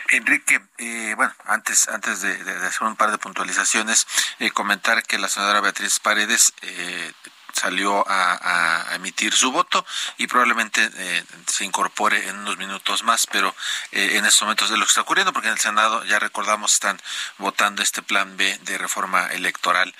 Enrique, 0.09 0.59
eh, 0.77 1.13
bueno, 1.15 1.33
antes 1.45 1.87
antes 1.87 2.21
de, 2.21 2.33
hacer 2.65 2.87
un 2.87 2.95
par 2.95 3.11
de 3.11 3.17
puntualizaciones, 3.17 4.05
eh, 4.39 4.51
comentar 4.51 5.03
que 5.03 5.17
la 5.17 5.29
senadora 5.29 5.61
Beatriz 5.61 5.99
Paredes 5.99 6.53
eh, 6.61 7.11
salió 7.53 8.03
a, 8.07 8.87
emitir 8.93 9.33
su 9.33 9.51
voto 9.51 9.85
y 10.17 10.27
probablemente 10.27 10.89
eh, 10.93 11.23
se 11.47 11.65
incorpore 11.65 12.27
en 12.27 12.37
unos 12.37 12.57
minutos 12.57 13.03
más, 13.03 13.27
pero 13.27 13.55
eh, 13.91 14.17
en 14.17 14.25
estos 14.25 14.43
momentos 14.43 14.69
de 14.69 14.77
lo 14.77 14.85
que 14.85 14.89
está 14.89 15.01
ocurriendo, 15.01 15.33
porque 15.33 15.47
en 15.47 15.53
el 15.53 15.59
Senado, 15.59 16.03
ya 16.05 16.19
recordamos, 16.19 16.73
están 16.73 17.01
votando 17.37 17.81
este 17.81 18.01
plan 18.01 18.37
B 18.37 18.59
de 18.63 18.77
reforma 18.77 19.27
electoral 19.27 19.93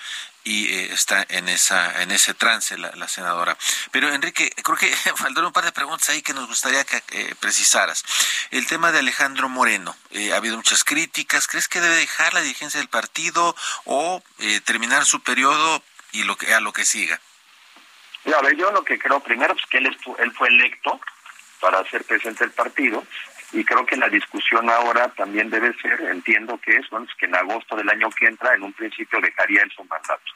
y 0.44 0.66
eh, 0.66 0.92
está 0.92 1.24
en 1.28 1.48
esa 1.48 2.02
en 2.02 2.10
ese 2.10 2.34
trance 2.34 2.76
la, 2.76 3.08
senadora. 3.08 3.56
Pero 3.90 4.12
Enrique, 4.12 4.50
creo 4.62 4.76
que 4.76 4.94
faltaron 5.16 5.46
un 5.46 5.52
par 5.52 5.64
de 5.64 5.72
preguntas 5.72 6.08
ahí 6.08 6.22
que 6.22 6.34
nos 6.34 6.48
gustaría 6.48 6.84
que 6.84 7.02
eh, 7.10 7.34
precisaras. 7.40 8.04
El 8.50 8.66
tema 8.66 8.92
de 8.92 9.00
Alejandro 9.00 9.48
Moreno, 9.48 9.96
eh, 10.10 10.32
ha 10.32 10.36
habido 10.36 10.56
muchas 10.56 10.84
críticas. 10.84 11.46
¿Crees 11.46 11.68
que 11.68 11.80
debe 11.80 11.96
dejar 11.96 12.34
la 12.34 12.40
dirigencia 12.40 12.80
del 12.80 12.88
partido 12.88 13.54
o 13.84 14.22
terminar 14.64 15.06
su 15.06 15.22
periodo 15.22 15.82
y 16.12 16.24
lo 16.24 16.36
que 16.36 16.52
a 16.54 16.60
lo 16.60 16.72
que 16.72 16.84
siga? 16.84 17.20
A 18.30 18.42
ver, 18.42 18.56
yo 18.56 18.70
lo 18.70 18.84
que 18.84 18.98
creo 18.98 19.20
primero 19.20 19.54
es 19.54 19.66
que 19.66 19.78
él, 19.78 19.96
él 20.18 20.32
fue 20.32 20.48
electo 20.48 21.00
para 21.60 21.84
ser 21.84 22.04
presidente 22.04 22.44
del 22.44 22.52
partido 22.52 23.04
y 23.52 23.64
creo 23.64 23.84
que 23.84 23.96
la 23.96 24.08
discusión 24.08 24.68
ahora 24.70 25.08
también 25.08 25.50
debe 25.50 25.74
ser, 25.74 26.00
entiendo 26.00 26.58
que 26.58 26.76
es, 26.76 26.88
bueno, 26.90 27.06
que 27.18 27.26
en 27.26 27.34
agosto 27.34 27.76
del 27.76 27.88
año 27.90 28.08
que 28.10 28.26
entra, 28.26 28.54
en 28.54 28.62
un 28.62 28.72
principio 28.72 29.20
dejaría 29.20 29.62
él 29.62 29.70
su 29.70 29.84
mandato. 29.84 30.32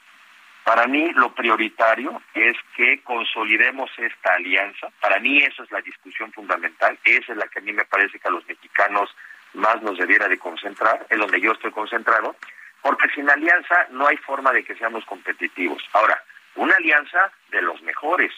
Para 0.64 0.86
mí 0.86 1.10
lo 1.14 1.32
prioritario 1.32 2.20
es 2.34 2.56
que 2.76 3.00
consolidemos 3.02 3.88
esta 3.98 4.34
alianza. 4.34 4.88
Para 5.00 5.20
mí 5.20 5.38
esa 5.38 5.62
es 5.62 5.70
la 5.70 5.80
discusión 5.80 6.32
fundamental, 6.32 6.98
esa 7.04 7.32
es 7.32 7.38
la 7.38 7.46
que 7.46 7.60
a 7.60 7.62
mí 7.62 7.72
me 7.72 7.84
parece 7.84 8.18
que 8.18 8.28
a 8.28 8.32
los 8.32 8.46
mexicanos 8.46 9.08
más 9.54 9.80
nos 9.82 9.96
debiera 9.96 10.28
de 10.28 10.38
concentrar, 10.38 11.06
es 11.08 11.18
donde 11.18 11.40
yo 11.40 11.52
estoy 11.52 11.70
concentrado, 11.70 12.36
porque 12.82 13.08
sin 13.14 13.30
alianza 13.30 13.86
no 13.90 14.06
hay 14.06 14.16
forma 14.18 14.52
de 14.52 14.64
que 14.64 14.74
seamos 14.74 15.04
competitivos. 15.06 15.82
Ahora, 15.92 16.22
una 16.56 16.74
alianza 16.76 17.30
de 17.50 17.62
los 17.62 17.80
mejores, 17.82 18.32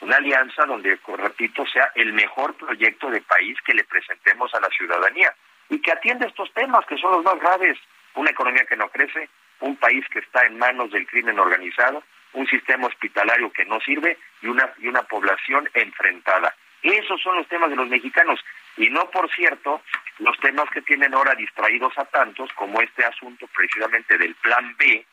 una 0.00 0.16
alianza 0.16 0.64
donde, 0.64 0.98
repito, 1.16 1.66
sea 1.66 1.90
el 1.94 2.12
mejor 2.12 2.54
proyecto 2.54 3.10
de 3.10 3.20
país 3.20 3.58
que 3.64 3.74
le 3.74 3.84
presentemos 3.84 4.52
a 4.54 4.60
la 4.60 4.68
ciudadanía 4.68 5.34
y 5.68 5.80
que 5.80 5.92
atienda 5.92 6.26
estos 6.26 6.52
temas 6.52 6.84
que 6.86 6.96
son 6.98 7.12
los 7.12 7.24
más 7.24 7.38
graves. 7.38 7.78
Una 8.14 8.30
economía 8.30 8.64
que 8.64 8.76
no 8.76 8.88
crece, 8.88 9.28
un 9.60 9.76
país 9.76 10.04
que 10.10 10.18
está 10.18 10.44
en 10.46 10.58
manos 10.58 10.90
del 10.90 11.06
crimen 11.06 11.38
organizado, 11.38 12.02
un 12.32 12.46
sistema 12.46 12.86
hospitalario 12.86 13.52
que 13.52 13.64
no 13.64 13.80
sirve 13.80 14.18
y 14.42 14.48
una, 14.48 14.72
y 14.78 14.88
una 14.88 15.02
población 15.02 15.68
enfrentada. 15.74 16.54
Esos 16.82 17.20
son 17.20 17.36
los 17.36 17.46
temas 17.48 17.70
de 17.70 17.76
los 17.76 17.88
mexicanos 17.88 18.40
y 18.76 18.88
no, 18.88 19.10
por 19.10 19.30
cierto, 19.30 19.82
los 20.18 20.38
temas 20.40 20.68
que 20.70 20.82
tienen 20.82 21.14
ahora 21.14 21.34
distraídos 21.34 21.96
a 21.98 22.04
tantos, 22.06 22.50
como 22.54 22.80
este 22.80 23.04
asunto 23.04 23.46
precisamente 23.48 24.16
del 24.16 24.34
Plan 24.36 24.74
B, 24.78 25.04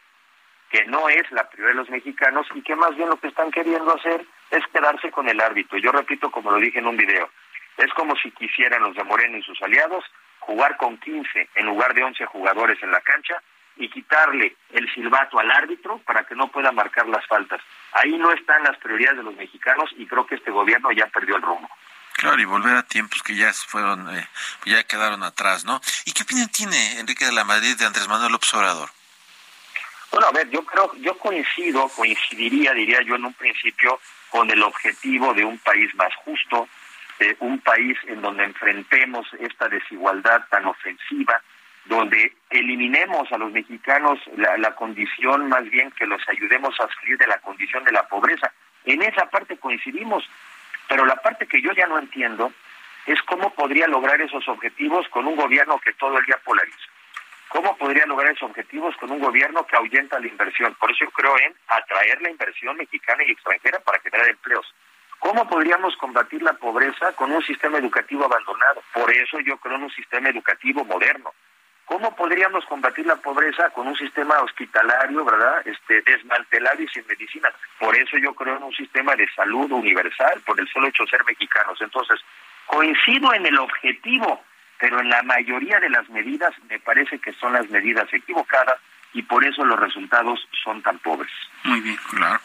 que 0.70 0.86
no 0.86 1.10
es 1.10 1.30
la 1.32 1.50
prioridad 1.50 1.74
de 1.74 1.82
los 1.82 1.90
mexicanos 1.90 2.48
y 2.54 2.62
que 2.62 2.76
más 2.76 2.96
bien 2.96 3.10
lo 3.10 3.18
que 3.18 3.28
están 3.28 3.52
queriendo 3.52 3.94
hacer 3.94 4.26
es 4.52 4.64
quedarse 4.74 5.12
con 5.12 5.30
el 5.30 5.40
árbitro. 5.40 5.78
Yo 5.78 5.92
repito, 5.92 6.32
como 6.32 6.52
lo 6.52 6.58
dije 6.58 6.80
en 6.80 6.88
un 6.88 6.98
video, 6.98 7.30
es 7.78 7.94
como 7.94 8.16
si 8.16 8.32
quisieran 8.32 8.84
los 8.84 8.96
de 8.96 9.04
Moreno 9.04 9.38
y 9.38 9.44
sus 9.44 9.62
aliados 9.62 10.04
jugar 10.40 10.78
con 10.78 10.98
15 10.98 11.50
en 11.56 11.66
lugar 11.66 11.94
de 11.94 12.04
11 12.04 12.26
jugadores 12.26 12.82
en 12.82 12.92
la 12.92 13.02
cancha 13.02 13.42
y 13.76 13.90
quitarle 13.90 14.56
el 14.72 14.92
silbato 14.94 15.40
al 15.40 15.52
árbitro 15.52 16.00
para 16.00 16.24
que 16.24 16.36
no 16.36 16.48
pueda 16.48 16.72
marcar 16.72 17.08
las 17.08 17.26
faltas. 17.28 17.62
Ahí 17.94 18.18
no 18.18 18.32
están 18.32 18.64
las 18.64 18.78
prioridades 18.78 19.18
de 19.18 19.24
los 19.24 19.36
mexicanos 19.36 19.90
y 19.98 20.08
creo 20.08 20.26
que 20.26 20.36
este 20.36 20.52
gobierno 20.52 20.92
ya 20.92 21.08
perdió 21.08 21.36
el 21.36 21.42
rumbo. 21.42 21.70
Claro, 22.14 22.42
y 22.42 22.46
volver 22.46 22.76
a 22.76 22.84
tiempos 22.84 23.22
que 23.22 23.36
ya 23.36 23.54
fueron, 23.54 24.10
eh, 24.16 24.28
ya 24.66 24.84
quedaron 24.86 25.22
atrás, 25.22 25.66
¿no? 25.66 25.80
¿Y 26.06 26.14
qué 26.14 26.24
opinión 26.24 26.50
tiene 26.50 27.00
Enrique 27.00 27.26
de 27.26 27.32
la 27.32 27.44
Madrid 27.44 27.78
de 27.78 27.86
Andrés 27.86 28.08
Manuel 28.08 28.32
López 28.32 28.52
Obrador? 28.56 28.90
Bueno, 30.12 30.28
a 30.28 30.32
ver, 30.32 30.50
yo 30.50 30.64
creo, 30.64 30.94
yo 30.96 31.18
coincido, 31.18 31.90
coincidiría, 31.90 32.74
diría 32.74 33.02
yo 33.02 33.16
en 33.16 33.26
un 33.26 33.34
principio, 33.34 34.00
con 34.30 34.50
el 34.50 34.64
objetivo 34.64 35.34
de 35.34 35.44
un 35.44 35.58
país 35.60 35.94
más 35.96 36.14
justo, 36.16 36.68
de 37.20 37.36
un 37.40 37.60
país 37.60 37.98
en 38.06 38.22
donde 38.22 38.44
enfrentemos 38.44 39.28
esta 39.40 39.68
desigualdad 39.68 40.44
tan 40.50 40.66
ofensiva, 40.66 41.42
donde 41.86 42.34
eliminemos 42.50 43.32
a 43.32 43.38
los 43.38 43.52
mexicanos 43.52 44.20
la, 44.36 44.58
la, 44.58 44.76
condición, 44.76 45.50
más 45.50 45.64
bien 45.70 45.92
que 45.92 46.06
los 46.06 46.22
ayudemos 46.28 46.76
a 46.80 46.88
salir 47.00 47.18
de 47.18 47.28
la 47.28 47.40
condición 47.40 47.84
de 47.84 47.92
la 47.92 48.08
pobreza. 48.08 48.52
En 48.86 49.02
esa 49.02 49.30
parte 49.30 49.58
coincidimos, 49.58 50.24
pero 50.88 51.06
la 51.06 51.16
parte 51.18 51.48
que 51.48 51.62
yo 51.62 51.72
ya 51.74 51.88
no 51.88 51.98
entiendo 51.98 52.52
es 53.06 53.22
cómo 53.24 53.54
podría 53.54 53.88
lograr 53.88 54.20
esos 54.22 54.48
objetivos 54.48 55.08
con 55.10 55.26
un 55.28 55.36
gobierno 55.36 55.80
que 55.80 55.94
todo 55.94 56.18
el 56.18 56.26
día 56.26 56.40
polariza. 56.44 56.87
¿Cómo 57.58 57.76
podría 57.76 58.06
lograr 58.06 58.34
esos 58.34 58.52
objetivos 58.52 58.96
con 58.98 59.10
un 59.10 59.18
gobierno 59.18 59.66
que 59.66 59.76
ahuyenta 59.76 60.20
la 60.20 60.28
inversión? 60.28 60.76
Por 60.76 60.92
eso 60.92 61.06
yo 61.06 61.10
creo 61.10 61.36
en 61.40 61.56
atraer 61.68 62.22
la 62.22 62.30
inversión 62.30 62.78
mexicana 62.78 63.24
y 63.26 63.32
extranjera 63.32 63.80
para 63.80 64.00
generar 64.00 64.30
empleos. 64.30 64.72
¿Cómo 65.18 65.50
podríamos 65.50 65.98
combatir 65.98 66.44
la 66.44 66.54
pobreza 66.54 67.14
con 67.14 67.32
un 67.32 67.42
sistema 67.42 67.80
educativo 67.80 68.26
abandonado? 68.26 68.84
Por 68.94 69.12
eso 69.12 69.40
yo 69.40 69.58
creo 69.58 69.76
en 69.76 69.86
un 69.86 69.90
sistema 69.90 70.30
educativo 70.30 70.86
moderno. 70.86 71.34
¿Cómo 71.86 72.16
podríamos 72.16 72.64
combatir 72.66 73.08
la 73.08 73.16
pobreza 73.16 73.72
con 73.72 73.88
un 73.88 73.96
sistema 73.96 74.40
hospitalario, 74.42 75.26
verdad, 75.26 75.68
este, 75.68 76.04
desmantelado 76.04 76.84
y 76.84 76.88
sin 76.90 77.08
medicina? 77.08 77.50
Por 77.80 77.98
eso 77.98 78.20
yo 78.20 78.36
creo 78.36 78.58
en 78.58 78.64
un 78.66 78.74
sistema 78.76 79.16
de 79.16 79.28
salud 79.34 79.72
universal, 79.72 80.44
por 80.46 80.60
el 80.60 80.68
solo 80.68 80.90
hecho 80.90 81.06
de 81.06 81.10
ser 81.10 81.26
mexicanos. 81.26 81.82
Entonces, 81.82 82.20
coincido 82.68 83.34
en 83.34 83.48
el 83.48 83.58
objetivo, 83.58 84.44
pero 84.80 85.00
en 85.00 85.10
la 85.10 85.24
mayoría 85.24 85.80
de 85.80 85.90
las 85.90 86.10
medidas 86.10 86.54
me 86.70 86.80
parece 86.80 87.20
que 87.20 87.34
son 87.34 87.54
las 87.54 87.70
medidas 87.70 88.08
equivocadas 88.14 88.80
y 89.14 89.24
por 89.24 89.44
eso 89.44 89.64
los 89.66 89.80
resultados 89.80 90.40
son 90.64 90.82
tan 90.82 91.00
pobres. 91.00 91.32
Muy 91.64 91.82
bien, 91.82 91.98
claro. 92.10 92.40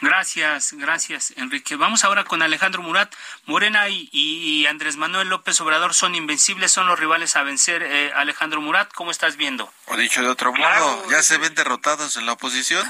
Gracias, 0.00 0.74
gracias, 0.74 1.32
Enrique. 1.36 1.76
Vamos 1.76 2.04
ahora 2.04 2.24
con 2.24 2.42
Alejandro 2.42 2.82
Murat. 2.82 3.14
Morena 3.46 3.88
y, 3.88 4.66
Andrés 4.66 4.96
Manuel 4.96 5.28
López 5.28 5.60
Obrador 5.60 5.94
son 5.94 6.14
invencibles, 6.14 6.72
son 6.72 6.86
los 6.86 6.98
rivales 6.98 7.36
a 7.36 7.42
vencer. 7.42 7.82
Eh, 7.82 8.12
Alejandro 8.14 8.60
Murat, 8.60 8.92
¿cómo 8.92 9.10
estás 9.10 9.36
viendo? 9.36 9.72
O 9.86 9.96
dicho 9.96 10.20
de 10.22 10.28
otro 10.28 10.52
modo, 10.52 11.10
¿ya 11.10 11.22
se 11.22 11.38
ven 11.38 11.54
derrotados 11.54 12.16
en 12.16 12.26
la 12.26 12.32
oposición? 12.32 12.86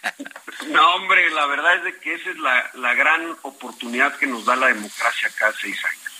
no, 0.68 0.94
hombre, 0.94 1.30
la 1.30 1.46
verdad 1.46 1.76
es 1.76 1.84
de 1.84 1.98
que 2.00 2.14
esa 2.14 2.30
es 2.30 2.38
la, 2.38 2.70
la 2.74 2.94
gran 2.94 3.34
oportunidad 3.42 4.16
que 4.18 4.26
nos 4.26 4.44
da 4.44 4.56
la 4.56 4.66
democracia 4.66 5.30
cada 5.38 5.52
seis 5.54 5.82
años 5.84 6.11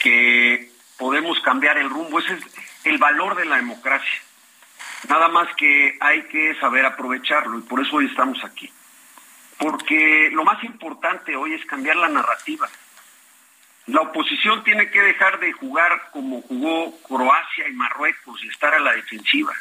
que 0.00 0.70
podemos 0.98 1.38
cambiar 1.40 1.78
el 1.78 1.88
rumbo. 1.88 2.18
Ese 2.18 2.34
es 2.34 2.44
el 2.84 2.98
valor 2.98 3.36
de 3.36 3.44
la 3.44 3.56
democracia. 3.56 4.20
Nada 5.08 5.28
más 5.28 5.48
que 5.56 5.96
hay 6.00 6.22
que 6.24 6.54
saber 6.60 6.84
aprovecharlo 6.84 7.58
y 7.58 7.62
por 7.62 7.80
eso 7.80 7.96
hoy 7.96 8.06
estamos 8.06 8.42
aquí. 8.44 8.70
Porque 9.58 10.30
lo 10.32 10.44
más 10.44 10.62
importante 10.64 11.36
hoy 11.36 11.54
es 11.54 11.64
cambiar 11.66 11.96
la 11.96 12.08
narrativa. 12.08 12.68
La 13.86 14.02
oposición 14.02 14.62
tiene 14.62 14.90
que 14.90 15.00
dejar 15.00 15.40
de 15.40 15.52
jugar 15.52 16.10
como 16.12 16.42
jugó 16.42 16.98
Croacia 17.02 17.68
y 17.68 17.72
Marruecos 17.72 18.42
y 18.44 18.48
estar 18.48 18.74
a 18.74 18.80
la 18.80 18.92
defensiva. 18.92 19.52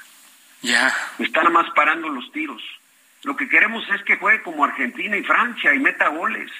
Ya. 0.61 0.93
Están 1.19 1.51
más 1.51 1.69
parando 1.71 2.09
los 2.09 2.31
tiros. 2.31 2.61
Lo 3.23 3.35
que 3.35 3.49
queremos 3.49 3.83
es 3.89 4.03
que 4.03 4.17
juegue 4.17 4.43
como 4.43 4.63
Argentina 4.63 5.17
y 5.17 5.23
Francia 5.23 5.73
y 5.73 5.79
meta 5.79 6.09
goles. 6.09 6.51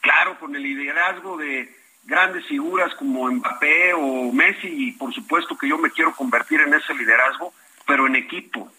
Claro, 0.00 0.38
con 0.38 0.54
el 0.54 0.62
liderazgo 0.62 1.36
de, 1.36 1.83
grandes 2.04 2.46
figuras 2.46 2.94
como 2.94 3.30
Mbappé 3.30 3.94
o 3.94 4.32
Messi 4.32 4.68
y 4.68 4.92
por 4.92 5.12
supuesto 5.14 5.56
que 5.56 5.68
yo 5.68 5.78
me 5.78 5.90
quiero 5.90 6.14
convertir 6.14 6.60
en 6.60 6.74
ese 6.74 6.94
liderazgo, 6.94 7.52
pero 7.86 8.06
en 8.06 8.16
equipo. 8.16 8.70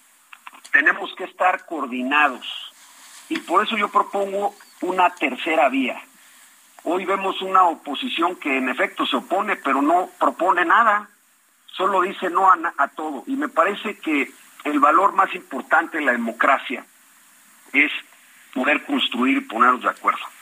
Tenemos 0.72 1.14
que 1.16 1.24
estar 1.24 1.66
coordinados 1.66 2.46
y 3.30 3.40
por 3.40 3.66
eso 3.66 3.78
yo 3.78 3.90
propongo 3.90 4.56
una 4.82 5.10
tercera 5.16 5.70
vía. 5.70 6.02
Hoy 6.84 7.06
vemos 7.06 7.42
una 7.42 7.64
oposición 7.64 8.36
que 8.36 8.58
en 8.58 8.70
efecto 8.70 9.06
se 9.08 9.16
opone, 9.16 9.56
pero 9.56 9.82
no 9.82 10.10
propone 10.20 10.66
nada, 10.66 11.10
solo 11.66 12.02
dice 12.02 12.30
no 12.30 12.52
a, 12.52 12.58
a 12.78 12.88
todo. 12.90 13.24
Y 13.26 13.36
me 13.36 13.50
parece 13.50 13.98
que 13.98 14.32
el 14.66 14.80
valor 14.80 15.14
más 15.14 15.34
importante 15.34 15.98
de 15.98 16.06
la 16.06 16.12
democracia 16.12 16.86
es 17.74 17.92
poder 18.54 18.86
construir 18.86 19.38
y 19.38 19.42
ponernos 19.42 19.82
de 19.82 19.90
acuerdo. 19.90 20.35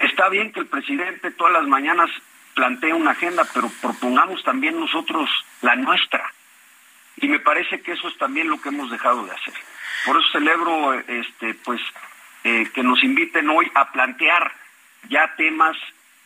Está 0.00 0.28
bien 0.30 0.50
que 0.52 0.60
el 0.60 0.66
presidente 0.66 1.30
todas 1.30 1.52
las 1.52 1.66
mañanas 1.66 2.10
plantee 2.54 2.92
una 2.92 3.12
agenda, 3.12 3.46
pero 3.52 3.70
propongamos 3.80 4.42
también 4.42 4.78
nosotros 4.80 5.28
la 5.60 5.76
nuestra. 5.76 6.32
Y 7.16 7.28
me 7.28 7.38
parece 7.38 7.82
que 7.82 7.92
eso 7.92 8.08
es 8.08 8.16
también 8.16 8.48
lo 8.48 8.60
que 8.60 8.70
hemos 8.70 8.90
dejado 8.90 9.24
de 9.26 9.32
hacer. 9.32 9.54
Por 10.06 10.16
eso 10.16 10.26
celebro 10.32 10.94
este, 10.94 11.54
pues, 11.54 11.80
eh, 12.44 12.68
que 12.74 12.82
nos 12.82 13.02
inviten 13.04 13.50
hoy 13.50 13.70
a 13.74 13.92
plantear 13.92 14.52
ya 15.08 15.34
temas 15.36 15.76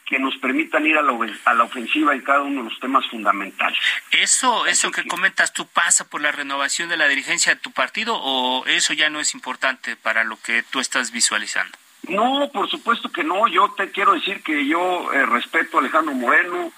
que 0.06 0.18
nos 0.18 0.36
permitan 0.36 0.86
ir 0.86 0.96
a 0.96 1.02
la, 1.02 1.12
a 1.44 1.54
la, 1.54 1.64
ofensiva 1.64 2.14
en 2.14 2.20
cada 2.20 2.42
uno 2.42 2.62
de 2.62 2.70
los 2.70 2.78
temas 2.78 3.06
fundamentales. 3.08 3.78
¿Eso, 4.10 4.66
eso 4.66 4.90
que 4.90 5.06
comentas, 5.06 5.52
tú 5.52 5.66
pasa 5.66 6.08
por 6.08 6.20
la 6.20 6.30
renovación 6.30 6.90
de 6.90 6.98
la 6.98 7.08
dirigencia 7.08 7.54
de 7.54 7.60
tu 7.60 7.72
partido 7.72 8.14
o 8.16 8.66
eso 8.66 8.92
ya 8.92 9.08
no 9.08 9.18
es 9.18 9.34
importante 9.34 9.96
para 9.96 10.22
lo 10.22 10.36
que 10.40 10.62
tú 10.62 10.78
estás 10.78 11.10
visualizando? 11.10 11.76
No, 12.08 12.50
por 12.52 12.68
supuesto 12.68 13.10
que 13.10 13.24
no. 13.24 13.48
Yo 13.48 13.72
te 13.76 13.90
quiero 13.90 14.12
decir 14.12 14.42
que 14.42 14.66
yo 14.66 15.12
eh, 15.12 15.26
respeto 15.26 15.76
a 15.76 15.80
Alejandro 15.80 16.14
Moreno, 16.14 16.72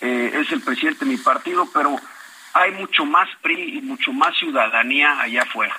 eh, 0.00 0.32
es 0.34 0.50
el 0.52 0.62
presidente 0.62 1.04
de 1.04 1.10
mi 1.10 1.16
partido, 1.16 1.68
pero 1.72 1.96
hay 2.54 2.72
mucho 2.72 3.04
más 3.04 3.28
PRI 3.40 3.78
y 3.78 3.82
mucho 3.82 4.12
más 4.12 4.36
ciudadanía 4.36 5.20
allá 5.20 5.42
afuera. 5.42 5.76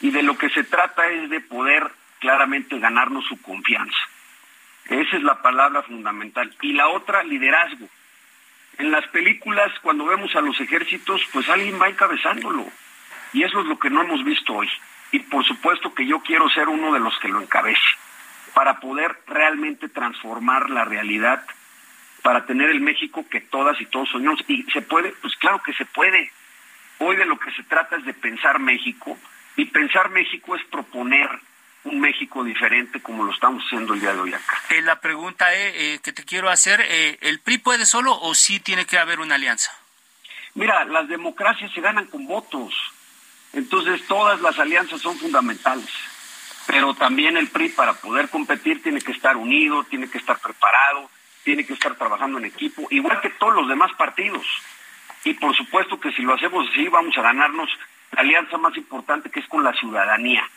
Y 0.00 0.10
de 0.10 0.22
lo 0.22 0.36
que 0.36 0.50
se 0.50 0.64
trata 0.64 1.08
es 1.08 1.30
de 1.30 1.40
poder 1.40 1.90
claramente 2.20 2.78
ganarnos 2.78 3.24
su 3.26 3.40
confianza. 3.40 3.96
Esa 4.86 5.16
es 5.16 5.22
la 5.22 5.40
palabra 5.40 5.82
fundamental. 5.82 6.54
Y 6.62 6.72
la 6.72 6.88
otra, 6.88 7.22
liderazgo. 7.22 7.88
En 8.78 8.90
las 8.90 9.06
películas, 9.08 9.72
cuando 9.82 10.04
vemos 10.04 10.34
a 10.34 10.40
los 10.40 10.60
ejércitos, 10.60 11.22
pues 11.32 11.48
alguien 11.48 11.80
va 11.80 11.88
encabezándolo. 11.88 12.66
Y 13.32 13.44
eso 13.44 13.60
es 13.60 13.66
lo 13.66 13.78
que 13.78 13.90
no 13.90 14.02
hemos 14.02 14.24
visto 14.24 14.52
hoy. 14.52 14.68
Y 15.12 15.20
por 15.20 15.44
supuesto 15.44 15.94
que 15.94 16.06
yo 16.06 16.20
quiero 16.20 16.48
ser 16.50 16.68
uno 16.68 16.92
de 16.92 16.98
los 16.98 17.16
que 17.20 17.28
lo 17.28 17.40
encabece, 17.40 17.80
para 18.54 18.80
poder 18.80 19.16
realmente 19.26 19.88
transformar 19.88 20.70
la 20.70 20.84
realidad, 20.84 21.44
para 22.22 22.46
tener 22.46 22.70
el 22.70 22.80
México 22.80 23.26
que 23.28 23.40
todas 23.40 23.80
y 23.80 23.86
todos 23.86 24.08
soñamos. 24.08 24.42
¿Y 24.48 24.62
se 24.72 24.82
puede? 24.82 25.10
Pues 25.20 25.34
claro 25.36 25.60
que 25.64 25.74
se 25.74 25.84
puede. 25.84 26.30
Hoy 26.98 27.16
de 27.16 27.26
lo 27.26 27.38
que 27.38 27.50
se 27.52 27.64
trata 27.64 27.96
es 27.96 28.04
de 28.04 28.14
pensar 28.14 28.60
México, 28.60 29.18
y 29.56 29.66
pensar 29.66 30.10
México 30.10 30.56
es 30.56 30.64
proponer 30.64 31.28
un 31.84 32.00
México 32.00 32.42
diferente 32.42 33.00
como 33.00 33.24
lo 33.24 33.32
estamos 33.32 33.62
haciendo 33.64 33.94
el 33.94 34.00
día 34.00 34.14
de 34.14 34.20
hoy 34.20 34.34
acá. 34.34 34.58
Eh, 34.70 34.82
la 34.82 35.00
pregunta 35.00 35.54
eh, 35.54 36.00
que 36.02 36.12
te 36.12 36.24
quiero 36.24 36.48
hacer, 36.48 36.80
eh, 36.80 37.18
¿el 37.20 37.40
PRI 37.40 37.58
puede 37.58 37.84
solo 37.84 38.18
o 38.20 38.34
sí 38.34 38.58
tiene 38.58 38.86
que 38.86 38.98
haber 38.98 39.20
una 39.20 39.34
alianza? 39.34 39.70
Mira, 40.54 40.84
las 40.84 41.08
democracias 41.08 41.72
se 41.72 41.80
ganan 41.80 42.06
con 42.06 42.26
votos, 42.26 42.74
entonces 43.52 44.06
todas 44.06 44.40
las 44.40 44.58
alianzas 44.58 45.00
son 45.00 45.18
fundamentales, 45.18 45.90
pero 46.66 46.94
también 46.94 47.36
el 47.36 47.48
PRI 47.48 47.70
para 47.70 47.94
poder 47.94 48.28
competir 48.28 48.82
tiene 48.82 49.00
que 49.00 49.12
estar 49.12 49.36
unido, 49.36 49.84
tiene 49.84 50.08
que 50.08 50.18
estar 50.18 50.38
preparado, 50.38 51.10
tiene 51.42 51.64
que 51.66 51.74
estar 51.74 51.94
trabajando 51.96 52.38
en 52.38 52.46
equipo, 52.46 52.86
igual 52.90 53.20
que 53.20 53.30
todos 53.30 53.54
los 53.54 53.68
demás 53.68 53.92
partidos. 53.96 54.46
Y 55.24 55.34
por 55.34 55.54
supuesto 55.56 55.98
que 56.00 56.12
si 56.12 56.22
lo 56.22 56.34
hacemos 56.34 56.68
así 56.70 56.88
vamos 56.88 57.16
a 57.16 57.22
ganarnos 57.22 57.70
la 58.12 58.20
alianza 58.20 58.58
más 58.58 58.76
importante 58.76 59.30
que 59.30 59.40
es 59.40 59.48
con 59.48 59.64
la 59.64 59.72
ciudadanía 59.72 60.48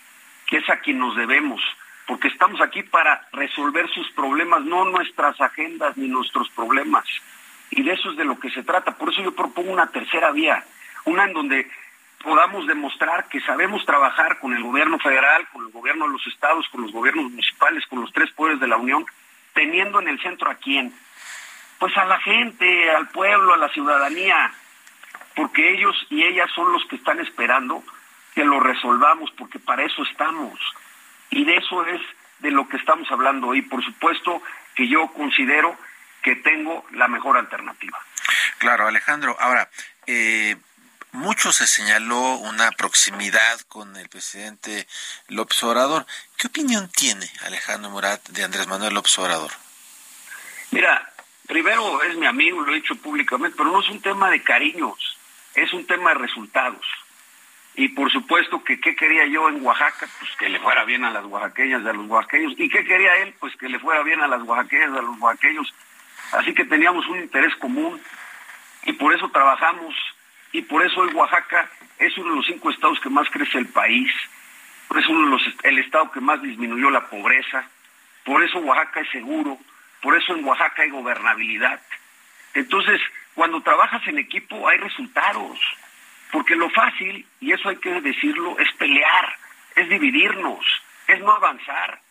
que 0.47 0.58
es 0.58 0.70
a 0.70 0.80
quien 0.80 0.97
nos 0.97 1.16
debemos, 1.16 1.62
porque 2.08 2.30
estamos 2.30 2.60
aquí 2.62 2.82
para 2.84 3.28
resolver 3.34 3.88
sus 3.89 4.10
problemas, 4.12 4.64
no 4.64 4.86
nuestras 4.86 5.39
agendas 5.41 5.95
ni 5.97 6.08
nuestros 6.08 6.49
problemas. 6.51 7.05
Y 7.70 7.84
de 7.84 7.91
eso 7.93 8.12
es 8.12 8.18
de 8.18 8.24
lo 8.24 8.39
que 8.39 8.49
se 8.49 8.64
trata. 8.64 8.97
Por 8.97 9.12
eso 9.12 9.22
yo 9.22 9.36
propongo 9.36 9.72
una 9.72 9.91
tercera 9.91 10.32
vía, 10.32 10.64
una 11.03 11.26
en 11.26 11.34
donde 11.34 11.70
podamos 12.24 12.68
demostrar 12.68 13.28
que 13.30 13.41
sabemos 13.41 13.86
trabajar 13.86 14.39
con 14.39 14.53
el 14.55 14.63
gobierno 14.63 14.99
federal, 14.99 15.47
con 15.49 15.65
el 15.65 15.72
gobierno 15.72 16.05
de 16.05 16.13
los 16.13 16.28
estados, 16.28 16.68
con 16.70 16.82
los 16.82 16.91
gobiernos 16.91 17.32
municipales, 17.32 17.86
con 17.88 18.01
los 18.01 18.11
tres 18.11 18.32
poderes 18.32 18.59
de 18.59 18.68
la 18.68 18.78
Unión, 18.78 19.05
teniendo 19.53 19.99
en 19.99 20.07
el 20.07 20.22
centro 20.22 20.49
a 20.49 20.55
quién? 20.55 20.93
Pues 21.80 21.95
a 21.97 22.05
la 22.05 22.20
gente, 22.20 22.89
al 22.91 23.09
pueblo, 23.09 23.53
a 23.53 23.57
la 23.57 23.70
ciudadanía, 23.70 24.51
porque 25.36 25.74
ellos 25.74 25.95
y 26.09 26.24
ellas 26.24 26.49
son 26.55 26.74
los 26.74 26.84
que 26.86 26.95
están 26.95 27.20
esperando 27.20 27.84
que 28.34 28.43
lo 28.43 28.59
resolvamos, 28.59 29.32
porque 29.38 29.59
para 29.59 29.84
eso 29.84 30.03
estamos. 30.03 30.59
Y 31.30 31.45
de 31.45 31.57
eso 31.57 31.86
es 31.86 32.01
de 32.39 32.51
lo 32.51 32.68
que 32.68 32.78
estamos 32.78 33.11
hablando 33.11 33.47
hoy. 33.47 33.61
Por 33.61 33.84
supuesto 33.84 34.41
que 34.76 34.88
yo 34.88 35.07
considero 35.07 35.76
que 36.22 36.36
tengo 36.36 36.86
la 36.91 37.07
mejor 37.07 37.38
alternativa. 37.38 37.97
Claro, 38.57 38.88
Alejandro. 38.88 39.36
Ahora, 39.39 39.70
eh, 40.05 40.55
mucho 41.12 41.51
se 41.51 41.68
señaló 41.68 42.36
una 42.38 42.72
proximidad 42.72 43.62
con 43.68 43.95
el 43.95 44.10
presidente 44.10 44.88
López 45.28 45.64
Obrador. 45.64 46.05
¿Qué 46.38 46.47
opinión 46.47 46.89
tiene 46.89 47.30
Alejandro 47.43 47.89
Murat 47.89 48.28
de 48.30 48.43
Andrés 48.43 48.68
Manuel 48.68 48.93
López 48.93 49.18
Obrador? 49.20 49.51
Mira, 50.72 51.12
primero 51.47 52.03
es 52.03 52.16
mi 52.16 52.26
amigo, 52.26 52.62
lo 52.62 52.72
he 52.72 52.76
dicho 52.76 52.95
públicamente, 52.95 53.55
pero 53.58 53.72
no 53.72 53.82
es 53.82 53.89
un 53.89 54.01
tema 54.01 54.30
de 54.30 54.43
cariños, 54.43 55.18
es 55.55 55.74
un 55.74 55.86
tema 55.86 56.10
de 56.12 56.20
resultados. 56.20 56.86
Y 57.76 57.89
por 57.89 58.12
supuesto 58.12 58.64
que 58.64 58.80
qué 58.80 58.95
quería 58.95 59.28
yo 59.28 59.47
en 59.49 59.64
Oaxaca, 59.64 60.08
pues 60.20 60.32
que 60.39 60.49
le 60.49 60.60
fuera 60.60 60.84
bien 60.84 61.05
a 61.05 61.12
las 61.12 61.24
oaxaqueñas 61.26 61.86
a 61.86 61.93
los 61.93 62.10
oaxaqueños. 62.10 62.53
¿Y 62.58 62.70
qué 62.70 62.84
quería 62.84 63.18
él? 63.18 63.36
Pues 63.39 63.55
que 63.55 63.70
le 63.70 63.80
fuera 63.80 64.01
bien 64.01 64.20
a 64.20 64.28
las 64.28 64.41
oaxaqueñas 64.41 64.89
a 64.97 65.01
los 65.01 65.20
oaxaqueños. 65.20 65.72
Así 66.32 66.55
que 66.55 66.66
teníamos 66.66 67.08
un 67.08 67.20
interés 67.20 67.55
común 67.58 68.01
y 68.84 68.93
por 68.93 69.14
eso 69.14 69.30
trabajamos. 69.30 69.93
Y 70.52 70.62
por 70.62 70.86
eso 70.86 71.02
hoy 71.02 71.14
Oaxaca 71.14 71.70
es 72.00 72.18
uno 72.18 72.32
de 72.32 72.36
los 72.38 72.45
cinco 72.45 72.70
estados 72.70 73.00
que 73.00 73.10
más 73.10 73.30
crece 73.30 73.58
el 73.58 73.68
país. 73.68 74.12
Es 74.95 75.08
uno 75.08 75.26
de 75.26 75.32
los, 75.32 75.41
el 75.64 75.80
estado 75.80 76.12
que 76.12 76.22
más 76.22 76.41
disminuyó 76.41 76.89
la 76.89 77.08
pobreza. 77.10 77.68
Por 78.24 78.43
eso 78.43 78.60
Oaxaca 78.60 79.02
es 79.02 79.10
seguro. 79.10 79.58
Por 80.02 80.16
eso 80.16 80.36
en 80.36 80.45
Oaxaca 80.45 80.84
hay 80.84 80.89
gobernabilidad. 80.89 81.82
Entonces, 82.54 83.02
cuando 83.34 83.62
trabajas 83.62 84.02
en 84.08 84.18
equipo 84.18 84.68
hay 84.68 84.78
resultados. 84.78 85.60
Porque 86.32 86.56
lo 86.56 86.70
fácil, 86.70 87.26
y 87.39 87.52
eso 87.52 87.70
hay 87.70 87.78
que 87.78 88.02
decirlo, 88.02 88.58
es 88.60 88.72
pelear, 88.74 89.36
es 89.76 89.88
dividirnos, 89.88 90.66
es 91.08 91.20
no 91.22 91.32
avanzar. 91.32 92.02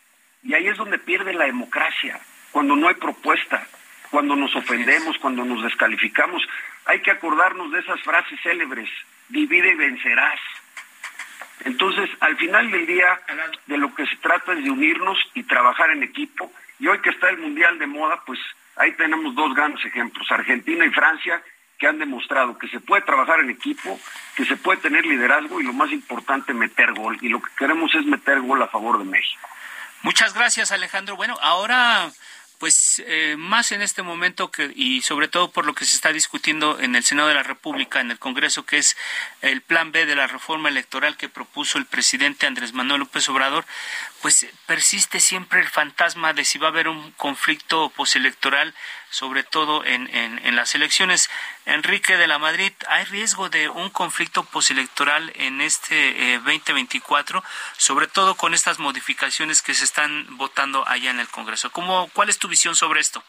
Y 0.42 0.54
ahí 0.54 0.68
es 0.68 0.76
donde 0.76 0.98
pierde 0.98 1.34
la 1.34 1.44
democracia, 1.44 2.20
cuando 2.50 2.76
no 2.76 2.88
hay 2.88 2.94
propuesta, 2.94 3.66
cuando 4.10 4.36
nos 4.36 4.54
ofendemos, 4.54 5.18
cuando 5.18 5.44
nos 5.44 5.62
descalificamos. 5.62 6.42
Hay 6.86 7.00
que 7.00 7.10
acordarnos 7.10 7.72
de 7.72 7.80
esas 7.80 8.00
frases 8.02 8.40
célebres, 8.42 8.88
divide 9.28 9.72
y 9.72 9.74
vencerás. 9.74 10.38
Entonces, 11.64 12.08
al 12.20 12.36
final 12.36 12.70
del 12.70 12.86
día, 12.86 13.20
de 13.66 13.78
lo 13.78 13.94
que 13.94 14.06
se 14.06 14.16
trata 14.16 14.52
es 14.52 14.62
de 14.62 14.70
unirnos 14.70 15.18
y 15.34 15.42
trabajar 15.44 15.90
en 15.90 16.02
equipo. 16.02 16.52
Y 16.78 16.86
hoy 16.86 17.00
que 17.00 17.10
está 17.10 17.30
el 17.30 17.38
Mundial 17.38 17.78
de 17.78 17.86
Moda, 17.86 18.22
pues 18.26 18.38
ahí 18.76 18.92
tenemos 18.92 19.34
dos 19.34 19.54
grandes 19.54 19.84
ejemplos, 19.84 20.30
Argentina 20.30 20.84
y 20.84 20.90
Francia, 20.90 21.42
que 21.78 21.86
han 21.86 21.98
demostrado 21.98 22.58
que 22.58 22.68
se 22.68 22.80
puede 22.80 23.02
trabajar 23.02 23.40
en 23.40 23.50
equipo, 23.50 23.98
que 24.34 24.44
se 24.44 24.56
puede 24.56 24.80
tener 24.80 25.04
liderazgo 25.04 25.60
y 25.60 25.64
lo 25.64 25.72
más 25.72 25.90
importante, 25.90 26.54
meter 26.54 26.92
gol. 26.92 27.18
Y 27.20 27.28
lo 27.28 27.40
que 27.40 27.50
queremos 27.58 27.94
es 27.94 28.04
meter 28.04 28.40
gol 28.40 28.62
a 28.62 28.68
favor 28.68 28.98
de 28.98 29.04
México. 29.04 29.48
Muchas 30.02 30.34
gracias, 30.34 30.72
Alejandro. 30.72 31.16
Bueno, 31.16 31.36
ahora 31.40 32.10
pues 32.58 33.02
eh, 33.06 33.36
más 33.38 33.72
en 33.72 33.82
este 33.82 34.02
momento 34.02 34.50
que 34.50 34.72
y 34.74 35.02
sobre 35.02 35.28
todo 35.28 35.50
por 35.50 35.66
lo 35.66 35.74
que 35.74 35.84
se 35.84 35.96
está 35.96 36.12
discutiendo 36.12 36.80
en 36.80 36.96
el 36.96 37.04
Senado 37.04 37.28
de 37.28 37.34
la 37.34 37.42
República, 37.42 38.00
en 38.00 38.10
el 38.10 38.18
Congreso, 38.18 38.64
que 38.64 38.78
es 38.78 38.96
el 39.42 39.60
plan 39.60 39.92
B 39.92 40.06
de 40.06 40.14
la 40.14 40.26
reforma 40.26 40.68
electoral 40.68 41.16
que 41.16 41.28
propuso 41.28 41.78
el 41.78 41.86
presidente 41.86 42.46
Andrés 42.46 42.72
Manuel 42.72 43.00
López 43.00 43.28
Obrador, 43.28 43.64
pues 44.22 44.46
persiste 44.66 45.20
siempre 45.20 45.60
el 45.60 45.68
fantasma 45.68 46.32
de 46.32 46.44
si 46.44 46.58
va 46.58 46.68
a 46.68 46.70
haber 46.70 46.88
un 46.88 47.12
conflicto 47.12 47.90
postelectoral 47.90 48.74
sobre 49.10 49.44
todo 49.44 49.84
en, 49.84 50.08
en, 50.14 50.56
las 50.56 50.74
elecciones. 50.74 51.30
Enrique 51.64 52.16
de 52.16 52.26
la 52.26 52.38
Madrid, 52.38 52.72
¿hay 52.88 53.04
riesgo 53.04 53.48
de 53.48 53.68
un 53.68 53.88
conflicto 53.88 54.44
postelectoral 54.44 55.32
en 55.36 55.60
este 55.60 56.38
2024, 56.44 57.38
eh, 57.38 57.42
sobre 57.76 58.08
todo 58.08 58.34
con 58.34 58.52
estas 58.52 58.78
modificaciones 58.78 59.62
que 59.62 59.74
se 59.74 59.84
están 59.84 60.36
votando 60.36 60.86
allá 60.86 61.10
en 61.10 61.20
el 61.20 61.28
Congreso? 61.28 61.70
¿Cómo, 61.70 62.10
¿Cuál 62.12 62.28
es 62.28 62.38
tu 62.38 62.48
visión 62.48 62.74
sobre 62.74 63.00
esto? 63.00 63.22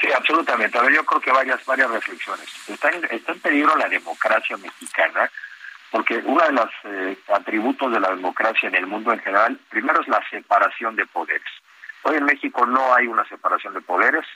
Sí, 0.00 0.08
absolutamente. 0.12 0.78
A 0.78 0.82
ver, 0.82 0.94
yo 0.94 1.04
creo 1.04 1.20
que 1.20 1.32
varias, 1.32 1.64
varias 1.64 1.90
reflexiones. 1.90 2.48
Está 2.68 2.90
en, 2.90 3.04
está 3.10 3.32
en 3.32 3.40
peligro 3.40 3.76
la 3.76 3.88
democracia 3.88 4.56
mexicana, 4.56 5.30
porque 5.96 6.22
uno 6.26 6.44
de 6.44 6.52
los 6.52 6.70
eh, 6.84 7.18
atributos 7.32 7.90
de 7.90 8.00
la 8.00 8.10
democracia 8.10 8.68
en 8.68 8.74
el 8.74 8.86
mundo 8.86 9.14
en 9.14 9.18
general, 9.20 9.58
primero 9.70 10.02
es 10.02 10.08
la 10.08 10.22
separación 10.28 10.94
de 10.94 11.06
poderes. 11.06 11.48
Hoy 12.02 12.16
en 12.16 12.26
México 12.26 12.66
no 12.66 12.94
hay 12.94 13.06
una 13.06 13.26
separación 13.26 13.72
de 13.72 13.80
poderes, 13.80 14.26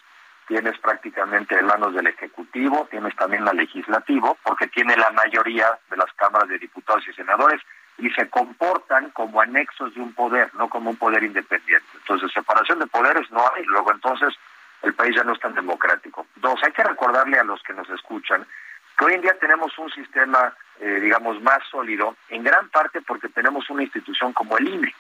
tienes 0.48 0.78
prácticamente 0.78 1.58
en 1.58 1.66
manos 1.66 1.92
del 1.92 2.06
Ejecutivo, 2.06 2.88
tienes 2.90 3.14
también 3.14 3.44
la 3.44 3.52
Legislativo, 3.52 4.38
porque 4.42 4.68
tiene 4.68 4.96
la 4.96 5.10
mayoría 5.10 5.66
de 5.90 5.98
las 5.98 6.10
cámaras 6.14 6.48
de 6.48 6.58
diputados 6.58 7.06
y 7.06 7.12
senadores 7.12 7.60
y 7.98 8.08
se 8.08 8.30
comportan 8.30 9.10
como 9.10 9.42
anexos 9.42 9.94
de 9.94 10.00
un 10.00 10.14
poder, 10.14 10.50
no 10.54 10.70
como 10.70 10.88
un 10.88 10.96
poder 10.96 11.22
independiente. 11.24 11.86
Entonces, 11.92 12.32
separación 12.32 12.78
de 12.78 12.86
poderes 12.86 13.30
no 13.30 13.44
hay, 13.54 13.64
luego 13.66 13.92
entonces 13.92 14.34
el 14.80 14.94
país 14.94 15.14
ya 15.14 15.24
no 15.24 15.34
es 15.34 15.40
tan 15.40 15.54
democrático. 15.54 16.26
Dos, 16.36 16.58
hay 16.64 16.72
que 16.72 16.84
recordarle 16.84 17.38
a 17.38 17.44
los 17.44 17.62
que 17.62 17.74
nos 17.74 17.90
escuchan 17.90 18.46
hoy 19.04 19.14
en 19.14 19.22
día 19.22 19.36
tenemos 19.38 19.76
un 19.78 19.90
sistema, 19.90 20.54
eh, 20.80 21.00
digamos, 21.00 21.40
más 21.42 21.58
sólido, 21.70 22.16
en 22.28 22.42
gran 22.42 22.68
parte 22.68 23.00
porque 23.02 23.28
tenemos 23.28 23.68
una 23.70 23.82
institución 23.82 24.32
como 24.32 24.58
el 24.58 24.68
INE. 24.68 24.94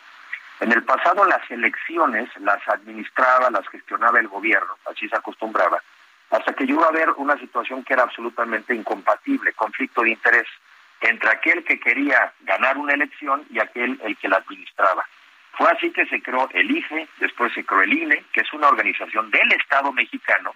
En 0.60 0.72
el 0.72 0.82
pasado 0.82 1.24
las 1.24 1.50
elecciones 1.50 2.28
las 2.40 2.66
administraba, 2.68 3.50
las 3.50 3.66
gestionaba 3.68 4.20
el 4.20 4.28
gobierno, 4.28 4.76
así 4.90 5.08
se 5.08 5.16
acostumbraba, 5.16 5.82
hasta 6.30 6.52
que 6.52 6.66
llegó 6.66 6.84
a 6.84 6.88
haber 6.88 7.10
una 7.16 7.38
situación 7.38 7.82
que 7.82 7.94
era 7.94 8.02
absolutamente 8.02 8.74
incompatible, 8.74 9.52
conflicto 9.54 10.02
de 10.02 10.10
interés 10.10 10.46
entre 11.00 11.30
aquel 11.30 11.64
que 11.64 11.80
quería 11.80 12.32
ganar 12.40 12.76
una 12.76 12.92
elección 12.92 13.44
y 13.50 13.58
aquel 13.58 13.98
el 14.04 14.16
que 14.18 14.28
la 14.28 14.36
administraba. 14.36 15.04
Fue 15.52 15.70
así 15.70 15.90
que 15.92 16.06
se 16.06 16.22
creó 16.22 16.48
el 16.52 16.70
IFE, 16.70 17.08
después 17.18 17.52
se 17.54 17.64
creó 17.64 17.82
el 17.82 17.92
INE, 17.92 18.24
que 18.32 18.42
es 18.42 18.52
una 18.52 18.68
organización 18.68 19.30
del 19.30 19.52
Estado 19.52 19.92
mexicano, 19.92 20.54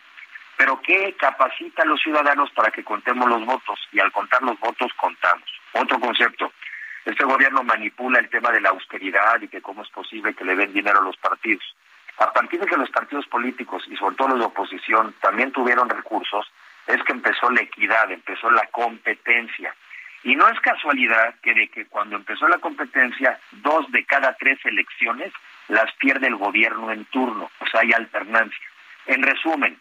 pero 0.57 0.81
que 0.81 1.15
capacita 1.15 1.83
a 1.83 1.87
los 1.87 2.01
ciudadanos 2.01 2.51
para 2.53 2.71
que 2.71 2.85
contemos 2.85 3.29
los 3.29 3.45
votos 3.45 3.81
y 3.93 4.01
al 4.01 4.13
contar 4.13 4.43
los 4.43 4.59
votos 4.61 4.93
contamos. 4.95 5.45
Otro 5.73 5.99
concepto, 5.99 6.53
este 7.05 7.25
gobierno 7.25 7.63
manipula 7.63 8.19
el 8.19 8.31
tema 8.31 8.51
de 8.51 8.61
la 8.61 8.71
austeridad 8.71 9.41
y 9.43 9.49
que 9.49 9.61
cómo 9.61 9.83
es 9.83 9.91
posible 9.91 10.35
que 10.35 10.45
le 10.45 10.57
den 10.57 10.73
dinero 10.73 11.01
a 11.01 11.05
los 11.05 11.17
partidos. 11.17 11.65
A 12.19 12.33
partir 12.33 12.61
de 12.61 12.67
que 12.67 12.77
los 12.77 12.91
partidos 12.91 13.27
políticos 13.27 13.85
y 13.89 13.97
sobre 13.97 14.17
todo 14.17 14.29
los 14.29 14.39
de 14.39 14.45
oposición 14.47 15.15
también 15.21 15.51
tuvieron 15.51 15.89
recursos, 15.89 16.51
es 16.87 17.03
que 17.03 17.13
empezó 17.13 17.51
la 17.51 17.63
equidad, 17.63 18.11
empezó 18.11 18.51
la 18.51 18.67
competencia. 18.69 19.75
Y 20.23 20.37
no 20.37 20.49
es 20.49 20.59
casualidad 20.61 21.35
que 21.43 21.53
de 21.53 21.69
que 21.69 21.87
cuando 21.87 22.17
empezó 22.17 22.49
la 22.49 22.59
competencia, 22.59 23.39
dos 23.53 23.91
de 23.91 24.05
cada 24.05 24.35
tres 24.35 24.59
elecciones 24.65 25.33
las 25.69 25.93
pierde 25.95 26.29
el 26.29 26.37
gobierno 26.37 26.91
en 26.91 27.05
turno, 27.07 27.51
o 27.59 27.67
sea, 27.67 27.81
hay 27.81 27.93
alternancia. 27.93 28.67
En 29.07 29.23
resumen, 29.23 29.79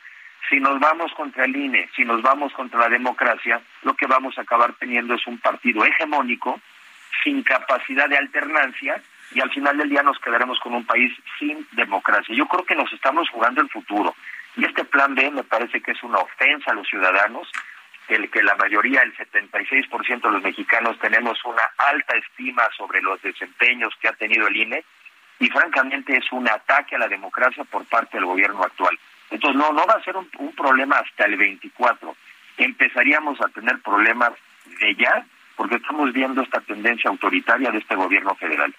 si 0.50 0.60
nos 0.60 0.80
vamos 0.80 1.14
contra 1.14 1.46
el 1.46 1.56
INE, 1.56 1.90
si 1.96 2.04
nos 2.04 2.22
vamos 2.22 2.54
contra 2.54 2.80
la 2.80 2.90
democracia, 2.90 3.62
lo 3.84 3.94
que 3.96 4.08
vamos 4.08 4.38
a 4.38 4.42
acabar 4.42 4.74
teniendo 4.74 5.14
es 5.14 5.26
un 5.28 5.40
partido 5.40 5.86
hegemónico, 5.86 6.60
sin 7.24 7.44
capacidad 7.44 8.10
de 8.10 8.18
alternancia, 8.18 9.02
y 9.34 9.42
al 9.42 9.52
final 9.52 9.78
del 9.78 9.90
día 9.90 10.04
nos 10.04 10.20
quedaremos 10.20 10.60
con 10.60 10.74
un 10.74 10.86
país 10.86 11.12
sin 11.40 11.66
democracia. 11.72 12.36
Yo 12.36 12.46
creo 12.48 12.66
que 12.66 12.76
nos 12.76 12.92
estamos 12.92 13.30
jugando 13.30 13.62
el 13.62 13.70
futuro. 13.70 14.16
Y 14.56 14.66
este 14.66 14.84
plan 14.84 15.16
B 15.16 15.32
me 15.32 15.44
parece 15.44 15.82
que 15.82 15.92
es 15.92 16.04
una 16.04 16.20
ofensa 16.20 16.72
a 16.72 16.76
los 16.76 16.88
ciudadanos, 16.88 17.50
el 18.10 18.30
que 18.30 18.44
la 18.44 18.56
mayoría, 18.56 19.02
el 19.02 19.16
76% 19.16 20.22
de 20.22 20.32
los 20.32 20.44
mexicanos, 20.44 21.00
tenemos 21.00 21.44
una 21.46 21.64
alta 21.78 22.18
estima 22.18 22.64
sobre 22.78 23.02
los 23.02 23.22
desempeños 23.22 23.94
que 24.00 24.10
ha 24.10 24.14
tenido 24.14 24.48
el 24.48 24.58
INE, 24.58 24.84
y 25.40 25.48
francamente 25.48 26.16
es 26.16 26.32
un 26.32 26.48
ataque 26.48 26.96
a 26.96 27.00
la 27.00 27.08
democracia 27.08 27.64
por 27.64 27.86
parte 27.86 28.18
del 28.18 28.26
gobierno 28.26 28.62
actual. 28.62 28.98
Entonces, 29.30 29.58
no, 29.60 29.72
no 29.74 29.86
va 29.86 29.94
a 29.94 30.04
ser 30.04 30.16
un, 30.16 30.30
problema 30.56 30.98
hasta 30.98 31.26
el 31.26 31.38
24. 31.38 32.16
Empezaríamos 32.58 33.40
a 33.42 33.48
tener 33.50 33.80
problemas 33.82 34.32
de 34.80 34.96
ya, 34.96 35.26
porque 35.56 35.76
estamos 35.76 36.14
viendo 36.14 36.42
esta 36.42 36.62
tendencia 36.62 37.10
autoritaria 37.10 37.72
de 37.72 37.80
este 37.80 37.96
gobierno 37.96 38.36
federal. 38.36 38.74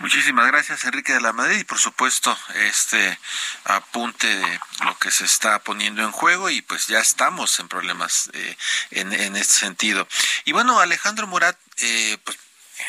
Muchísimas 0.00 0.48
gracias, 0.48 0.84
Enrique 0.84 1.12
de 1.12 1.20
la 1.20 1.32
Madrid, 1.32 1.60
y 1.60 1.64
por 1.64 1.78
supuesto, 1.78 2.36
este 2.54 3.16
apunte 3.64 4.26
de 4.26 4.60
lo 4.84 4.98
que 4.98 5.12
se 5.12 5.24
está 5.24 5.60
poniendo 5.60 6.02
en 6.02 6.10
juego, 6.10 6.50
y 6.50 6.62
pues 6.62 6.88
ya 6.88 6.98
estamos 6.98 7.60
en 7.60 7.68
problemas 7.68 8.30
eh, 8.34 8.56
en, 8.90 9.12
en 9.12 9.36
este 9.36 9.54
sentido. 9.54 10.08
Y 10.44 10.52
bueno, 10.52 10.80
Alejandro 10.80 11.28
Murat, 11.28 11.56
eh, 11.80 12.18
pues 12.24 12.38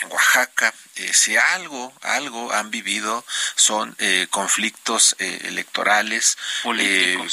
en 0.02 0.12
Oaxaca, 0.12 0.74
eh, 0.96 1.14
si 1.14 1.36
algo, 1.36 1.94
algo 2.02 2.52
han 2.54 2.70
vivido 2.70 3.26
son 3.56 3.96
eh, 4.00 4.28
conflictos 4.30 5.16
eh, 5.20 5.42
electorales, 5.46 6.38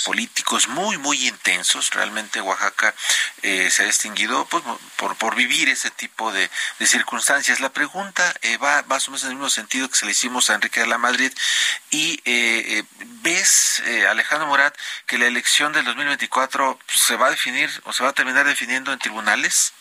políticos. 0.05 0.69
muy, 0.69 0.97
muy 0.99 1.29
intensos. 1.29 1.91
Realmente 1.91 2.41
Oaxaca 2.41 2.95
se 3.43 3.83
ha 3.83 3.87
distinguido 3.87 4.45
pues, 4.47 4.63
por, 4.97 5.17
por 5.17 5.35
vivir 5.35 5.69
ese 5.69 5.91
tipo 5.91 6.33
de, 6.33 6.51
de 6.79 6.87
circunstancias. 6.87 7.61
La 7.61 7.73
pregunta 7.73 8.35
va 8.63 8.83
más 8.87 9.09
o 9.09 9.11
menos 9.11 9.25
en 9.25 9.31
el 9.31 9.37
mismo 9.37 9.51
sentido 9.51 9.89
que 9.89 9.97
se 9.97 10.07
le 10.07 10.13
hicimos 10.13 10.51
a 10.51 10.55
Enrique 10.55 10.81
de 10.81 10.87
la 10.87 10.99
Madrid. 10.99 11.33
Y 11.91 12.21
ves, 13.23 13.83
Alejandro 14.09 14.47
Morat, 14.47 14.77
que 15.07 15.19
la 15.19 15.27
elección 15.27 15.73
del 15.73 15.85
2024 15.85 16.79
se 16.87 17.17
va 17.17 17.29
a 17.29 17.31
definir 17.31 17.71
o 17.85 17.93
se 17.93 18.03
va 18.03 18.11
a 18.11 18.15
terminar 18.15 18.47
definiendo 18.47 18.93
en 18.93 18.99
tribunales. 18.99 19.73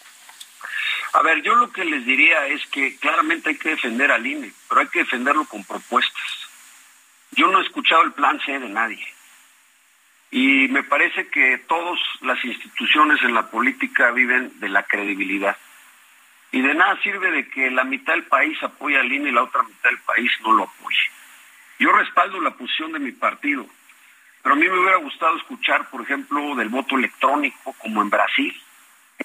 A 1.13 1.21
ver, 1.23 1.41
yo 1.41 1.55
lo 1.55 1.71
que 1.71 1.85
les 1.85 2.05
diría 2.05 2.45
es 2.47 2.65
que 2.67 2.95
claramente 2.97 3.49
hay 3.49 3.57
que 3.57 3.69
defender 3.69 4.11
al 4.11 4.25
INE, 4.25 4.51
pero 4.67 4.81
hay 4.81 4.87
que 4.87 4.99
defenderlo 4.99 5.45
con 5.45 5.63
propuestas. 5.63 6.49
Yo 7.31 7.47
no 7.47 7.59
he 7.59 7.63
escuchado 7.63 8.03
el 8.03 8.13
plan 8.13 8.39
C 8.45 8.59
de 8.59 8.69
nadie. 8.69 9.05
Y 10.31 10.67
me 10.67 10.83
parece 10.83 11.27
que 11.29 11.57
todas 11.67 11.99
las 12.21 12.43
instituciones 12.45 13.21
en 13.23 13.33
la 13.33 13.49
política 13.49 14.11
viven 14.11 14.59
de 14.59 14.69
la 14.69 14.83
credibilidad. 14.83 15.57
Y 16.51 16.61
de 16.61 16.75
nada 16.75 16.99
sirve 17.01 17.31
de 17.31 17.49
que 17.49 17.71
la 17.71 17.83
mitad 17.83 18.13
del 18.13 18.25
país 18.25 18.61
apoye 18.61 18.97
al 18.99 19.11
INE 19.11 19.29
y 19.29 19.33
la 19.33 19.43
otra 19.43 19.63
mitad 19.63 19.89
del 19.89 19.99
país 19.99 20.31
no 20.41 20.53
lo 20.53 20.63
apoye. 20.63 21.11
Yo 21.79 21.91
respaldo 21.91 22.39
la 22.41 22.51
posición 22.51 22.91
de 22.91 22.99
mi 22.99 23.11
partido, 23.11 23.65
pero 24.43 24.53
a 24.53 24.57
mí 24.57 24.67
me 24.67 24.79
hubiera 24.79 24.97
gustado 24.97 25.37
escuchar, 25.37 25.89
por 25.89 26.01
ejemplo, 26.01 26.55
del 26.55 26.69
voto 26.69 26.95
electrónico, 26.97 27.73
como 27.79 28.01
en 28.01 28.09
Brasil, 28.09 28.61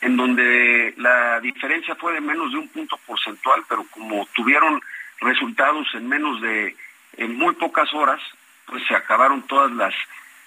en 0.04 0.18
donde 0.18 0.92
la 0.98 1.40
diferencia 1.40 1.94
fue 1.94 2.12
de 2.12 2.20
menos 2.20 2.52
de 2.52 2.58
un 2.58 2.68
punto 2.68 2.98
porcentual, 3.06 3.64
pero 3.66 3.86
como 3.90 4.26
tuvieron 4.34 4.78
resultados 5.20 5.86
en 5.94 6.06
menos 6.06 6.42
de 6.42 6.76
en 7.16 7.38
muy 7.38 7.54
pocas 7.54 7.92
horas, 7.94 8.20
pues 8.66 8.86
se 8.86 8.94
acabaron 8.94 9.42
todas 9.46 9.72
las 9.72 9.94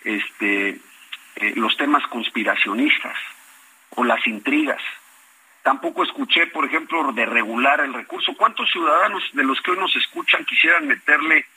este 0.03 0.79
eh, 1.37 1.53
los 1.55 1.75
temas 1.75 2.05
conspiracionistas 2.07 3.17
o 3.95 4.03
las 4.03 4.25
intrigas. 4.27 4.81
Tampoco 5.63 6.03
escuché, 6.03 6.45
por 6.47 6.65
ejemplo, 6.65 7.11
de 7.11 7.25
regular 7.25 7.79
el 7.81 7.95
recurso. 7.95 8.35
¿Cuántos 8.37 8.69
ciudadanos 8.71 9.23
de 9.33 9.43
los 9.43 9.59
que 9.61 9.71
hoy 9.71 9.79
nos 9.79 9.95
escuchan 9.95 10.45
quisieran 10.45 10.87
meterle 10.87 11.47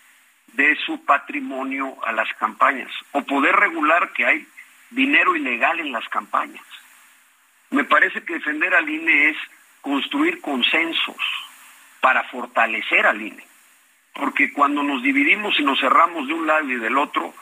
de 0.54 0.74
su 0.86 1.04
patrimonio 1.04 1.98
a 2.02 2.12
las 2.12 2.32
campañas 2.38 2.90
o 3.12 3.22
poder 3.22 3.54
regular 3.56 4.10
que 4.14 4.24
hay 4.24 4.46
dinero 4.88 5.36
ilegal 5.36 5.80
en 5.80 5.92
las 5.92 6.08
campañas? 6.08 6.69
Me 7.70 7.84
parece 7.84 8.22
que 8.22 8.34
defender 8.34 8.74
al 8.74 8.88
INE 8.88 9.30
es 9.30 9.36
construir 9.80 10.40
consensos 10.40 11.16
para 12.00 12.24
fortalecer 12.24 13.06
al 13.06 13.20
INE. 13.20 13.44
Porque 14.14 14.52
cuando 14.52 14.82
nos 14.82 15.02
dividimos 15.02 15.58
y 15.58 15.62
nos 15.62 15.78
cerramos 15.78 16.26
de 16.26 16.34
un 16.34 16.46
lado 16.46 16.68
y 16.68 16.76
del 16.76 16.98
otro, 16.98 17.32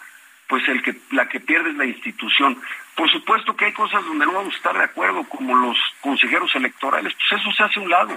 pues 0.49 0.66
el 0.68 0.83
que, 0.83 0.97
la 1.11 1.29
que 1.29 1.41
pierde 1.41 1.70
es 1.70 1.76
la 1.76 1.87
institución. 1.87 2.61
Por 2.95 3.11
supuesto 3.11 3.57
que 3.57 3.66
hay 3.66 3.72
cosas 3.72 4.05
donde 4.05 4.26
no 4.26 4.33
vamos 4.33 4.55
a 4.55 4.57
estar 4.57 4.76
de 4.76 4.85
acuerdo, 4.85 5.24
como 5.24 5.55
los 5.57 5.79
consejeros 6.01 6.55
electorales, 6.55 7.14
pues 7.14 7.41
eso 7.41 7.53
se 7.53 7.62
hace 7.62 7.79
a 7.79 7.83
un 7.83 7.91
lado. 7.91 8.14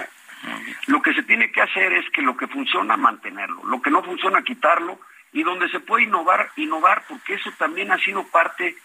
Lo 0.87 1.01
que 1.01 1.13
se 1.13 1.23
tiene 1.23 1.51
que 1.51 1.61
hacer 1.61 1.93
es 1.93 2.09
que 2.11 2.21
lo 2.21 2.35
que 2.35 2.47
funciona, 2.47 2.97
mantenerlo, 2.97 3.63
lo 3.65 3.81
que 3.81 3.91
no 3.91 4.03
funciona, 4.03 4.41
quitarlo, 4.41 4.99
y 5.33 5.43
donde 5.43 5.69
se 5.69 5.79
puede 5.79 6.03
innovar, 6.03 6.51
innovar, 6.55 7.03
porque 7.07 7.35
eso 7.35 7.51
también 7.57 7.91
ha 7.91 7.97
sido 7.99 8.23
parte 8.27 8.75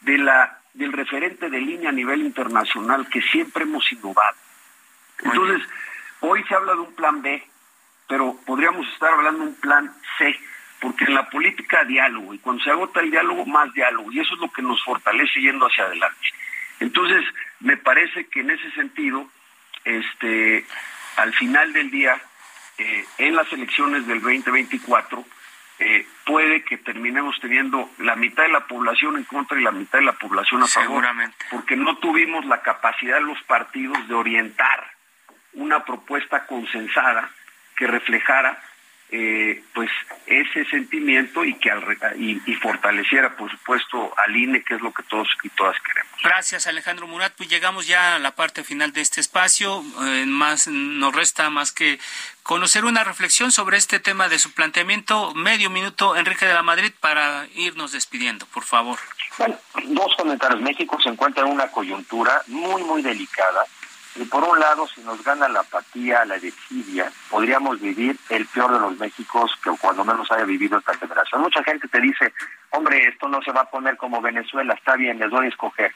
de 0.00 0.18
la 0.18 0.60
del 0.74 0.92
referente 0.92 1.48
de 1.48 1.60
línea 1.60 1.88
a 1.88 1.92
nivel 1.92 2.20
internacional 2.20 3.08
que 3.08 3.22
siempre 3.22 3.62
hemos 3.62 3.90
innovado. 3.92 4.36
Entonces, 5.22 5.66
hoy 6.20 6.42
se 6.44 6.54
habla 6.54 6.72
de 6.72 6.80
un 6.80 6.94
plan 6.94 7.22
B, 7.22 7.42
pero 8.08 8.36
podríamos 8.44 8.86
estar 8.92 9.14
hablando 9.14 9.44
de 9.44 9.50
un 9.50 9.54
plan 9.54 9.94
C, 10.18 10.36
porque 10.80 11.04
en 11.04 11.14
la 11.14 11.30
política 11.30 11.84
diálogo, 11.84 12.34
y 12.34 12.38
cuando 12.38 12.62
se 12.62 12.70
agota 12.70 13.00
el 13.00 13.10
diálogo, 13.10 13.46
más 13.46 13.72
diálogo, 13.72 14.10
y 14.12 14.20
eso 14.20 14.34
es 14.34 14.40
lo 14.40 14.50
que 14.50 14.62
nos 14.62 14.82
fortalece 14.84 15.40
yendo 15.40 15.66
hacia 15.66 15.84
adelante. 15.84 16.26
Entonces, 16.80 17.24
me 17.60 17.76
parece 17.76 18.26
que 18.26 18.40
en 18.40 18.50
ese 18.50 18.70
sentido, 18.72 19.28
este, 19.84 20.66
al 21.16 21.32
final 21.34 21.72
del 21.72 21.90
día, 21.90 22.20
eh, 22.78 23.04
en 23.18 23.36
las 23.36 23.50
elecciones 23.52 24.06
del 24.08 24.20
2024, 24.20 25.24
eh, 25.78 26.06
puede 26.24 26.62
que 26.64 26.78
terminemos 26.78 27.38
teniendo 27.40 27.90
la 27.98 28.14
mitad 28.16 28.44
de 28.44 28.50
la 28.50 28.66
población 28.66 29.16
en 29.16 29.24
contra 29.24 29.58
y 29.58 29.62
la 29.62 29.72
mitad 29.72 29.98
de 29.98 30.04
la 30.04 30.12
población 30.12 30.62
a 30.62 30.66
favor. 30.66 30.88
Seguramente. 30.88 31.36
Porque 31.50 31.76
no 31.76 31.98
tuvimos 31.98 32.44
la 32.46 32.62
capacidad 32.62 33.16
de 33.16 33.24
los 33.24 33.42
partidos 33.42 34.06
de 34.08 34.14
orientar 34.14 34.90
una 35.54 35.84
propuesta 35.84 36.46
consensada 36.46 37.30
que 37.76 37.86
reflejara 37.86 38.60
eh, 39.16 39.62
pues 39.72 39.88
ese 40.26 40.64
sentimiento 40.64 41.44
y 41.44 41.54
que 41.54 41.70
y, 42.18 42.54
fortaleciera 42.56 43.36
por 43.36 43.48
supuesto 43.48 44.12
al 44.18 44.34
INE 44.34 44.64
que 44.64 44.74
es 44.74 44.80
lo 44.80 44.92
que 44.92 45.04
todos 45.04 45.28
y 45.44 45.50
todas 45.50 45.76
queremos. 45.86 46.10
Gracias 46.20 46.66
Alejandro 46.66 47.06
Murat, 47.06 47.32
pues 47.36 47.48
llegamos 47.48 47.86
ya 47.86 48.16
a 48.16 48.18
la 48.18 48.34
parte 48.34 48.64
final 48.64 48.92
de 48.92 49.02
este 49.02 49.20
espacio, 49.20 49.84
eh, 50.04 50.24
más 50.26 50.66
nos 50.66 51.14
resta 51.14 51.48
más 51.48 51.70
que 51.70 52.00
conocer 52.42 52.84
una 52.84 53.04
reflexión 53.04 53.52
sobre 53.52 53.76
este 53.76 54.00
tema 54.00 54.28
de 54.28 54.40
su 54.40 54.52
planteamiento, 54.52 55.32
medio 55.34 55.70
minuto 55.70 56.16
Enrique 56.16 56.46
de 56.46 56.54
la 56.54 56.64
Madrid 56.64 56.92
para 56.98 57.46
irnos 57.54 57.92
despidiendo, 57.92 58.46
por 58.46 58.64
favor. 58.64 58.98
Bueno, 59.38 59.56
dos 59.84 60.14
comentarios. 60.16 60.60
México 60.60 60.98
se 61.00 61.08
encuentra 61.08 61.44
en 61.44 61.52
una 61.52 61.68
coyuntura 61.68 62.42
muy 62.48 62.82
muy 62.82 63.00
delicada 63.00 63.64
y 64.16 64.24
por 64.26 64.44
un 64.44 64.60
lado, 64.60 64.86
si 64.86 65.00
nos 65.00 65.22
gana 65.24 65.48
la 65.48 65.60
apatía, 65.60 66.24
la 66.24 66.38
desidia, 66.38 67.10
podríamos 67.30 67.80
vivir 67.80 68.16
el 68.28 68.46
peor 68.46 68.72
de 68.72 68.78
los 68.78 68.96
Méxicos 68.98 69.52
que 69.62 69.70
cuando 69.80 70.04
menos 70.04 70.30
haya 70.30 70.44
vivido 70.44 70.78
esta 70.78 70.94
generación. 70.94 71.42
Mucha 71.42 71.64
gente 71.64 71.88
te 71.88 72.00
dice, 72.00 72.32
hombre, 72.70 73.08
esto 73.08 73.28
no 73.28 73.42
se 73.42 73.50
va 73.50 73.62
a 73.62 73.70
poner 73.70 73.96
como 73.96 74.20
Venezuela, 74.20 74.74
está 74.74 74.94
bien, 74.94 75.18
les 75.18 75.30
doy 75.30 75.46
a 75.46 75.48
escoger. 75.48 75.92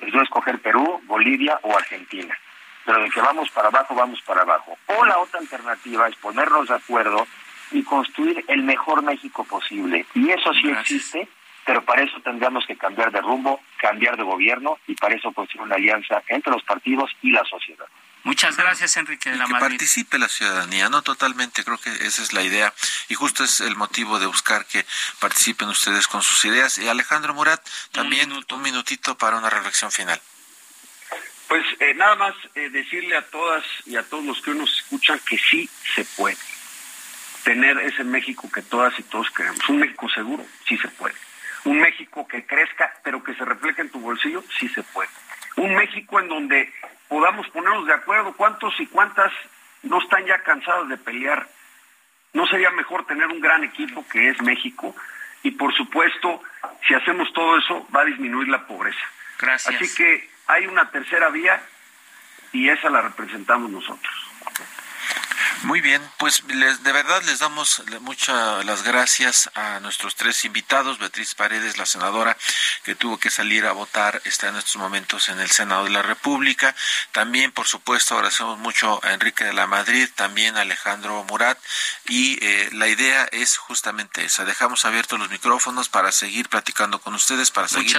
Les 0.00 0.12
doy 0.12 0.20
a 0.20 0.24
escoger 0.24 0.60
Perú, 0.60 1.00
Bolivia 1.06 1.58
o 1.62 1.74
Argentina. 1.74 2.36
Pero 2.84 3.02
de 3.02 3.08
que 3.08 3.20
vamos 3.22 3.48
para 3.50 3.68
abajo, 3.68 3.94
vamos 3.94 4.20
para 4.22 4.42
abajo. 4.42 4.76
O 4.86 5.04
la 5.06 5.18
otra 5.18 5.40
alternativa 5.40 6.06
es 6.08 6.16
ponernos 6.16 6.68
de 6.68 6.74
acuerdo 6.74 7.26
y 7.70 7.82
construir 7.82 8.44
el 8.48 8.62
mejor 8.62 9.02
México 9.02 9.42
posible. 9.44 10.04
Y 10.14 10.30
eso 10.30 10.52
sí 10.52 10.68
existe 10.68 11.28
pero 11.64 11.84
para 11.84 12.02
eso 12.02 12.20
tendríamos 12.20 12.66
que 12.66 12.76
cambiar 12.76 13.10
de 13.10 13.20
rumbo, 13.20 13.60
cambiar 13.78 14.16
de 14.16 14.22
gobierno 14.22 14.78
y 14.86 14.94
para 14.94 15.14
eso 15.14 15.32
construir 15.32 15.62
una 15.66 15.76
alianza 15.76 16.22
entre 16.28 16.52
los 16.52 16.62
partidos 16.62 17.10
y 17.22 17.30
la 17.30 17.44
sociedad. 17.44 17.86
Muchas 18.24 18.56
gracias, 18.56 18.96
Enrique 18.96 19.30
de 19.30 19.36
la 19.36 19.44
Que 19.44 19.52
participe 19.52 20.18
la 20.18 20.28
ciudadanía, 20.28 20.88
no 20.88 21.02
totalmente, 21.02 21.62
creo 21.62 21.78
que 21.78 21.90
esa 21.90 22.22
es 22.22 22.32
la 22.32 22.42
idea 22.42 22.72
y 23.08 23.14
justo 23.14 23.44
es 23.44 23.60
el 23.60 23.76
motivo 23.76 24.18
de 24.18 24.26
buscar 24.26 24.64
que 24.66 24.84
participen 25.18 25.68
ustedes 25.68 26.08
con 26.08 26.22
sus 26.22 26.42
ideas. 26.46 26.78
Y 26.78 26.88
Alejandro 26.88 27.34
Murat, 27.34 27.60
también 27.92 28.32
un, 28.32 28.62
minutito 28.62 29.18
para 29.18 29.36
una 29.36 29.50
reflexión 29.50 29.92
final. 29.92 30.18
Pues 31.48 31.64
eh, 31.80 31.92
nada 31.94 32.14
más 32.14 32.34
eh, 32.54 32.70
decirle 32.70 33.14
a 33.14 33.22
todas 33.28 33.62
y 33.84 33.96
a 33.96 34.02
todos 34.02 34.24
los 34.24 34.40
que 34.40 34.52
hoy 34.52 34.58
nos 34.58 34.74
escuchan 34.74 35.20
que 35.28 35.36
sí 35.36 35.68
se 35.94 36.04
puede 36.16 36.38
tener 37.44 37.78
ese 37.80 38.04
México 38.04 38.50
que 38.50 38.62
todas 38.62 38.98
y 38.98 39.02
todos 39.02 39.30
queremos, 39.30 39.68
un 39.68 39.80
México 39.80 40.08
seguro, 40.08 40.46
sí 40.66 40.78
se 40.78 40.88
puede 40.88 41.14
un 41.64 41.80
México 41.80 42.26
que 42.28 42.44
crezca, 42.46 42.92
pero 43.02 43.22
que 43.22 43.34
se 43.34 43.44
refleje 43.44 43.82
en 43.82 43.90
tu 43.90 44.00
bolsillo, 44.00 44.42
sí 44.58 44.68
se 44.68 44.82
puede. 44.82 45.08
Un 45.56 45.74
México 45.74 46.20
en 46.20 46.28
donde 46.28 46.72
podamos 47.08 47.48
ponernos 47.48 47.86
de 47.86 47.94
acuerdo. 47.94 48.32
¿Cuántos 48.34 48.78
y 48.80 48.86
cuántas 48.86 49.32
no 49.82 50.00
están 50.00 50.24
ya 50.26 50.42
cansados 50.42 50.88
de 50.88 50.96
pelear? 50.96 51.48
¿No 52.32 52.46
sería 52.46 52.70
mejor 52.70 53.06
tener 53.06 53.26
un 53.28 53.40
gran 53.40 53.64
equipo 53.64 54.04
que 54.08 54.28
es 54.28 54.42
México? 54.42 54.94
Y 55.42 55.52
por 55.52 55.74
supuesto, 55.74 56.42
si 56.86 56.94
hacemos 56.94 57.32
todo 57.32 57.58
eso, 57.58 57.86
va 57.94 58.00
a 58.00 58.04
disminuir 58.04 58.48
la 58.48 58.66
pobreza. 58.66 59.06
Gracias. 59.38 59.74
Así 59.74 59.94
que 59.94 60.28
hay 60.46 60.66
una 60.66 60.90
tercera 60.90 61.28
vía 61.28 61.62
y 62.52 62.68
esa 62.68 62.90
la 62.90 63.02
representamos 63.02 63.70
nosotros. 63.70 64.13
Muy 65.64 65.80
bien, 65.80 66.02
pues 66.18 66.44
les, 66.44 66.82
de 66.82 66.92
verdad 66.92 67.22
les 67.22 67.38
damos 67.38 67.82
muchas 68.00 68.64
las 68.66 68.82
gracias 68.82 69.50
a 69.54 69.80
nuestros 69.80 70.14
tres 70.14 70.44
invitados. 70.44 70.98
Beatriz 70.98 71.34
Paredes, 71.34 71.78
la 71.78 71.86
senadora 71.86 72.36
que 72.82 72.94
tuvo 72.94 73.18
que 73.18 73.30
salir 73.30 73.64
a 73.64 73.72
votar, 73.72 74.20
está 74.24 74.48
en 74.48 74.56
estos 74.56 74.76
momentos 74.76 75.30
en 75.30 75.40
el 75.40 75.50
Senado 75.50 75.84
de 75.84 75.90
la 75.90 76.02
República. 76.02 76.76
También, 77.12 77.50
por 77.50 77.66
supuesto, 77.66 78.14
agradecemos 78.14 78.58
mucho 78.58 79.00
a 79.02 79.14
Enrique 79.14 79.44
de 79.44 79.54
la 79.54 79.66
Madrid, 79.66 80.08
también 80.14 80.58
a 80.58 80.60
Alejandro 80.60 81.24
Murat. 81.24 81.58
Y 82.08 82.38
eh, 82.44 82.68
la 82.72 82.88
idea 82.88 83.24
es 83.32 83.56
justamente 83.56 84.22
esa. 84.22 84.44
Dejamos 84.44 84.84
abiertos 84.84 85.18
los 85.18 85.30
micrófonos 85.30 85.88
para 85.88 86.12
seguir 86.12 86.50
platicando 86.50 87.00
con 87.00 87.14
ustedes, 87.14 87.50
para 87.50 87.68
seguir 87.68 87.96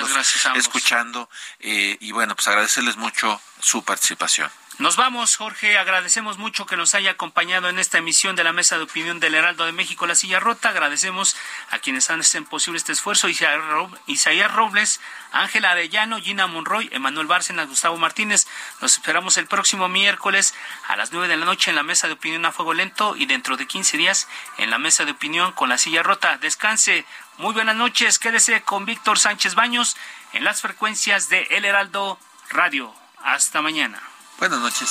escuchando. 0.55 1.30
Eh, 1.59 1.97
y 1.99 2.11
bueno, 2.11 2.36
pues 2.36 2.47
agradecerles 2.47 2.95
mucho 2.97 3.41
su 3.59 3.84
participación. 3.84 4.51
Nos 4.78 4.98
vamos, 4.98 5.38
Jorge. 5.38 5.78
Agradecemos 5.78 6.38
mucho 6.38 6.66
que 6.66 6.76
nos 6.76 6.96
haya 6.96 7.12
acompañado 7.12 7.70
en 7.70 7.80
esta 7.80 7.98
emisión 7.98 8.36
de 8.36 8.44
la 8.44 8.52
Mesa 8.52 8.76
de 8.76 8.84
Opinión 8.84 9.22
del 9.22 9.34
Heraldo 9.34 9.66
de 9.66 9.72
México, 9.72 10.06
La 10.06 10.16
Silla 10.16 10.42
Rota. 10.42 10.68
Agradecemos 10.68 11.38
a 11.72 11.80
quienes 11.80 12.10
hacen 12.10 12.44
posible 12.44 12.78
este 12.78 12.92
esfuerzo. 12.92 13.30
Isaías 13.30 14.52
Robles, 14.52 15.00
Ángela 15.32 15.72
Arellano, 15.72 16.20
Gina 16.20 16.48
Monroy, 16.48 16.90
Emanuel 16.92 17.26
Bárcenas, 17.26 17.70
Gustavo 17.70 17.96
Martínez. 17.96 18.48
Nos 18.82 18.96
esperamos 18.96 19.38
el 19.38 19.48
próximo 19.48 19.88
miércoles 19.88 20.54
a 20.90 20.98
las 20.98 21.14
nueve 21.14 21.30
de 21.30 21.38
la 21.38 21.46
noche 21.46 21.70
en 21.70 21.78
la 21.78 21.84
Mesa 21.84 22.08
de 22.08 22.14
Opinión 22.14 22.46
a 22.46 22.52
Fuego 22.52 22.74
Lento 22.74 23.16
y 23.16 23.28
dentro 23.28 23.56
de 23.56 23.68
15 23.68 23.96
días 23.96 24.28
en 24.58 24.72
la 24.72 24.78
Mesa 24.78 25.06
de 25.06 25.12
Opinión 25.12 25.54
con 25.54 25.70
La 25.70 25.78
Silla 25.78 26.04
Rota. 26.04 26.38
Descanse. 26.38 27.06
Muy 27.38 27.54
buenas 27.54 27.78
noches. 27.78 28.20
Quédese 28.20 28.62
con 28.64 28.84
Víctor 28.84 29.20
Sánchez 29.20 29.56
Baños 29.56 29.96
en 30.34 30.44
las 30.44 30.60
frecuencias 30.60 31.30
de 31.30 31.44
El 31.52 31.64
Heraldo 31.64 32.20
Radio. 32.50 32.94
Hasta 33.24 33.62
mañana. 33.62 34.02
Buenas 34.38 34.60
noches. 34.60 34.90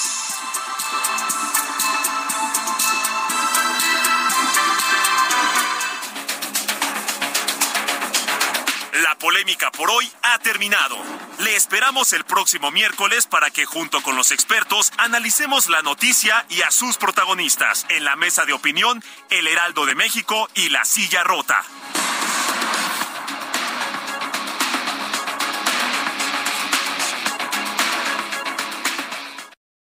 La 9.02 9.18
polémica 9.18 9.70
por 9.70 9.90
hoy 9.90 10.10
ha 10.22 10.38
terminado. 10.38 10.96
Le 11.40 11.56
esperamos 11.56 12.14
el 12.14 12.24
próximo 12.24 12.70
miércoles 12.70 13.26
para 13.26 13.50
que 13.50 13.66
junto 13.66 14.02
con 14.02 14.16
los 14.16 14.30
expertos 14.30 14.92
analicemos 14.96 15.68
la 15.68 15.82
noticia 15.82 16.46
y 16.48 16.62
a 16.62 16.70
sus 16.70 16.96
protagonistas 16.96 17.84
en 17.90 18.04
la 18.04 18.16
mesa 18.16 18.46
de 18.46 18.54
opinión 18.54 19.02
El 19.28 19.46
Heraldo 19.46 19.84
de 19.84 19.94
México 19.94 20.48
y 20.54 20.70
La 20.70 20.86
Silla 20.86 21.22
Rota. 21.22 21.62